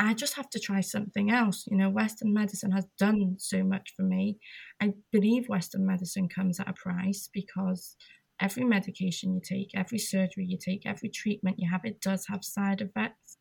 I 0.00 0.14
just 0.14 0.34
have 0.36 0.48
to 0.50 0.58
try 0.60 0.80
something 0.80 1.30
else. 1.30 1.66
You 1.66 1.76
know, 1.76 1.90
Western 1.90 2.32
medicine 2.32 2.72
has 2.72 2.86
done 2.98 3.36
so 3.38 3.62
much 3.62 3.92
for 3.96 4.02
me. 4.02 4.38
I 4.80 4.94
believe 5.12 5.48
Western 5.48 5.86
medicine 5.86 6.28
comes 6.28 6.58
at 6.58 6.68
a 6.68 6.72
price 6.72 7.28
because 7.32 7.96
every 8.40 8.64
medication 8.64 9.34
you 9.34 9.40
take, 9.44 9.70
every 9.74 9.98
surgery 9.98 10.46
you 10.48 10.58
take, 10.58 10.86
every 10.86 11.10
treatment 11.10 11.58
you 11.58 11.68
have, 11.70 11.84
it 11.84 12.00
does 12.00 12.26
have 12.28 12.44
side 12.44 12.80
effects. 12.80 13.36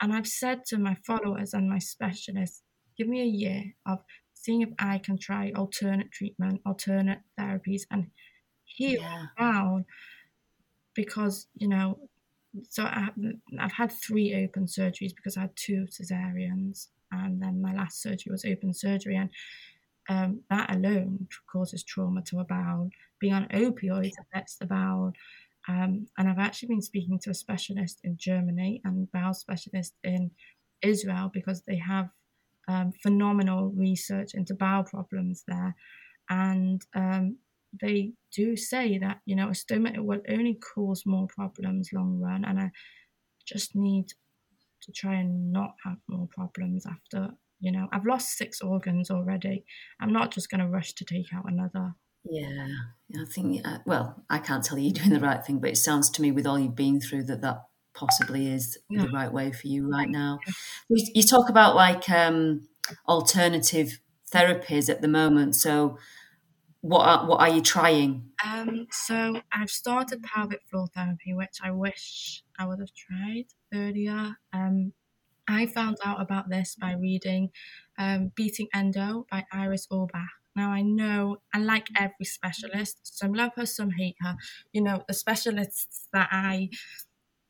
And 0.00 0.12
I've 0.12 0.26
said 0.26 0.64
to 0.66 0.78
my 0.78 0.96
followers 1.06 1.54
and 1.54 1.70
my 1.70 1.78
specialists, 1.78 2.62
give 2.98 3.06
me 3.08 3.22
a 3.22 3.26
year 3.26 3.74
of 3.86 4.00
seeing 4.32 4.62
if 4.62 4.70
I 4.78 4.98
can 4.98 5.16
try 5.16 5.52
alternate 5.54 6.10
treatment, 6.10 6.60
alternate 6.66 7.20
therapies, 7.38 7.82
and 7.90 8.10
healed 8.64 8.98
Yeah. 9.00 9.26
down 9.38 9.84
because 10.94 11.48
you 11.54 11.68
know 11.68 12.08
so 12.68 12.84
I, 12.84 13.08
I've 13.58 13.72
had 13.72 13.92
three 13.92 14.44
open 14.44 14.66
surgeries 14.66 15.14
because 15.14 15.36
I 15.36 15.42
had 15.42 15.56
two 15.56 15.86
cesareans, 15.90 16.88
and 17.12 17.40
then 17.40 17.60
my 17.60 17.74
last 17.74 18.02
surgery 18.02 18.30
was 18.30 18.44
open 18.44 18.72
surgery, 18.74 19.16
and 19.16 19.30
um, 20.08 20.40
that 20.50 20.74
alone 20.74 21.28
causes 21.50 21.82
trauma 21.82 22.22
to 22.22 22.40
a 22.40 22.44
bowel. 22.44 22.90
Being 23.20 23.34
on 23.34 23.48
opioids 23.48 24.12
affects 24.20 24.56
the 24.56 24.66
bowel, 24.66 25.12
um, 25.68 26.06
and 26.18 26.28
I've 26.28 26.38
actually 26.38 26.68
been 26.68 26.82
speaking 26.82 27.18
to 27.20 27.30
a 27.30 27.34
specialist 27.34 28.00
in 28.04 28.16
Germany 28.18 28.80
and 28.84 29.10
bowel 29.12 29.34
specialist 29.34 29.94
in 30.04 30.30
Israel 30.82 31.30
because 31.32 31.62
they 31.62 31.76
have 31.76 32.10
um, 32.68 32.92
phenomenal 33.02 33.72
research 33.76 34.34
into 34.34 34.54
bowel 34.54 34.84
problems 34.84 35.44
there, 35.46 35.74
and 36.28 36.82
um, 36.94 37.36
they 37.80 38.12
do 38.32 38.56
say 38.56 38.98
that 38.98 39.20
you 39.26 39.36
know 39.36 39.48
a 39.48 39.52
stoma 39.52 39.98
will 39.98 40.22
only 40.28 40.54
cause 40.54 41.04
more 41.06 41.26
problems 41.26 41.90
long 41.92 42.18
run, 42.20 42.44
and 42.44 42.58
I 42.58 42.70
just 43.46 43.74
need 43.74 44.08
to 44.82 44.92
try 44.92 45.14
and 45.14 45.52
not 45.52 45.74
have 45.84 45.98
more 46.08 46.28
problems 46.28 46.86
after. 46.86 47.34
You 47.60 47.72
know, 47.72 47.88
I've 47.92 48.04
lost 48.06 48.36
six 48.36 48.60
organs 48.60 49.10
already. 49.10 49.64
I'm 50.00 50.12
not 50.12 50.30
just 50.32 50.50
going 50.50 50.60
to 50.60 50.68
rush 50.68 50.92
to 50.94 51.04
take 51.04 51.32
out 51.34 51.50
another. 51.50 51.94
Yeah, 52.24 52.66
I 53.18 53.24
think. 53.26 53.66
Uh, 53.66 53.78
well, 53.86 54.24
I 54.28 54.38
can't 54.38 54.64
tell 54.64 54.78
you 54.78 54.84
you're 54.84 54.92
doing 55.04 55.10
the 55.10 55.20
right 55.20 55.44
thing, 55.44 55.58
but 55.60 55.70
it 55.70 55.76
sounds 55.76 56.10
to 56.10 56.22
me, 56.22 56.32
with 56.32 56.46
all 56.46 56.58
you've 56.58 56.74
been 56.74 57.00
through, 57.00 57.24
that 57.24 57.40
that 57.42 57.64
possibly 57.94 58.48
is 58.50 58.76
Yeah. 58.90 59.02
the 59.02 59.10
right 59.10 59.32
way 59.32 59.52
for 59.52 59.66
you 59.66 59.88
right 59.90 60.08
now. 60.08 60.40
You, 60.88 61.06
you 61.14 61.22
talk 61.22 61.48
about 61.48 61.76
like 61.76 62.10
um, 62.10 62.68
alternative 63.08 64.00
therapies 64.32 64.90
at 64.90 65.00
the 65.00 65.08
moment. 65.08 65.54
So, 65.54 65.98
what 66.84 67.06
are, 67.06 67.26
what 67.26 67.40
are 67.40 67.48
you 67.48 67.62
trying? 67.62 68.30
Um, 68.44 68.88
so 68.90 69.40
I've 69.50 69.70
started 69.70 70.22
pelvic 70.22 70.60
floor 70.64 70.86
therapy, 70.94 71.32
which 71.32 71.56
I 71.62 71.70
wish 71.70 72.42
I 72.58 72.66
would 72.66 72.78
have 72.78 72.92
tried 72.92 73.46
earlier. 73.72 74.36
Um, 74.52 74.92
I 75.48 75.64
found 75.64 75.96
out 76.04 76.20
about 76.20 76.50
this 76.50 76.76
by 76.78 76.92
reading 76.92 77.52
um, 77.96 78.32
Beating 78.34 78.68
Endo 78.74 79.26
by 79.30 79.46
Iris 79.50 79.86
Orbuch. 79.90 80.28
Now 80.54 80.72
I 80.72 80.82
know, 80.82 81.38
and 81.54 81.64
like 81.64 81.86
every 81.98 82.26
specialist, 82.26 83.18
some 83.18 83.32
love 83.32 83.52
her, 83.56 83.64
some 83.64 83.92
hate 83.92 84.16
her. 84.20 84.36
You 84.74 84.82
know, 84.82 85.04
the 85.08 85.14
specialists 85.14 86.06
that 86.12 86.28
I 86.30 86.68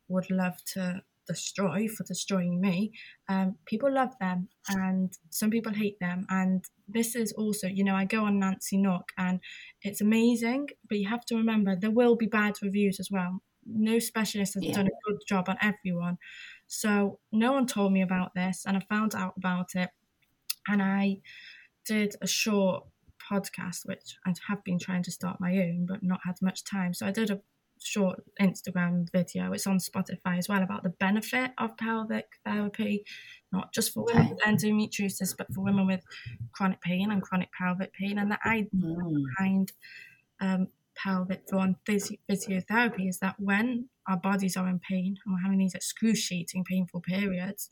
would 0.07 0.31
love 0.31 0.63
to 0.75 1.03
destroy 1.27 1.89
for 1.89 2.05
destroying 2.05 2.61
me, 2.61 2.93
um, 3.29 3.59
people 3.67 3.93
love 3.93 4.13
them, 4.21 4.49
and 4.69 5.13
some 5.31 5.51
people 5.51 5.73
hate 5.73 5.99
them. 6.01 6.27
And 6.29 6.65
this 6.89 7.17
is 7.17 7.33
also, 7.33 7.67
you 7.67 7.85
know, 7.85 7.95
I 7.95 8.05
go 8.05 8.25
on 8.25 8.39
Nancy 8.39 8.77
Nook, 8.79 9.11
and 9.19 9.41
it's 9.83 10.01
amazing, 10.01 10.69
but 10.89 10.99
you 10.99 11.09
have 11.09 11.25
to 11.27 11.37
remember 11.37 11.77
there 11.77 11.91
will 11.91 12.17
be 12.17 12.27
bad 12.27 12.55
reviews 12.63 13.01
as 13.01 13.11
well. 13.11 13.41
No 13.67 13.99
specialist 13.99 14.55
has 14.55 14.65
Yeah. 14.65 14.75
done 14.75 14.87
a 14.87 15.11
good 15.11 15.21
job 15.27 15.49
on 15.49 15.57
everyone. 15.63 16.19
So 16.67 17.21
no 17.33 17.53
one 17.53 17.67
told 17.67 17.93
me 17.93 18.03
about 18.03 18.35
this, 18.35 18.65
and 18.67 18.77
I 18.77 18.81
found 18.81 19.15
out 19.15 19.35
about 19.37 19.75
it, 19.75 19.91
and 20.69 20.83
I 20.83 21.21
did 21.87 22.17
a 22.23 22.27
short 22.27 22.87
podcast, 23.31 23.87
which 23.87 24.17
I 24.27 24.35
have 24.49 24.65
been 24.65 24.79
trying 24.79 25.03
to 25.05 25.13
start 25.13 25.41
my 25.41 25.59
own, 25.59 25.87
but 25.87 26.03
not 26.03 26.21
had 26.25 26.37
much 26.43 26.65
time. 26.65 26.95
So 26.95 27.07
I 27.07 27.11
did 27.13 27.31
a 27.31 27.41
short 27.81 28.21
Instagram 28.41 29.11
video. 29.13 29.53
It's 29.53 29.67
on 29.67 29.79
Spotify 29.79 30.39
as 30.39 30.49
well 30.49 30.63
about 30.63 30.83
the 30.83 30.91
benefit 30.91 31.53
of 31.59 31.77
pelvic 31.77 32.27
therapy, 32.45 33.05
not 33.53 33.73
just 33.75 33.93
for 33.93 34.05
women 34.05 34.31
with 34.31 34.41
endometriosis, 34.41 35.37
but 35.37 35.53
for 35.55 35.63
women 35.63 35.87
with 35.87 36.05
chronic 36.53 36.81
pain 36.81 37.11
and 37.11 37.23
chronic 37.23 37.51
pelvic 37.59 37.93
pain. 37.93 38.19
And 38.19 38.31
the 38.31 38.39
idea 38.47 38.71
Mm, 38.73 39.37
behind 39.39 39.73
um, 40.41 40.69
pelvic 40.97 41.49
floor 41.49 41.65
and 41.65 41.77
physio- 41.87 42.19
physiotherapy 42.31 43.09
is 43.09 43.19
that 43.19 43.37
when 43.39 43.89
our 44.07 44.17
bodies 44.17 44.57
are 44.57 44.69
in 44.69 44.79
pain 44.81 45.17
and 45.25 45.35
we're 45.35 45.43
having 45.43 45.59
these 45.59 45.75
excruciating, 45.75 46.65
painful 46.65 47.01
periods, 47.01 47.71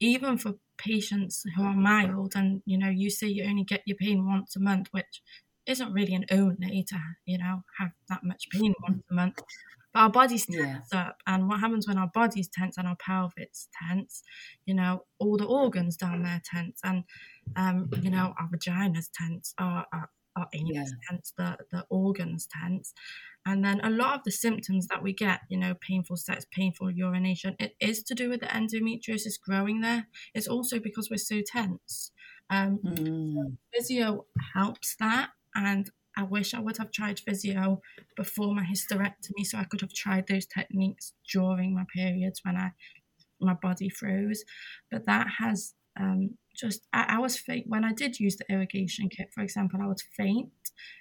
even 0.00 0.38
for 0.38 0.54
patients 0.76 1.44
who 1.56 1.62
are 1.64 1.74
mild, 1.74 2.34
and 2.36 2.62
you 2.66 2.78
know, 2.78 2.88
you 2.88 3.10
say 3.10 3.26
you 3.26 3.44
only 3.44 3.64
get 3.64 3.82
your 3.86 3.96
pain 3.96 4.26
once 4.26 4.56
a 4.56 4.60
month, 4.60 4.88
which 4.92 5.22
isn't 5.68 5.92
really 5.92 6.14
an 6.14 6.26
only 6.30 6.84
to 6.88 6.98
you 7.26 7.38
know 7.38 7.62
have 7.78 7.90
that 8.08 8.24
much 8.24 8.48
pain 8.50 8.74
once 8.88 9.02
a 9.10 9.14
month. 9.14 9.42
But 9.94 10.00
our 10.00 10.10
bodies 10.10 10.46
Yeah. 10.48 10.80
tense 10.82 10.92
up, 10.92 11.16
and 11.26 11.48
what 11.48 11.60
happens 11.60 11.88
when 11.88 11.98
our 11.98 12.10
bodies 12.12 12.48
tense 12.52 12.76
and 12.76 12.86
our 12.86 12.96
pelvis 12.96 13.68
tense? 13.88 14.22
You 14.66 14.74
know, 14.74 15.04
all 15.18 15.36
the 15.38 15.46
organs 15.46 15.96
down 15.96 16.22
there 16.22 16.42
tense, 16.44 16.80
and 16.84 17.04
um, 17.56 17.90
you 18.02 18.10
know, 18.10 18.34
our 18.38 18.48
vaginas 18.48 19.06
tense, 19.14 19.54
our, 19.58 19.86
our 19.92 20.10
our 20.36 20.48
anus 20.52 20.92
Yeah. 20.92 21.10
tense, 21.10 21.32
the, 21.36 21.56
the 21.72 21.84
organs 21.90 22.46
tense. 22.46 22.94
And 23.44 23.64
then 23.64 23.80
a 23.82 23.90
lot 23.90 24.14
of 24.18 24.24
the 24.24 24.30
symptoms 24.30 24.86
that 24.88 25.02
we 25.02 25.12
get, 25.12 25.40
you 25.48 25.58
know, 25.58 25.74
painful 25.74 26.16
sex, 26.16 26.46
painful 26.52 26.90
urination, 26.92 27.56
it 27.58 27.74
is 27.80 28.02
to 28.04 28.14
do 28.14 28.28
with 28.28 28.40
the 28.40 28.46
endometriosis 28.46 29.40
growing 29.40 29.80
there. 29.80 30.06
It's 30.34 30.46
also 30.46 30.78
because 30.78 31.08
we're 31.10 31.16
so 31.16 31.40
tense. 31.44 32.12
Um, 32.50 32.80
mm, 32.82 33.56
physio 33.72 34.26
helps 34.54 34.96
that. 35.00 35.30
And 35.54 35.90
I 36.16 36.24
wish 36.24 36.52
I 36.52 36.60
would 36.60 36.78
have 36.78 36.90
tried 36.90 37.20
physio 37.20 37.80
before 38.16 38.54
my 38.54 38.64
hysterectomy 38.64 39.44
so 39.44 39.58
I 39.58 39.64
could 39.64 39.80
have 39.80 39.92
tried 39.92 40.26
those 40.26 40.46
techniques 40.46 41.12
during 41.32 41.74
my 41.74 41.84
periods 41.94 42.40
when 42.44 42.56
I 42.56 42.72
my 43.40 43.54
body 43.54 43.88
froze. 43.88 44.44
But 44.90 45.06
that 45.06 45.28
has 45.38 45.74
um, 45.98 46.36
just 46.56 46.80
I, 46.92 47.16
I 47.16 47.18
was 47.18 47.36
faint 47.36 47.66
when 47.68 47.84
I 47.84 47.92
did 47.92 48.18
use 48.18 48.36
the 48.36 48.52
irrigation 48.52 49.08
kit, 49.08 49.28
for 49.34 49.42
example, 49.42 49.80
I 49.82 49.86
was 49.86 50.02
faint. 50.16 50.50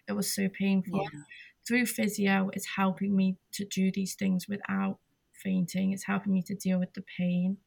It 0.07 0.13
was 0.13 0.33
so 0.33 0.49
painful. 0.49 1.01
yeah. 1.01 1.19
Through 1.67 1.87
physio, 1.87 2.49
it's 2.53 2.67
helping 2.77 3.15
me 3.15 3.37
to 3.53 3.65
do 3.65 3.91
these 3.91 4.15
things 4.15 4.45
without 4.47 4.99
fainting. 5.43 5.91
It's 5.91 6.05
helping 6.05 6.33
me 6.33 6.41
to 6.43 6.55
deal 6.55 6.79
with 6.79 6.93
the 6.93 7.03
pain. 7.17 7.57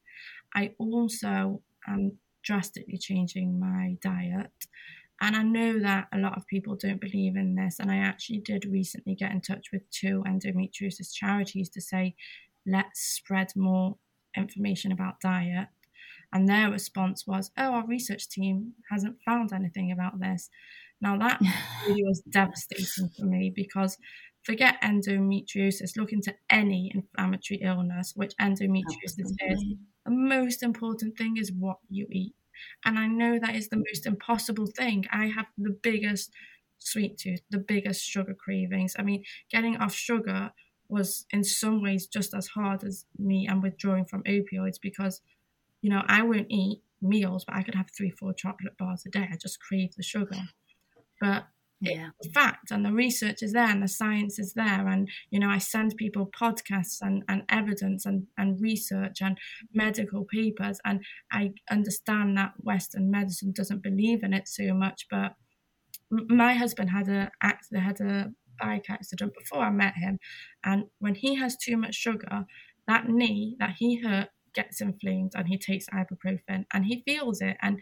I 0.55 0.71
also 0.79 1.61
am 1.87 2.17
drastically 2.43 2.97
changing 2.97 3.59
my 3.59 3.97
diet. 4.01 4.51
And 5.21 5.35
I 5.35 5.43
know 5.43 5.79
that 5.79 6.07
a 6.11 6.17
lot 6.17 6.35
of 6.35 6.47
people 6.47 6.75
don't 6.75 6.99
believe 6.99 7.35
in 7.35 7.53
this. 7.53 7.77
And 7.79 7.91
I 7.91 7.97
actually 7.97 8.39
did 8.39 8.65
recently 8.65 9.13
get 9.13 9.31
in 9.31 9.39
touch 9.39 9.67
with 9.71 9.89
two 9.91 10.23
endometriosis 10.27 11.13
charities 11.13 11.69
to 11.69 11.81
say, 11.81 12.15
let's 12.65 12.99
spread 12.99 13.49
more 13.55 13.97
information 14.35 14.91
about 14.91 15.21
diet. 15.21 15.67
And 16.33 16.49
their 16.49 16.71
response 16.71 17.27
was, 17.27 17.51
oh, 17.57 17.73
our 17.73 17.85
research 17.85 18.29
team 18.29 18.73
hasn't 18.89 19.17
found 19.23 19.53
anything 19.53 19.91
about 19.91 20.19
this. 20.19 20.49
Now, 21.01 21.17
that 21.17 21.39
really 21.87 22.03
was 22.03 22.21
devastating 22.21 23.09
for 23.15 23.25
me 23.25 23.51
because 23.53 23.97
forget 24.43 24.81
endometriosis, 24.81 25.97
look 25.97 26.13
into 26.13 26.33
any 26.49 26.91
inflammatory 26.95 27.59
illness, 27.61 28.13
which 28.15 28.33
endometriosis 28.41 29.35
is. 29.39 29.65
The 30.05 30.11
most 30.11 30.63
important 30.63 31.15
thing 31.15 31.37
is 31.37 31.51
what 31.51 31.77
you 31.89 32.07
eat. 32.09 32.33
And 32.85 32.99
I 32.99 33.07
know 33.07 33.39
that 33.39 33.55
is 33.55 33.69
the 33.69 33.77
most 33.77 34.05
impossible 34.05 34.67
thing. 34.67 35.05
I 35.11 35.27
have 35.27 35.47
the 35.57 35.71
biggest 35.71 36.31
sweet 36.79 37.17
tooth, 37.17 37.41
the 37.49 37.59
biggest 37.59 38.03
sugar 38.03 38.33
cravings. 38.33 38.95
I 38.97 39.03
mean, 39.03 39.23
getting 39.49 39.77
off 39.77 39.93
sugar 39.93 40.51
was 40.89 41.25
in 41.31 41.43
some 41.43 41.81
ways 41.81 42.07
just 42.07 42.33
as 42.33 42.47
hard 42.47 42.83
as 42.83 43.05
me 43.17 43.47
and 43.47 43.63
withdrawing 43.63 44.05
from 44.05 44.23
opioids 44.23 44.79
because, 44.81 45.21
you 45.81 45.89
know, 45.89 46.03
I 46.07 46.23
won't 46.23 46.47
eat 46.49 46.81
meals, 47.01 47.45
but 47.45 47.55
I 47.55 47.63
could 47.63 47.75
have 47.75 47.89
three, 47.95 48.11
four 48.11 48.33
chocolate 48.33 48.77
bars 48.77 49.05
a 49.05 49.09
day. 49.09 49.27
I 49.31 49.37
just 49.37 49.61
crave 49.61 49.95
the 49.95 50.03
sugar. 50.03 50.37
But 51.19 51.45
Yeah. 51.83 52.09
the 52.21 52.29
fact 52.29 52.69
and 52.69 52.85
the 52.85 52.91
research 52.93 53.41
is 53.41 53.53
there 53.53 53.67
and 53.67 53.81
the 53.81 53.87
science 53.87 54.37
is 54.37 54.53
there 54.53 54.87
and 54.87 55.09
you 55.31 55.39
know 55.39 55.49
i 55.49 55.57
send 55.57 55.95
people 55.97 56.29
podcasts 56.39 56.99
and, 57.01 57.23
and 57.27 57.41
evidence 57.49 58.05
and, 58.05 58.27
and 58.37 58.61
research 58.61 59.17
and 59.19 59.39
medical 59.73 60.23
papers 60.23 60.79
and 60.85 61.03
i 61.31 61.51
understand 61.71 62.37
that 62.37 62.53
western 62.57 63.09
medicine 63.09 63.51
doesn't 63.51 63.81
believe 63.81 64.21
in 64.21 64.31
it 64.31 64.47
so 64.47 64.75
much 64.75 65.07
but 65.09 65.33
my 66.11 66.53
husband 66.53 66.91
had 66.91 67.07
a 67.09 67.31
act 67.41 67.65
had 67.75 67.99
a 67.99 68.31
bike 68.59 68.85
accident 68.89 69.33
before 69.33 69.63
i 69.63 69.71
met 69.71 69.95
him 69.95 70.19
and 70.63 70.83
when 70.99 71.15
he 71.15 71.33
has 71.33 71.57
too 71.57 71.77
much 71.77 71.95
sugar 71.95 72.45
that 72.87 73.09
knee 73.09 73.55
that 73.59 73.75
he 73.79 73.97
hurt 74.01 74.29
gets 74.53 74.81
inflamed 74.81 75.31
and 75.35 75.47
he 75.47 75.57
takes 75.57 75.87
ibuprofen 75.89 76.65
and 76.73 76.85
he 76.85 77.01
feels 77.05 77.41
it 77.41 77.57
and 77.61 77.79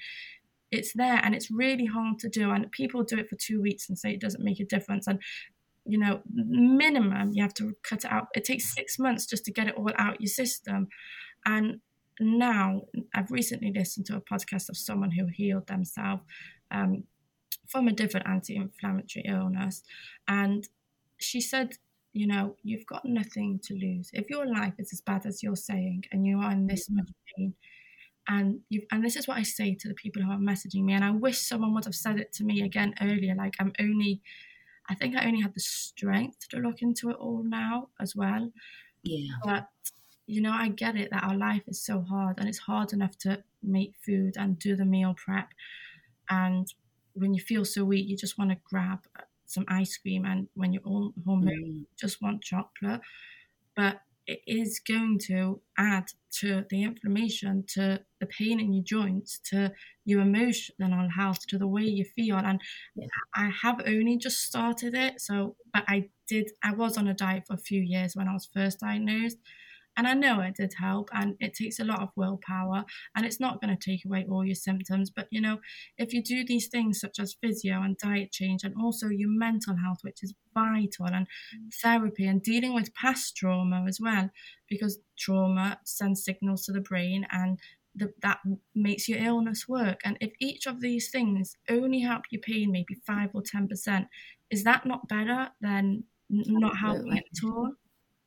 it's 0.71 0.93
there 0.93 1.19
and 1.23 1.33
it's 1.33 1.49
really 1.49 1.85
hard 1.85 2.19
to 2.19 2.29
do 2.29 2.51
and 2.51 2.71
people 2.71 3.03
do 3.03 3.17
it 3.17 3.29
for 3.29 3.35
two 3.35 3.61
weeks 3.61 3.89
and 3.89 3.97
say 3.97 4.11
it 4.11 4.21
doesn't 4.21 4.43
make 4.43 4.59
a 4.59 4.65
difference 4.65 5.07
and 5.07 5.19
you 5.85 5.97
know 5.97 6.21
minimum 6.33 7.31
you 7.33 7.41
have 7.41 7.53
to 7.53 7.75
cut 7.83 8.05
it 8.05 8.11
out. 8.11 8.27
It 8.35 8.43
takes 8.43 8.73
six 8.73 8.99
months 8.99 9.25
just 9.25 9.45
to 9.45 9.51
get 9.51 9.67
it 9.67 9.75
all 9.75 9.91
out 9.97 10.21
your 10.21 10.27
system. 10.27 10.87
And 11.45 11.79
now 12.21 12.81
i've 13.13 13.31
recently 13.31 13.71
listened 13.73 14.05
to 14.05 14.17
a 14.17 14.21
podcast 14.21 14.67
of 14.67 14.75
someone 14.75 15.09
who 15.09 15.25
healed 15.27 15.65
themselves 15.67 16.21
um, 16.69 17.05
from 17.69 17.87
a 17.87 17.93
different 17.93 18.27
anti-inflammatory 18.27 19.23
illness. 19.25 19.83
And 20.27 20.67
she 21.17 21.41
said 21.41 21.77
you 22.13 22.27
know 22.27 22.55
you've 22.63 22.85
got 22.85 23.05
nothing 23.05 23.59
to 23.63 23.73
lose. 23.73 24.09
If 24.13 24.29
your 24.29 24.45
life 24.45 24.73
is 24.77 24.91
as 24.93 25.01
bad 25.01 25.25
as 25.25 25.41
you're 25.41 25.55
saying 25.55 26.03
and 26.11 26.25
you 26.25 26.39
are 26.39 26.51
in 26.51 26.67
this 26.67 26.89
much 26.89 27.09
pain 27.35 27.53
and 28.29 28.59
you 28.69 28.83
and 28.91 29.03
this 29.03 29.15
is 29.17 29.27
what 29.27 29.37
I 29.37 29.43
say 29.43 29.75
to 29.75 29.87
the 29.89 29.93
people 29.95 30.21
who 30.21 30.31
are 30.31 30.37
messaging 30.37 30.83
me 30.83 30.93
and 30.93 31.03
I 31.03 31.11
wish 31.11 31.39
someone 31.39 31.73
would 31.73 31.85
have 31.85 31.95
said 31.95 32.19
it 32.19 32.31
to 32.33 32.45
me 32.45 32.61
again 32.61 32.93
earlier 33.01 33.35
like 33.35 33.55
I'm 33.59 33.73
only 33.79 34.21
I 34.89 34.95
think 34.95 35.15
I 35.15 35.25
only 35.25 35.41
had 35.41 35.53
the 35.53 35.59
strength 35.59 36.47
to 36.49 36.57
look 36.57 36.81
into 36.81 37.09
it 37.09 37.17
all 37.17 37.43
now 37.43 37.89
as 37.99 38.15
well. 38.15 38.51
Yeah. 39.03 39.33
But 39.43 39.67
you 40.25 40.41
know, 40.41 40.51
I 40.51 40.69
get 40.69 40.95
it 40.95 41.09
that 41.11 41.23
our 41.23 41.35
life 41.35 41.63
is 41.67 41.83
so 41.83 42.01
hard 42.01 42.37
and 42.37 42.47
it's 42.47 42.59
hard 42.59 42.93
enough 42.93 43.17
to 43.19 43.43
make 43.63 43.93
food 44.05 44.35
and 44.37 44.59
do 44.59 44.75
the 44.75 44.85
meal 44.85 45.15
prep. 45.17 45.49
And 46.29 46.71
when 47.13 47.33
you 47.33 47.41
feel 47.41 47.65
so 47.65 47.83
weak, 47.83 48.07
you 48.07 48.15
just 48.15 48.37
want 48.37 48.51
to 48.51 48.57
grab 48.63 48.99
some 49.47 49.65
ice 49.67 49.97
cream. 49.97 50.25
And 50.25 50.47
when 50.53 50.71
you're 50.71 50.83
all 50.83 51.13
home, 51.25 51.45
mm. 51.45 51.51
you 51.51 51.85
just 51.99 52.21
want 52.21 52.43
chocolate. 52.43 53.01
But 53.75 54.01
it 54.29 54.41
is 54.45 54.79
going 54.79 55.17
to 55.17 55.59
add 55.75 56.05
to 56.31 56.63
the 56.69 56.83
inflammation, 56.83 57.63
to 57.67 57.99
the 58.19 58.27
pain 58.27 58.59
in 58.59 58.71
your 58.71 58.83
joints, 58.83 59.39
to 59.49 59.71
your 60.05 60.21
emotional 60.21 61.09
health, 61.09 61.47
to 61.47 61.57
the 61.57 61.67
way 61.67 61.81
you 61.81 62.05
feel. 62.15 62.35
And 62.37 62.61
yeah. 62.95 63.07
I 63.35 63.49
have 63.63 63.81
only 63.87 64.17
just 64.17 64.43
started 64.43 64.93
it. 64.93 65.19
So, 65.19 65.55
but 65.73 65.83
I 65.87 66.09
did, 66.27 66.51
I 66.63 66.73
was 66.73 66.95
on 66.95 67.07
a 67.07 67.13
diet 67.15 67.47
for 67.47 67.55
a 67.55 67.57
few 67.57 67.81
years 67.81 68.15
when 68.15 68.27
I 68.27 68.33
was 68.33 68.47
first 68.53 68.81
diagnosed. 68.81 69.37
And 69.99 70.07
I 70.07 70.13
know 70.13 70.39
it 70.39 70.55
did 70.55 70.75
help, 70.79 71.09
and 71.11 71.35
it 71.41 71.53
takes 71.53 71.77
a 71.77 71.83
lot 71.83 72.01
of 72.01 72.15
willpower, 72.15 72.85
and 73.13 73.25
it's 73.25 73.41
not 73.41 73.59
going 73.61 73.75
to 73.75 73.89
take 73.91 74.05
away 74.05 74.25
all 74.29 74.45
your 74.45 74.55
symptoms. 74.55 75.09
But 75.09 75.27
you 75.29 75.41
know, 75.41 75.57
if 75.97 76.13
you 76.13 76.23
do 76.23 76.45
these 76.45 76.69
things 76.69 77.01
such 77.01 77.19
as 77.19 77.35
physio 77.41 77.81
and 77.81 77.97
diet 77.97 78.31
change, 78.31 78.63
and 78.63 78.73
also 78.81 79.09
your 79.09 79.27
mental 79.29 79.75
health, 79.75 79.97
which 80.03 80.23
is 80.23 80.33
vital, 80.53 81.07
and 81.07 81.27
therapy, 81.81 82.25
and 82.25 82.41
dealing 82.41 82.73
with 82.73 82.95
past 82.95 83.35
trauma 83.35 83.83
as 83.89 83.99
well, 83.99 84.29
because 84.69 84.99
trauma 85.17 85.79
sends 85.83 86.23
signals 86.23 86.63
to 86.63 86.71
the 86.71 86.79
brain, 86.79 87.27
and 87.29 87.59
the, 87.93 88.13
that 88.21 88.39
makes 88.73 89.09
your 89.09 89.19
illness 89.19 89.67
work. 89.67 89.99
And 90.05 90.17
if 90.21 90.31
each 90.39 90.65
of 90.65 90.79
these 90.79 91.11
things 91.11 91.57
only 91.69 91.99
help 91.99 92.23
your 92.31 92.41
pain 92.41 92.71
maybe 92.71 92.95
five 93.05 93.31
or 93.33 93.41
ten 93.45 93.67
percent, 93.67 94.07
is 94.49 94.63
that 94.63 94.85
not 94.85 95.09
better 95.09 95.49
than 95.59 96.05
not 96.29 96.77
helping 96.77 97.17
at 97.17 97.43
all? 97.43 97.73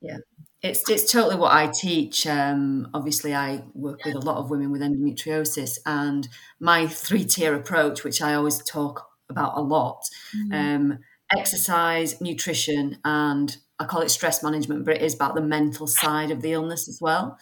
Yeah, 0.01 0.17
it's 0.63 0.89
it's 0.89 1.11
totally 1.11 1.35
what 1.35 1.51
I 1.51 1.67
teach. 1.67 2.25
Um, 2.25 2.87
obviously, 2.93 3.35
I 3.35 3.63
work 3.73 4.05
with 4.05 4.15
a 4.15 4.19
lot 4.19 4.37
of 4.37 4.49
women 4.49 4.71
with 4.71 4.81
endometriosis, 4.81 5.77
and 5.85 6.27
my 6.59 6.87
three 6.87 7.25
tier 7.25 7.53
approach, 7.53 8.05
which 8.05 8.21
I 8.21 8.33
always 8.33 8.63
talk 8.63 9.09
about 9.29 9.57
a 9.57 9.61
lot, 9.61 10.01
mm-hmm. 10.35 10.53
um, 10.53 10.99
exercise, 11.37 12.21
nutrition, 12.21 12.97
and 13.03 13.57
I 13.77 13.85
call 13.85 14.01
it 14.01 14.09
stress 14.09 14.41
management, 14.41 14.85
but 14.85 14.95
it 14.95 15.01
is 15.01 15.15
about 15.15 15.35
the 15.35 15.41
mental 15.41 15.85
side 15.85 16.31
of 16.31 16.41
the 16.41 16.53
illness 16.53 16.87
as 16.87 16.99
well. 17.01 17.37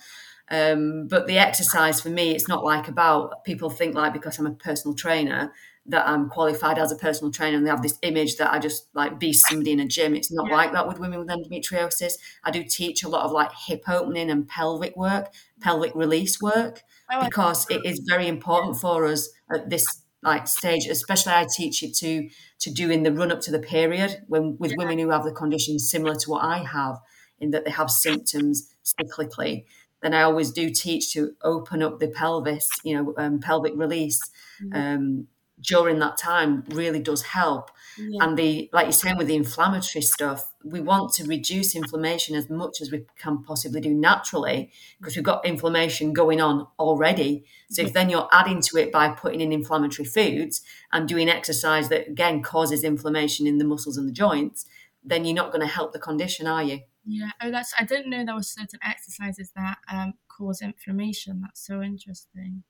Um, 0.50 1.08
but 1.08 1.28
the 1.28 1.38
exercise 1.38 2.02
for 2.02 2.10
me, 2.10 2.36
it's 2.36 2.48
not 2.48 2.64
like 2.64 2.88
about 2.88 3.46
people 3.46 3.70
think 3.70 3.94
like 3.94 4.14
because 4.14 4.40
I'm 4.40 4.48
a 4.48 4.52
personal 4.52 4.96
trainer 4.96 5.54
that 5.88 6.08
I'm 6.08 6.30
qualified 6.30 6.78
as 6.78 6.92
a 6.92 6.96
personal 6.96 7.32
trainer 7.32 7.58
and 7.58 7.66
they 7.66 7.70
have 7.70 7.82
this 7.82 7.98
image 8.04 8.38
that 8.38 8.54
I 8.54 8.60
just 8.60 8.88
like 8.94 9.20
be 9.20 9.34
somebody 9.34 9.72
in 9.72 9.80
a 9.80 9.88
gym. 9.88 10.16
It's 10.16 10.32
not 10.32 10.48
yeah. 10.48 10.56
like 10.56 10.72
that 10.74 10.88
with 10.88 11.00
women 11.00 11.20
with 11.20 11.28
endometriosis. 11.28 12.14
I 12.44 12.52
do 12.52 12.64
teach 12.64 13.04
a 13.04 13.10
lot 13.10 13.26
of 13.26 13.32
like 13.32 13.52
hip 13.54 13.84
opening 13.88 14.30
and 14.30 14.48
pelvic 14.48 14.96
work, 14.96 15.34
pelvic 15.60 15.96
release 15.96 16.40
work, 16.42 16.84
oh, 17.12 17.26
because 17.26 17.70
it 17.70 17.84
is 17.84 18.06
very 18.08 18.28
important 18.28 18.78
for 18.78 19.06
us 19.06 19.30
at 19.52 19.70
this 19.70 19.86
like 20.24 20.48
stage, 20.48 20.86
especially 20.86 21.34
I 21.34 21.48
teach 21.52 21.82
it 21.82 21.96
to 21.96 22.30
to 22.60 22.72
do 22.72 22.92
in 22.92 23.02
the 23.02 23.12
run 23.12 23.32
up 23.32 23.42
to 23.42 23.52
the 23.52 23.60
period 23.60 24.24
when 24.28 24.58
with 24.60 24.72
yeah. 24.72 24.78
women 24.78 25.00
who 25.00 25.10
have 25.10 25.24
the 25.24 25.32
condition 25.32 25.80
similar 25.80 26.16
to 26.16 26.30
what 26.30 26.44
I 26.44 26.60
have, 26.60 27.00
in 27.40 27.52
that 27.52 27.66
they 27.66 27.72
have 27.72 27.90
symptoms 27.90 28.70
cyclically. 28.86 29.66
Then 30.02 30.14
I 30.14 30.22
always 30.24 30.52
do 30.52 30.70
teach 30.70 31.14
to 31.14 31.34
open 31.44 31.84
up 31.84 32.00
the 32.00 32.08
pelvis, 32.08 32.68
you 32.84 32.96
know, 32.96 33.14
um, 33.18 33.40
pelvic 33.40 33.74
release, 33.76 34.20
mm-hmm. 34.62 34.76
um, 34.76 35.28
during 35.62 36.00
that 36.00 36.18
time 36.18 36.64
really 36.70 37.00
does 37.00 37.22
help. 37.22 37.72
Yeah. 37.98 38.24
And 38.24 38.38
the 38.38 38.70
like 38.74 38.86
you're 38.86 38.94
saying 38.94 39.18
with 39.18 39.28
the 39.28 39.36
inflammatory 39.36 40.02
stuff, 40.02 40.52
we 40.64 40.82
want 40.82 41.14
to 41.14 41.26
reduce 41.26 41.76
inflammation 41.76 42.36
as 42.36 42.50
much 42.50 42.82
as 42.82 42.92
we 42.92 43.06
can 43.18 43.44
possibly 43.44 43.82
do 43.82 43.94
naturally 43.94 44.72
because 45.00 45.16
we've 45.16 45.26
got 45.26 45.46
inflammation 45.46 46.14
going 46.14 46.42
on 46.42 46.68
already. 46.80 47.46
So 47.70 47.84
if 47.84 47.94
then 47.94 48.10
you're 48.10 48.30
adding 48.32 48.62
to 48.62 48.78
it 48.78 48.92
by 48.92 49.10
putting 49.10 49.42
in 49.42 49.52
inflammatory 49.52 50.08
foods 50.08 50.62
and 50.92 51.08
doing 51.08 51.30
exercise 51.30 51.90
that 51.90 52.08
again 52.08 52.42
causes 52.42 52.84
inflammation 52.84 53.46
in 53.46 53.58
the 53.58 53.66
muscles 53.66 53.98
and 53.98 54.08
the 54.08 54.14
joints, 54.14 54.66
then 55.04 55.26
you're 55.26 55.36
not 55.36 55.52
going 55.52 55.66
to 55.66 55.74
help 55.74 55.94
the 55.94 56.00
condition, 56.00 56.48
are 56.48 56.64
you? 56.64 56.80
Yeah. 57.06 57.32
Oh, 57.42 57.52
that's 57.52 57.74
I 57.78 57.84
didn't 57.84 58.10
know 58.10 58.24
there 58.24 58.36
were 58.36 58.44
certain 58.44 58.80
exercises 58.84 59.52
that 59.56 59.78
um, 59.92 60.14
cause 60.28 60.62
inflammation. 60.62 61.42
That's 61.42 61.66
so 61.66 61.82
interesting. 61.82 62.64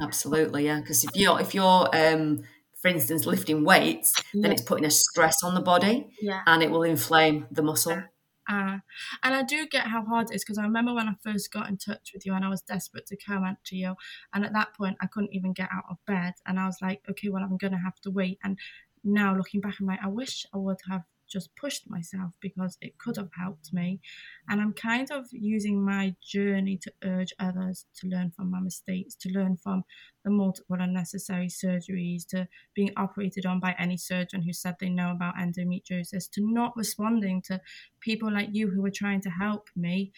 Absolutely, 0.00 0.66
yeah. 0.66 0.80
Because 0.80 1.04
if 1.04 1.14
you're 1.14 1.40
if 1.40 1.54
you're 1.54 1.88
um, 1.94 2.44
for 2.80 2.88
instance 2.88 3.26
lifting 3.26 3.64
weights, 3.64 4.14
yeah. 4.32 4.42
then 4.42 4.52
it's 4.52 4.62
putting 4.62 4.84
a 4.84 4.90
stress 4.90 5.42
on 5.42 5.54
the 5.54 5.60
body, 5.60 6.08
yeah. 6.20 6.42
and 6.46 6.62
it 6.62 6.70
will 6.70 6.82
inflame 6.82 7.46
the 7.50 7.62
muscle. 7.62 8.02
Uh, 8.48 8.78
and 9.22 9.34
I 9.34 9.42
do 9.42 9.66
get 9.66 9.86
how 9.86 10.04
hard 10.04 10.30
it 10.30 10.36
is 10.36 10.44
because 10.44 10.58
I 10.58 10.64
remember 10.64 10.94
when 10.94 11.08
I 11.08 11.14
first 11.22 11.50
got 11.50 11.68
in 11.68 11.78
touch 11.78 12.10
with 12.12 12.26
you 12.26 12.34
and 12.34 12.44
I 12.44 12.48
was 12.48 12.60
desperate 12.60 13.06
to 13.06 13.16
come 13.16 13.42
out 13.42 13.56
to 13.66 13.76
you. 13.76 13.94
And 14.34 14.44
at 14.44 14.52
that 14.52 14.74
point, 14.74 14.98
I 15.00 15.06
couldn't 15.06 15.32
even 15.32 15.52
get 15.52 15.70
out 15.72 15.84
of 15.88 15.96
bed. 16.06 16.34
And 16.46 16.60
I 16.60 16.66
was 16.66 16.76
like, 16.82 17.00
okay, 17.08 17.30
well, 17.30 17.42
I'm 17.42 17.56
going 17.56 17.72
to 17.72 17.78
have 17.78 17.98
to 18.02 18.10
wait. 18.10 18.38
And 18.44 18.58
now 19.02 19.34
looking 19.36 19.60
back, 19.60 19.76
I'm 19.80 19.86
like, 19.86 20.00
I 20.02 20.08
wish 20.08 20.46
I 20.52 20.58
would 20.58 20.78
have 20.90 21.04
just 21.34 21.54
pushed 21.56 21.90
myself 21.90 22.32
because 22.40 22.78
it 22.80 22.96
could 22.98 23.16
have 23.16 23.30
helped 23.38 23.72
me. 23.72 24.00
And 24.48 24.60
I'm 24.60 24.72
kind 24.72 25.10
of 25.10 25.26
using 25.32 25.84
my 25.84 26.14
journey 26.22 26.78
to 26.78 26.92
urge 27.02 27.34
others 27.38 27.86
to 27.96 28.06
learn 28.06 28.30
from 28.30 28.50
my 28.50 28.60
mistakes, 28.60 29.14
to 29.16 29.28
learn 29.28 29.56
from 29.56 29.84
the 30.24 30.30
multiple 30.30 30.76
unnecessary 30.80 31.48
surgeries, 31.48 32.26
to 32.28 32.48
being 32.74 32.92
operated 32.96 33.44
on 33.44 33.60
by 33.60 33.74
any 33.78 33.96
surgeon 33.96 34.42
who 34.42 34.52
said 34.52 34.76
they 34.78 34.88
know 34.88 35.10
about 35.10 35.34
endometriosis, 35.36 36.30
to 36.30 36.40
not 36.40 36.76
responding 36.76 37.42
to 37.42 37.60
people 38.00 38.32
like 38.32 38.48
you 38.52 38.70
who 38.70 38.80
were 38.80 38.90
trying 39.02 39.20
to 39.22 39.30
help 39.30 39.68
me 39.76 40.12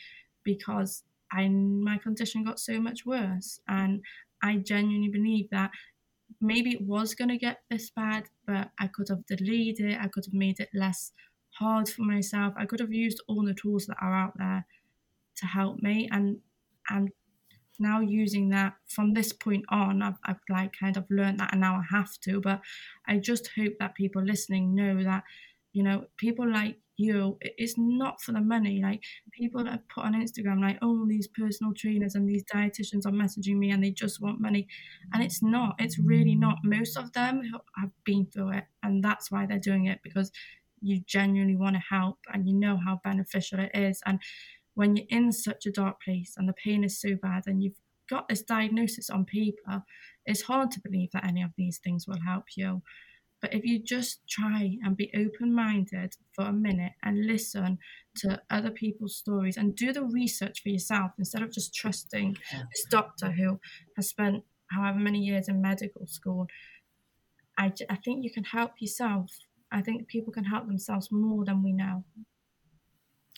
because 0.45 1.03
I 1.33 1.49
my 1.49 1.99
condition 1.99 2.45
got 2.45 2.61
so 2.61 2.81
much 2.81 3.05
worse. 3.05 3.61
And 3.67 4.03
I 4.43 4.57
genuinely 4.57 5.09
believe 5.09 5.51
that 5.51 5.71
maybe 6.41 6.73
it 6.73 6.83
was 6.83 7.15
going 7.15 7.29
to 7.29 7.39
get 7.39 7.63
this 7.71 7.91
bad, 7.91 8.25
but 8.47 8.71
I 8.79 8.87
could 8.89 9.09
have 9.09 9.27
delayed 9.27 9.81
it. 9.81 9.99
I 10.01 10.09
could 10.09 10.25
have 10.27 10.35
made 10.35 10.61
it 10.61 10.69
less 10.75 11.13
hard 11.51 11.89
for 11.89 12.03
myself. 12.03 12.55
I 12.57 12.67
could 12.67 12.81
have 12.81 12.93
used 12.93 13.23
all 13.29 13.45
the 13.45 13.55
tools 13.55 13.87
that 13.87 13.97
are 14.01 14.15
out 14.15 14.35
there 14.37 14.67
to 15.37 15.47
help 15.47 15.83
me. 15.83 16.09
And 16.11 16.39
I'm 16.89 17.09
now 17.79 18.01
using 18.01 18.51
that 18.51 18.75
from 18.89 19.15
this 19.15 19.33
point 19.33 19.65
on. 19.69 20.03
I've, 20.03 20.19
I've 20.25 20.41
like 20.49 20.73
kind 20.79 20.97
of 20.97 21.05
learned 21.11 21.41
that 21.41 21.53
and 21.53 21.61
now 21.61 21.77
I 21.77 21.97
have 21.97 22.19
to. 22.23 22.41
But 22.41 22.61
I 23.07 23.19
just 23.19 23.51
hope 23.57 23.75
that 23.81 23.95
people 23.95 24.23
listening 24.23 24.75
know 24.75 25.03
that, 25.05 25.25
you 25.73 25.83
know, 25.83 26.05
people 26.17 26.51
like 26.51 26.77
you 26.97 27.39
it's 27.41 27.75
not 27.77 28.21
for 28.21 28.33
the 28.33 28.41
money. 28.41 28.81
Like 28.83 29.03
people 29.33 29.65
that 29.65 29.89
put 29.89 30.05
on 30.05 30.15
instagram 30.15 30.61
like 30.61 30.79
oh 30.83 31.07
these 31.07 31.29
personal 31.29 31.73
trainers 31.75 32.15
and 32.15 32.29
these 32.29 32.45
dietitians 32.45 33.07
are 33.07 33.13
messaging 33.13 33.57
me 33.57 33.71
and 33.71 33.83
they 33.83 33.91
just 33.91 34.21
want 34.21 34.41
money. 34.41 34.67
And 35.13 35.23
it's 35.23 35.43
not 35.43 35.77
it's 35.79 35.99
really 35.99 36.35
not. 36.35 36.59
Most 36.65 36.97
of 36.97 37.13
them 37.13 37.43
have 37.79 37.91
been 38.05 38.27
through 38.27 38.53
it 38.53 38.65
and 38.83 39.03
that's 39.03 39.31
why 39.31 39.47
they're 39.47 39.59
doing 39.59 39.87
it 39.87 40.01
because 40.03 40.31
you 40.81 41.01
genuinely 41.07 41.57
want 41.57 41.75
to 41.75 41.83
help 41.89 42.19
and 42.33 42.47
you 42.47 42.55
know 42.55 42.77
how 42.77 43.01
beneficial 43.03 43.61
it 43.61 43.71
is. 43.75 44.01
And 44.07 44.21
when 44.75 44.95
you're 44.95 45.07
in 45.09 45.33
such 45.33 45.67
a 45.67 45.73
dark 45.73 46.03
place 46.03 46.35
and 46.37 46.49
the 46.49 46.53
pain 46.53 46.85
is 46.85 47.01
so 47.01 47.17
bad 47.21 47.45
and 47.47 47.63
you've 47.63 47.81
got 48.09 48.29
this 48.29 48.43
diagnosis 48.43 49.11
on 49.11 49.25
paper 49.25 49.83
it's 50.27 50.43
hard 50.43 50.71
to 50.71 50.81
believe 50.81 51.11
that 51.13 51.27
any 51.27 51.43
of 51.43 51.51
these 51.57 51.79
things 51.79 52.07
will 52.07 52.21
help 52.25 52.45
you 52.57 52.83
but 53.41 53.53
if 53.53 53.65
you 53.65 53.83
just 53.83 54.21
try 54.29 54.79
and 54.83 54.97
be 54.97 55.11
open 55.15 55.55
minded 55.55 56.15
for 56.33 56.45
a 56.47 56.53
minute 56.53 56.93
and 57.03 57.27
listen 57.27 57.79
to 58.17 58.41
other 58.51 58.71
people's 58.71 59.17
stories 59.17 59.57
and 59.57 59.77
do 59.77 59.93
the 59.93 60.05
research 60.05 60.63
for 60.63 60.71
yourself 60.71 61.13
instead 61.19 61.43
of 61.43 61.53
just 61.53 61.75
trusting 61.75 62.37
this 62.53 62.87
doctor 62.91 63.31
who 63.33 63.61
has 63.97 64.09
spent 64.09 64.45
however 64.71 64.99
many 64.99 65.21
years 65.21 65.49
in 65.49 65.61
medical 65.61 66.07
school, 66.07 66.47
I, 67.59 67.73
I 67.89 67.97
think 67.97 68.25
you 68.25 68.31
can 68.31 68.45
help 68.45 68.73
yourself. 68.81 69.31
I 69.71 69.83
think 69.83 70.09
people 70.09 70.33
can 70.33 70.45
help 70.45 70.67
themselves 70.67 71.09
more 71.11 71.45
than 71.45 71.63
we 71.63 71.73
know. 71.73 72.05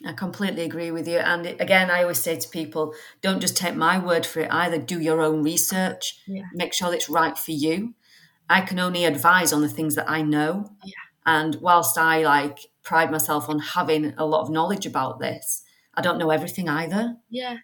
I 0.06 0.12
completely 0.12 0.62
agree 0.62 0.92
with 0.92 1.08
you. 1.08 1.18
And 1.18 1.44
again, 1.60 1.90
I 1.90 2.02
always 2.02 2.22
say 2.22 2.38
to 2.38 2.48
people, 2.48 2.94
don't 3.20 3.40
just 3.40 3.56
take 3.56 3.74
my 3.74 3.98
word 3.98 4.24
for 4.24 4.40
it 4.40 4.52
either. 4.52 4.78
Do 4.78 5.00
your 5.00 5.20
own 5.20 5.42
research. 5.42 6.20
Yeah. 6.26 6.44
Make 6.54 6.72
sure 6.72 6.94
it's 6.94 7.08
right 7.08 7.36
for 7.36 7.50
you. 7.50 7.94
I 8.48 8.60
can 8.62 8.78
only 8.78 9.04
advise 9.04 9.52
on 9.52 9.62
the 9.62 9.68
things 9.68 9.94
that 9.94 10.08
I 10.08 10.22
know. 10.22 10.70
Yeah. 10.84 10.92
And 11.26 11.56
whilst 11.56 11.98
I 11.98 12.22
like 12.22 12.58
pride 12.82 13.10
myself 13.10 13.48
on 13.48 13.58
having 13.58 14.14
a 14.16 14.24
lot 14.24 14.42
of 14.42 14.50
knowledge 14.50 14.86
about 14.86 15.18
this, 15.18 15.62
I 15.94 16.00
don't 16.00 16.18
know 16.18 16.30
everything 16.30 16.68
either. 16.68 17.16
Yeah. 17.28 17.58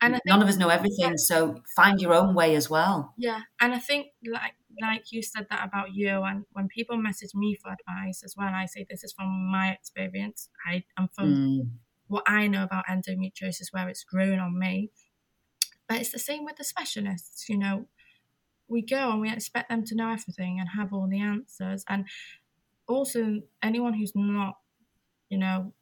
And 0.00 0.14
think, 0.14 0.22
none 0.26 0.42
of 0.42 0.48
us 0.48 0.56
know 0.56 0.68
everything, 0.68 1.10
yeah. 1.10 1.16
so 1.16 1.62
find 1.74 2.00
your 2.00 2.14
own 2.14 2.34
way 2.34 2.54
as 2.54 2.70
well. 2.70 3.14
Yeah, 3.16 3.40
and 3.60 3.74
I 3.74 3.78
think 3.78 4.08
like 4.24 4.54
like 4.80 5.10
you 5.10 5.22
said 5.22 5.46
that 5.50 5.66
about 5.66 5.92
you, 5.92 6.22
and 6.22 6.44
when 6.52 6.68
people 6.68 6.96
message 6.96 7.34
me 7.34 7.56
for 7.56 7.72
advice 7.72 8.22
as 8.24 8.34
well, 8.36 8.50
I 8.54 8.66
say 8.66 8.86
this 8.88 9.02
is 9.02 9.12
from 9.12 9.50
my 9.50 9.70
experience. 9.70 10.50
I 10.64 10.84
am 10.96 11.08
from 11.12 11.34
mm. 11.34 11.70
what 12.06 12.22
I 12.28 12.46
know 12.46 12.62
about 12.62 12.86
endometriosis, 12.86 13.72
where 13.72 13.88
it's 13.88 14.04
grown 14.04 14.38
on 14.38 14.56
me. 14.56 14.90
But 15.88 15.98
it's 15.98 16.12
the 16.12 16.18
same 16.18 16.44
with 16.44 16.56
the 16.56 16.64
specialists. 16.64 17.48
You 17.48 17.58
know, 17.58 17.88
we 18.68 18.82
go 18.82 19.10
and 19.10 19.20
we 19.20 19.30
expect 19.30 19.70
them 19.70 19.84
to 19.84 19.94
know 19.94 20.10
everything 20.10 20.58
and 20.60 20.68
have 20.76 20.92
all 20.92 21.08
the 21.08 21.20
answers. 21.20 21.84
And 21.88 22.06
also 22.86 23.40
anyone 23.62 23.94
who's 23.94 24.12
not, 24.14 24.54
you 25.28 25.38
know, 25.38 25.72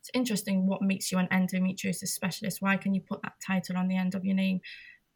it's 0.00 0.10
interesting 0.14 0.66
what 0.66 0.82
makes 0.82 1.12
you 1.12 1.18
an 1.18 1.28
endometriosis 1.30 2.08
specialist. 2.08 2.60
Why 2.60 2.76
can 2.76 2.92
you 2.92 3.00
put 3.00 3.22
that 3.22 3.34
title 3.44 3.76
on 3.76 3.86
the 3.86 3.96
end 3.96 4.14
of 4.14 4.24
your 4.24 4.34
name? 4.34 4.60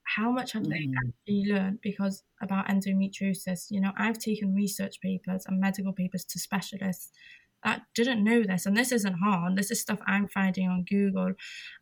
How 0.04 0.30
much 0.30 0.52
have 0.52 0.62
mm. 0.62 0.70
they 0.70 0.88
actually 0.96 1.52
learned? 1.52 1.80
Because 1.82 2.22
about 2.40 2.68
endometriosis, 2.68 3.66
you 3.70 3.80
know, 3.80 3.90
I've 3.98 4.18
taken 4.18 4.54
research 4.54 5.00
papers 5.00 5.44
and 5.46 5.60
medical 5.60 5.92
papers 5.92 6.24
to 6.26 6.38
specialists 6.38 7.10
that 7.64 7.82
didn't 7.94 8.22
know 8.22 8.42
this, 8.42 8.66
and 8.66 8.76
this 8.76 8.92
isn't 8.92 9.20
hard. 9.22 9.56
This 9.56 9.70
is 9.70 9.80
stuff 9.80 10.00
I'm 10.06 10.28
finding 10.28 10.68
on 10.68 10.84
Google, 10.88 11.32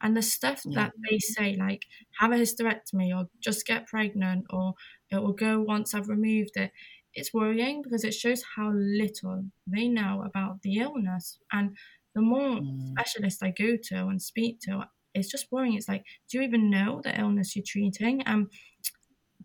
and 0.00 0.16
the 0.16 0.22
stuff 0.22 0.62
yeah. 0.64 0.84
that 0.84 0.92
they 1.10 1.18
say, 1.18 1.56
like 1.58 1.82
have 2.18 2.32
a 2.32 2.36
hysterectomy 2.36 3.14
or 3.16 3.28
just 3.40 3.66
get 3.66 3.86
pregnant 3.86 4.46
or 4.50 4.74
it 5.10 5.22
will 5.22 5.32
go 5.32 5.60
once 5.60 5.94
I've 5.94 6.08
removed 6.08 6.56
it. 6.56 6.70
It's 7.14 7.32
worrying 7.32 7.82
because 7.82 8.02
it 8.02 8.14
shows 8.14 8.42
how 8.56 8.72
little 8.74 9.44
they 9.66 9.86
know 9.86 10.24
about 10.26 10.62
the 10.62 10.78
illness 10.78 11.38
and 11.52 11.76
the 12.14 12.22
more 12.22 12.60
mm. 12.60 12.88
specialists 12.90 13.42
I 13.42 13.50
go 13.50 13.76
to 13.76 14.06
and 14.06 14.20
speak 14.20 14.60
to, 14.62 14.88
it's 15.14 15.30
just 15.30 15.46
worrying. 15.50 15.74
It's 15.74 15.88
like, 15.88 16.04
do 16.30 16.38
you 16.38 16.44
even 16.44 16.70
know 16.70 17.00
the 17.02 17.18
illness 17.18 17.54
you're 17.54 17.64
treating? 17.66 18.22
Um, 18.26 18.48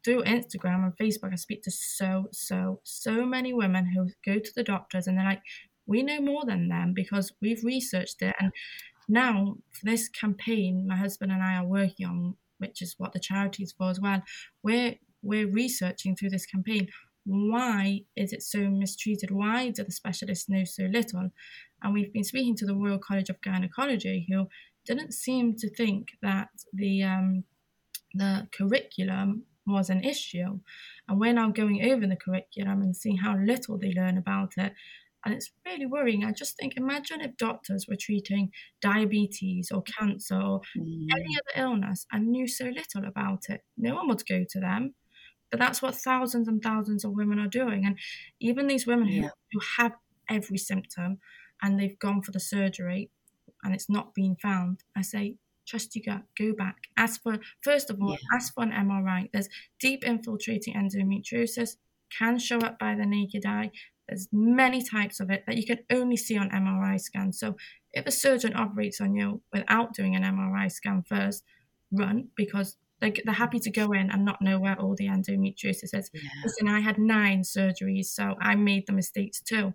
through 0.03 0.23
Instagram 0.23 0.85
and 0.85 0.97
Facebook, 0.97 1.33
I 1.33 1.35
speak 1.35 1.63
to 1.63 1.71
so, 1.71 2.27
so, 2.31 2.79
so 2.83 3.25
many 3.25 3.53
women 3.53 3.85
who 3.85 4.09
go 4.25 4.39
to 4.39 4.51
the 4.55 4.63
doctors 4.63 5.07
and 5.07 5.17
they're 5.17 5.25
like, 5.25 5.41
we 5.89 6.03
know 6.03 6.21
more 6.21 6.45
than 6.45 6.69
them 6.69 6.93
because 6.95 7.33
we've 7.41 7.63
researched 7.63 8.21
it. 8.21 8.35
And 8.39 8.51
now, 9.07 9.57
for 9.71 9.85
this 9.85 10.07
campaign, 10.07 10.87
my 10.87 10.95
husband 10.95 11.31
and 11.31 11.43
I 11.43 11.57
are 11.57 11.65
working 11.65 12.05
on, 12.05 12.35
which 12.59 12.81
is 12.81 12.95
what 12.97 13.13
the 13.13 13.19
charity 13.19 13.63
is 13.63 13.73
for 13.73 13.89
as 13.89 13.99
well, 13.99 14.21
we're, 14.63 14.95
we're 15.21 15.49
researching 15.49 16.15
through 16.15 16.29
this 16.29 16.45
campaign 16.45 16.87
why 17.25 18.01
is 18.15 18.33
it 18.33 18.41
so 18.41 18.69
mistreated? 18.69 19.29
Why 19.29 19.69
do 19.69 19.83
the 19.83 19.91
specialists 19.91 20.49
know 20.49 20.63
so 20.63 20.85
little? 20.85 21.29
And 21.83 21.93
we've 21.93 22.11
been 22.11 22.23
speaking 22.23 22.55
to 22.55 22.65
the 22.65 22.75
Royal 22.75 22.97
College 22.97 23.29
of 23.29 23.41
Gynecology, 23.41 24.25
who 24.29 24.47
didn't 24.85 25.13
seem 25.13 25.55
to 25.57 25.69
think 25.69 26.07
that 26.23 26.49
the 26.73 27.03
um, 27.03 27.43
the 28.15 28.47
curriculum 28.51 29.43
was 29.67 29.89
an 29.89 30.03
issue. 30.03 30.59
And 31.07 31.19
we're 31.19 31.33
now 31.33 31.51
going 31.51 31.91
over 31.91 32.07
the 32.07 32.15
curriculum 32.15 32.81
and 32.81 32.95
seeing 32.95 33.17
how 33.17 33.37
little 33.37 33.77
they 33.77 33.93
learn 33.93 34.17
about 34.17 34.53
it. 34.57 34.73
And 35.25 35.33
it's 35.33 35.51
really 35.65 35.85
worrying. 35.85 36.23
I 36.23 36.31
just 36.31 36.57
think, 36.57 36.73
imagine 36.77 37.21
if 37.21 37.35
doctors 37.37 37.85
were 37.87 37.97
treating 37.99 38.51
diabetes 38.81 39.69
or 39.71 39.83
cancer 39.83 40.35
or 40.35 40.61
mm. 40.77 41.07
any 41.11 41.35
other 41.37 41.67
illness 41.67 42.05
and 42.11 42.27
knew 42.27 42.47
so 42.47 42.65
little 42.65 43.07
about 43.07 43.43
it. 43.49 43.61
No 43.77 43.95
one 43.95 44.07
would 44.07 44.25
go 44.27 44.45
to 44.49 44.59
them. 44.59 44.95
But 45.51 45.59
that's 45.59 45.81
what 45.81 45.95
thousands 45.95 46.47
and 46.47 46.61
thousands 46.61 47.03
of 47.03 47.11
women 47.11 47.39
are 47.39 47.47
doing. 47.47 47.85
And 47.85 47.97
even 48.39 48.67
these 48.67 48.87
women 48.87 49.07
yeah. 49.07 49.21
who, 49.21 49.29
who 49.53 49.59
have 49.77 49.93
every 50.29 50.57
symptom 50.57 51.19
and 51.61 51.79
they've 51.79 51.99
gone 51.99 52.21
for 52.21 52.31
the 52.31 52.39
surgery 52.39 53.09
and 53.63 53.73
it's 53.73 53.89
not 53.89 54.13
been 54.13 54.35
found, 54.41 54.83
I 54.95 55.01
say, 55.01 55.35
trust 55.67 55.95
your 55.95 56.15
gut, 56.15 56.23
go 56.37 56.53
back. 56.53 56.77
Ask 56.97 57.21
for, 57.21 57.37
first 57.61 57.89
of 57.89 58.01
all, 58.01 58.11
yeah. 58.11 58.35
ask 58.35 58.53
for 58.53 58.63
an 58.63 58.71
MRI. 58.71 59.29
There's 59.31 59.49
deep 59.79 60.03
infiltrating 60.05 60.75
endometriosis, 60.75 61.77
can 62.17 62.39
show 62.39 62.59
up 62.59 62.79
by 62.79 62.95
the 62.95 63.05
naked 63.05 63.45
eye. 63.45 63.71
There's 64.09 64.27
many 64.31 64.83
types 64.83 65.19
of 65.19 65.29
it 65.29 65.43
that 65.45 65.57
you 65.57 65.65
can 65.65 65.79
only 65.91 66.17
see 66.17 66.37
on 66.37 66.49
MRI 66.49 66.99
scans. 66.99 67.39
So 67.39 67.55
if 67.93 68.05
a 68.05 68.11
surgeon 68.11 68.55
operates 68.55 68.99
on 68.99 69.15
you 69.15 69.41
without 69.53 69.93
doing 69.93 70.15
an 70.15 70.23
MRI 70.23 70.71
scan 70.71 71.03
first, 71.03 71.43
run 71.91 72.29
because 72.35 72.77
they're, 72.99 73.13
they're 73.23 73.33
happy 73.33 73.59
to 73.59 73.71
go 73.71 73.91
in 73.91 74.09
and 74.11 74.25
not 74.25 74.41
know 74.41 74.59
where 74.59 74.79
all 74.79 74.95
the 74.95 75.07
endometriosis 75.07 75.93
is. 75.93 76.09
Yeah. 76.13 76.21
Listen, 76.43 76.67
I 76.67 76.79
had 76.79 76.97
nine 76.97 77.43
surgeries, 77.43 78.05
so 78.05 78.35
I 78.41 78.55
made 78.55 78.87
the 78.87 78.93
mistakes 78.93 79.41
too. 79.41 79.73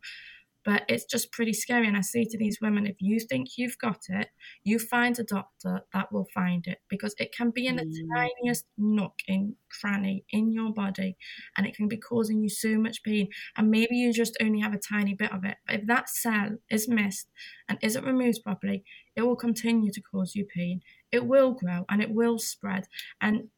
But 0.65 0.85
it's 0.89 1.05
just 1.05 1.33
pretty 1.33 1.53
scary. 1.53 1.87
And 1.87 1.97
I 1.97 2.01
say 2.01 2.25
to 2.25 2.39
these 2.39 2.59
women, 2.61 2.87
if 2.87 2.97
you 3.01 3.21
think 3.21 3.57
you've 3.57 3.79
got 3.79 4.01
it, 4.09 4.29
you 4.65 4.79
find 4.79 5.19
a 5.19 5.25
doctor 5.25 5.83
that 5.93 6.13
will 6.13 6.27
find 6.35 6.67
it 6.67 6.79
because 6.89 7.15
it 7.19 7.35
can 7.35 7.51
be 7.51 7.67
in 7.67 7.77
the 7.77 7.85
mm. 7.85 7.93
tiniest 8.17 8.65
nook 8.79 9.15
in 9.27 9.57
cranny 9.81 10.25
in 10.31 10.53
your 10.53 10.73
body 10.73 11.17
and 11.57 11.67
it 11.67 11.75
can 11.75 11.89
be 11.89 11.97
causing 11.97 12.43
you 12.43 12.49
so 12.49 12.79
much 12.79 13.03
pain. 13.03 13.29
And 13.57 13.71
maybe 13.71 13.97
you 13.97 14.13
just 14.13 14.37
only 14.41 14.61
have 14.61 14.75
a 14.75 14.79
tiny 14.79 15.15
bit 15.15 15.33
of 15.33 15.45
it. 15.45 15.57
But 15.67 15.77
if 15.77 15.87
that 15.87 16.09
cell 16.09 16.57
is 16.71 16.89
missed 16.89 17.29
and 17.69 17.79
isn't 17.83 18.05
removed 18.05 18.43
properly, 18.43 18.85
it 19.17 19.23
will 19.23 19.37
continue 19.37 19.93
to 19.93 20.03
cause 20.03 20.35
you 20.35 20.47
pain. 20.47 20.81
It 21.13 21.27
will 21.27 21.53
grow 21.53 21.85
and 21.89 22.03
it 22.03 22.11
will 22.11 22.39
spread. 22.39 22.87
And 23.21 23.49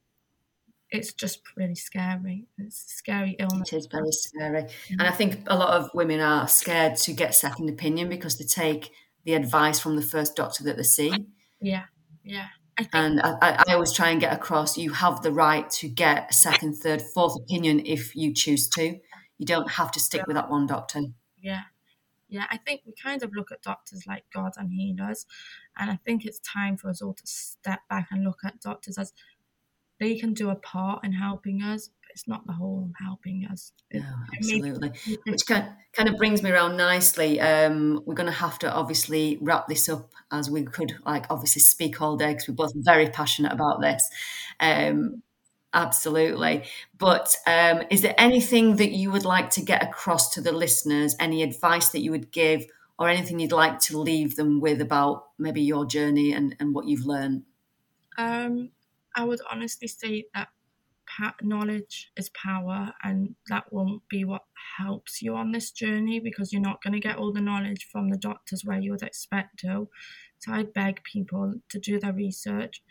it's 0.97 1.13
just 1.13 1.41
really 1.57 1.75
scary. 1.75 2.47
It's 2.59 2.85
a 2.85 2.89
scary 2.89 3.37
illness. 3.39 3.73
It 3.73 3.77
is 3.77 3.87
very 3.87 4.13
scary. 4.13 4.63
Mm-hmm. 4.63 5.01
And 5.01 5.03
I 5.03 5.13
think 5.13 5.41
a 5.47 5.57
lot 5.57 5.71
of 5.71 5.91
women 5.95 6.21
are 6.21 6.49
scared 6.49 6.97
to 6.99 7.13
get 7.13 7.35
second 7.35 7.69
opinion 7.69 8.09
because 8.09 8.39
they 8.39 8.45
take 8.45 8.93
the 9.25 9.35
advice 9.35 9.79
from 9.79 9.97
the 9.97 10.03
first 10.03 10.37
doctor 10.37 10.65
that 10.65 10.77
they 10.77 10.83
see. 10.83 11.13
Yeah, 11.61 11.85
yeah. 12.25 12.47
I 12.79 12.89
and 12.93 13.21
I, 13.21 13.65
I, 13.67 13.73
always 13.73 13.93
try 13.93 14.11
and 14.11 14.21
get 14.21 14.35
across 14.35 14.77
you 14.77 14.93
have 14.93 15.23
the 15.23 15.33
right 15.33 15.69
to 15.71 15.89
get 15.89 16.31
a 16.31 16.35
second, 16.35 16.75
third, 16.75 17.01
fourth 17.01 17.37
opinion 17.37 17.87
if 17.87 18.15
you 18.15 18.35
choose 18.35 18.69
to. 18.71 18.99
You 19.39 19.47
don't 19.47 19.71
have 19.71 19.91
to 19.93 20.01
stick 20.01 20.21
yeah. 20.21 20.25
with 20.27 20.37
that 20.37 20.51
one 20.51 20.67
doctor. 20.67 21.03
Yeah. 21.39 21.63
Yeah, 22.29 22.47
I 22.51 22.57
think 22.57 22.83
we 22.85 22.93
kind 22.93 23.23
of 23.23 23.33
look 23.35 23.53
at 23.53 23.63
doctors 23.63 24.05
like 24.07 24.25
God 24.35 24.53
and 24.57 24.73
healers. 24.73 25.27
And 25.79 25.91
I 25.91 25.97
think 26.05 26.25
it's 26.25 26.41
time 26.41 26.77
for 26.77 26.91
us 26.91 27.01
all 27.01 27.15
to 27.15 27.27
step 27.27 27.81
back 27.89 28.09
and 28.11 28.25
look 28.25 28.41
at 28.45 28.61
doctors 28.61 28.99
as 28.99 29.13
they 29.99 30.19
can 30.19 30.35
do 30.35 30.51
a 30.51 30.55
part 30.55 31.05
in 31.05 31.13
helping 31.13 31.63
us, 31.63 31.89
but 32.01 32.11
it's 32.11 32.29
not 32.29 32.47
the 32.47 32.53
whole 32.53 32.91
helping 33.03 33.47
us. 33.51 33.73
No, 33.93 34.03
absolutely. 34.35 34.93
Which 35.27 35.47
kind 35.47 35.69
kind 35.93 36.09
of 36.09 36.17
brings 36.17 36.43
me 36.43 36.51
around 36.51 36.77
nicely. 36.77 37.41
Um, 37.41 38.03
we're 38.05 38.15
going 38.15 38.27
to 38.27 38.33
have 38.33 38.59
to 38.61 38.73
obviously 38.73 39.39
wrap 39.41 39.69
this 39.69 39.89
up 39.89 40.11
as 40.31 40.51
we 40.51 40.65
could, 40.65 40.95
like, 41.05 41.27
obviously 41.31 41.63
speak 41.63 42.01
all 42.03 42.17
day 42.17 42.33
because 42.33 42.49
we're 42.49 42.55
both 42.55 42.73
very 42.75 43.09
passionate 43.09 43.53
about 43.53 43.81
this. 43.81 44.09
Um, 44.61 45.23
absolutely. 45.73 46.65
But 46.99 47.35
um, 47.47 47.83
is 47.91 48.03
there 48.03 48.15
anything 48.19 48.77
that 48.77 48.93
you 48.93 49.11
would 49.11 49.25
like 49.25 49.51
to 49.51 49.63
get 49.63 49.83
across 49.83 50.35
to 50.35 50.41
the 50.41 50.53
listeners? 50.53 51.17
Any 51.19 51.43
advice 51.43 51.89
that 51.91 52.01
you 52.01 52.11
would 52.11 52.31
give? 52.31 52.67
Or 52.99 53.11
anything 53.11 53.39
you'd 53.39 53.53
like 53.53 53.79
to 53.81 53.99
leave 53.99 54.37
them 54.37 54.59
with 54.59 54.81
about 54.81 55.27
maybe 55.37 55.61
your 55.61 55.85
journey 55.85 56.33
and, 56.33 56.57
and 56.59 56.75
what 56.75 56.89
you've 56.89 57.05
learned? 57.05 57.43
Um, 58.17 58.71
I 59.17 59.25
would 59.25 59.41
honestly 59.51 59.89
say 59.89 60.27
that 60.35 60.49
knowledge 61.43 62.13
is 62.17 62.29
power, 62.31 62.93
and 63.03 63.35
that 63.49 63.73
won't 63.73 64.03
be 64.11 64.25
what 64.25 64.43
helps 64.79 65.23
you 65.23 65.35
on 65.35 65.51
this 65.53 65.71
journey 65.71 66.21
because 66.21 66.53
you're 66.53 66.61
not 66.61 66.83
going 66.83 66.93
to 66.93 67.01
get 67.01 67.17
all 67.17 67.33
the 67.33 67.41
knowledge 67.41 67.89
from 67.91 68.11
the 68.11 68.19
doctors 68.19 68.63
where 68.65 68.79
you 68.79 68.91
would 68.91 69.03
expect 69.03 69.59
to. 69.61 69.89
So 70.39 70.53
I 70.53 70.65
beg 70.65 71.03
people 71.05 71.55
to 71.71 71.79
do 71.79 71.99
their 71.99 72.13
research. 72.13 72.83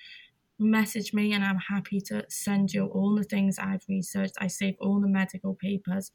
Message 0.58 1.14
me, 1.14 1.34
and 1.34 1.44
I'm 1.44 1.60
happy 1.70 2.02
to 2.08 2.26
send 2.30 2.74
you 2.74 2.86
all 2.86 3.16
the 3.16 3.24
things 3.24 3.60
I've 3.60 3.84
researched. 3.88 4.36
I 4.40 4.48
save 4.48 4.76
all 4.80 5.00
the 5.00 5.08
medical 5.08 5.54
papers. 5.54 6.12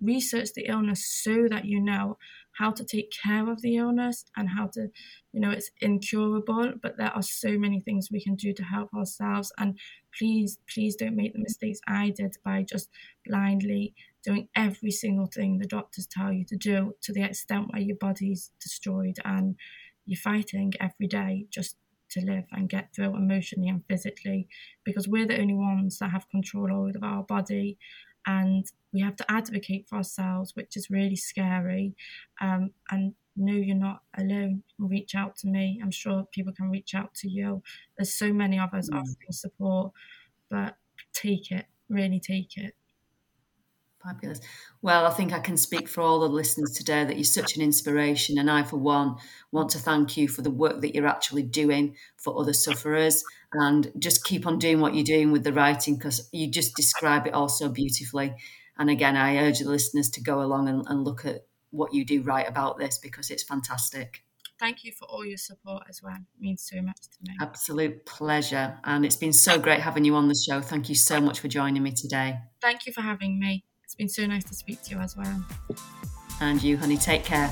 Research 0.00 0.50
the 0.54 0.66
illness 0.66 1.06
so 1.06 1.46
that 1.48 1.64
you 1.64 1.80
know 1.80 2.18
how 2.58 2.70
to 2.70 2.84
take 2.84 3.10
care 3.10 3.50
of 3.50 3.62
the 3.62 3.76
illness 3.76 4.24
and 4.36 4.48
how 4.48 4.68
to, 4.68 4.88
you 5.32 5.40
know, 5.40 5.50
it's 5.50 5.70
incurable, 5.80 6.72
but 6.82 6.96
there 6.96 7.10
are 7.14 7.22
so 7.22 7.58
many 7.58 7.80
things 7.80 8.08
we 8.10 8.22
can 8.22 8.36
do 8.36 8.52
to 8.52 8.62
help 8.62 8.92
ourselves. 8.94 9.52
And 9.58 9.78
please, 10.16 10.58
please 10.72 10.94
don't 10.96 11.16
make 11.16 11.32
the 11.32 11.40
mistakes 11.40 11.80
I 11.86 12.10
did 12.10 12.36
by 12.44 12.62
just 12.62 12.90
blindly 13.26 13.94
doing 14.24 14.48
every 14.56 14.90
single 14.90 15.26
thing 15.26 15.58
the 15.58 15.66
doctors 15.66 16.06
tell 16.06 16.32
you 16.32 16.44
to 16.46 16.56
do 16.56 16.94
to 17.02 17.12
the 17.12 17.22
extent 17.22 17.66
where 17.70 17.82
your 17.82 17.96
body's 17.96 18.50
destroyed 18.60 19.16
and 19.24 19.54
you're 20.06 20.18
fighting 20.18 20.72
every 20.80 21.06
day 21.06 21.46
just 21.50 21.76
to 22.10 22.20
live 22.20 22.44
and 22.52 22.68
get 22.68 22.94
through 22.94 23.16
emotionally 23.16 23.68
and 23.68 23.84
physically 23.88 24.48
because 24.84 25.08
we're 25.08 25.26
the 25.26 25.40
only 25.40 25.54
ones 25.54 25.98
that 25.98 26.10
have 26.10 26.28
control 26.30 26.72
over 26.72 27.04
our 27.04 27.22
body 27.22 27.76
and 28.26 28.66
we 28.92 29.00
have 29.00 29.16
to 29.16 29.30
advocate 29.30 29.88
for 29.88 29.96
ourselves, 29.96 30.54
which 30.54 30.76
is 30.76 30.90
really 30.90 31.16
scary. 31.16 31.94
Um, 32.40 32.70
and 32.90 33.14
know 33.36 33.54
you're 33.54 33.76
not 33.76 34.02
alone. 34.16 34.62
Reach 34.78 35.14
out 35.14 35.36
to 35.38 35.48
me. 35.48 35.80
I'm 35.82 35.90
sure 35.90 36.26
people 36.32 36.52
can 36.52 36.70
reach 36.70 36.94
out 36.94 37.14
to 37.16 37.28
you. 37.28 37.62
There's 37.96 38.14
so 38.14 38.32
many 38.32 38.58
of 38.58 38.72
us 38.72 38.88
mm. 38.88 38.94
offering 38.94 39.32
support, 39.32 39.92
but 40.50 40.76
take 41.12 41.50
it, 41.50 41.66
really 41.88 42.20
take 42.20 42.56
it. 42.56 42.74
Fabulous. 44.04 44.40
Well, 44.82 45.06
I 45.06 45.10
think 45.10 45.32
I 45.32 45.38
can 45.38 45.56
speak 45.56 45.88
for 45.88 46.02
all 46.02 46.20
the 46.20 46.28
listeners 46.28 46.72
today 46.72 47.04
that 47.04 47.16
you're 47.16 47.24
such 47.24 47.56
an 47.56 47.62
inspiration. 47.62 48.38
And 48.38 48.50
I, 48.50 48.62
for 48.62 48.76
one, 48.76 49.16
want 49.50 49.70
to 49.70 49.78
thank 49.78 50.18
you 50.18 50.28
for 50.28 50.42
the 50.42 50.50
work 50.50 50.82
that 50.82 50.94
you're 50.94 51.06
actually 51.06 51.42
doing 51.42 51.96
for 52.18 52.38
other 52.38 52.52
sufferers 52.52 53.24
and 53.54 53.90
just 53.98 54.24
keep 54.24 54.46
on 54.46 54.58
doing 54.58 54.80
what 54.80 54.94
you're 54.94 55.04
doing 55.04 55.32
with 55.32 55.42
the 55.42 55.54
writing 55.54 55.96
because 55.96 56.28
you 56.32 56.50
just 56.50 56.76
describe 56.76 57.26
it 57.26 57.32
all 57.32 57.48
so 57.48 57.70
beautifully. 57.70 58.34
And 58.76 58.90
again, 58.90 59.16
I 59.16 59.38
urge 59.38 59.60
the 59.60 59.70
listeners 59.70 60.10
to 60.10 60.22
go 60.22 60.42
along 60.42 60.68
and, 60.68 60.84
and 60.86 61.02
look 61.04 61.24
at 61.24 61.46
what 61.70 61.94
you 61.94 62.04
do 62.04 62.20
write 62.22 62.48
about 62.48 62.78
this 62.78 62.98
because 62.98 63.30
it's 63.30 63.42
fantastic. 63.42 64.22
Thank 64.60 64.84
you 64.84 64.92
for 64.92 65.06
all 65.06 65.24
your 65.24 65.38
support 65.38 65.84
as 65.88 66.02
well. 66.02 66.14
It 66.14 66.40
means 66.40 66.62
so 66.62 66.80
much 66.82 67.00
to 67.00 67.18
me. 67.22 67.36
Absolute 67.40 68.04
pleasure. 68.04 68.78
And 68.84 69.04
it's 69.04 69.16
been 69.16 69.32
so 69.32 69.58
great 69.58 69.80
having 69.80 70.04
you 70.04 70.14
on 70.14 70.28
the 70.28 70.34
show. 70.34 70.60
Thank 70.60 70.88
you 70.88 70.94
so 70.94 71.20
much 71.20 71.40
for 71.40 71.48
joining 71.48 71.82
me 71.82 71.92
today. 71.92 72.38
Thank 72.60 72.86
you 72.86 72.92
for 72.92 73.00
having 73.00 73.38
me. 73.38 73.64
It's 73.94 74.16
been 74.16 74.18
so 74.24 74.26
nice 74.26 74.42
to 74.46 74.54
speak 74.54 74.82
to 74.82 74.96
you 74.96 75.00
as 75.00 75.16
well. 75.16 75.44
And 76.40 76.60
you, 76.60 76.76
honey, 76.76 76.96
take 76.96 77.22
care. 77.22 77.46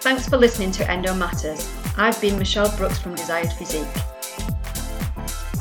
Thanks 0.00 0.28
for 0.28 0.36
listening 0.36 0.72
to 0.72 0.90
Endo 0.90 1.14
Matters. 1.14 1.72
I've 1.96 2.20
been 2.20 2.38
Michelle 2.38 2.70
Brooks 2.76 2.98
from 2.98 3.14
Desired 3.14 3.50
Physique. 3.54 3.88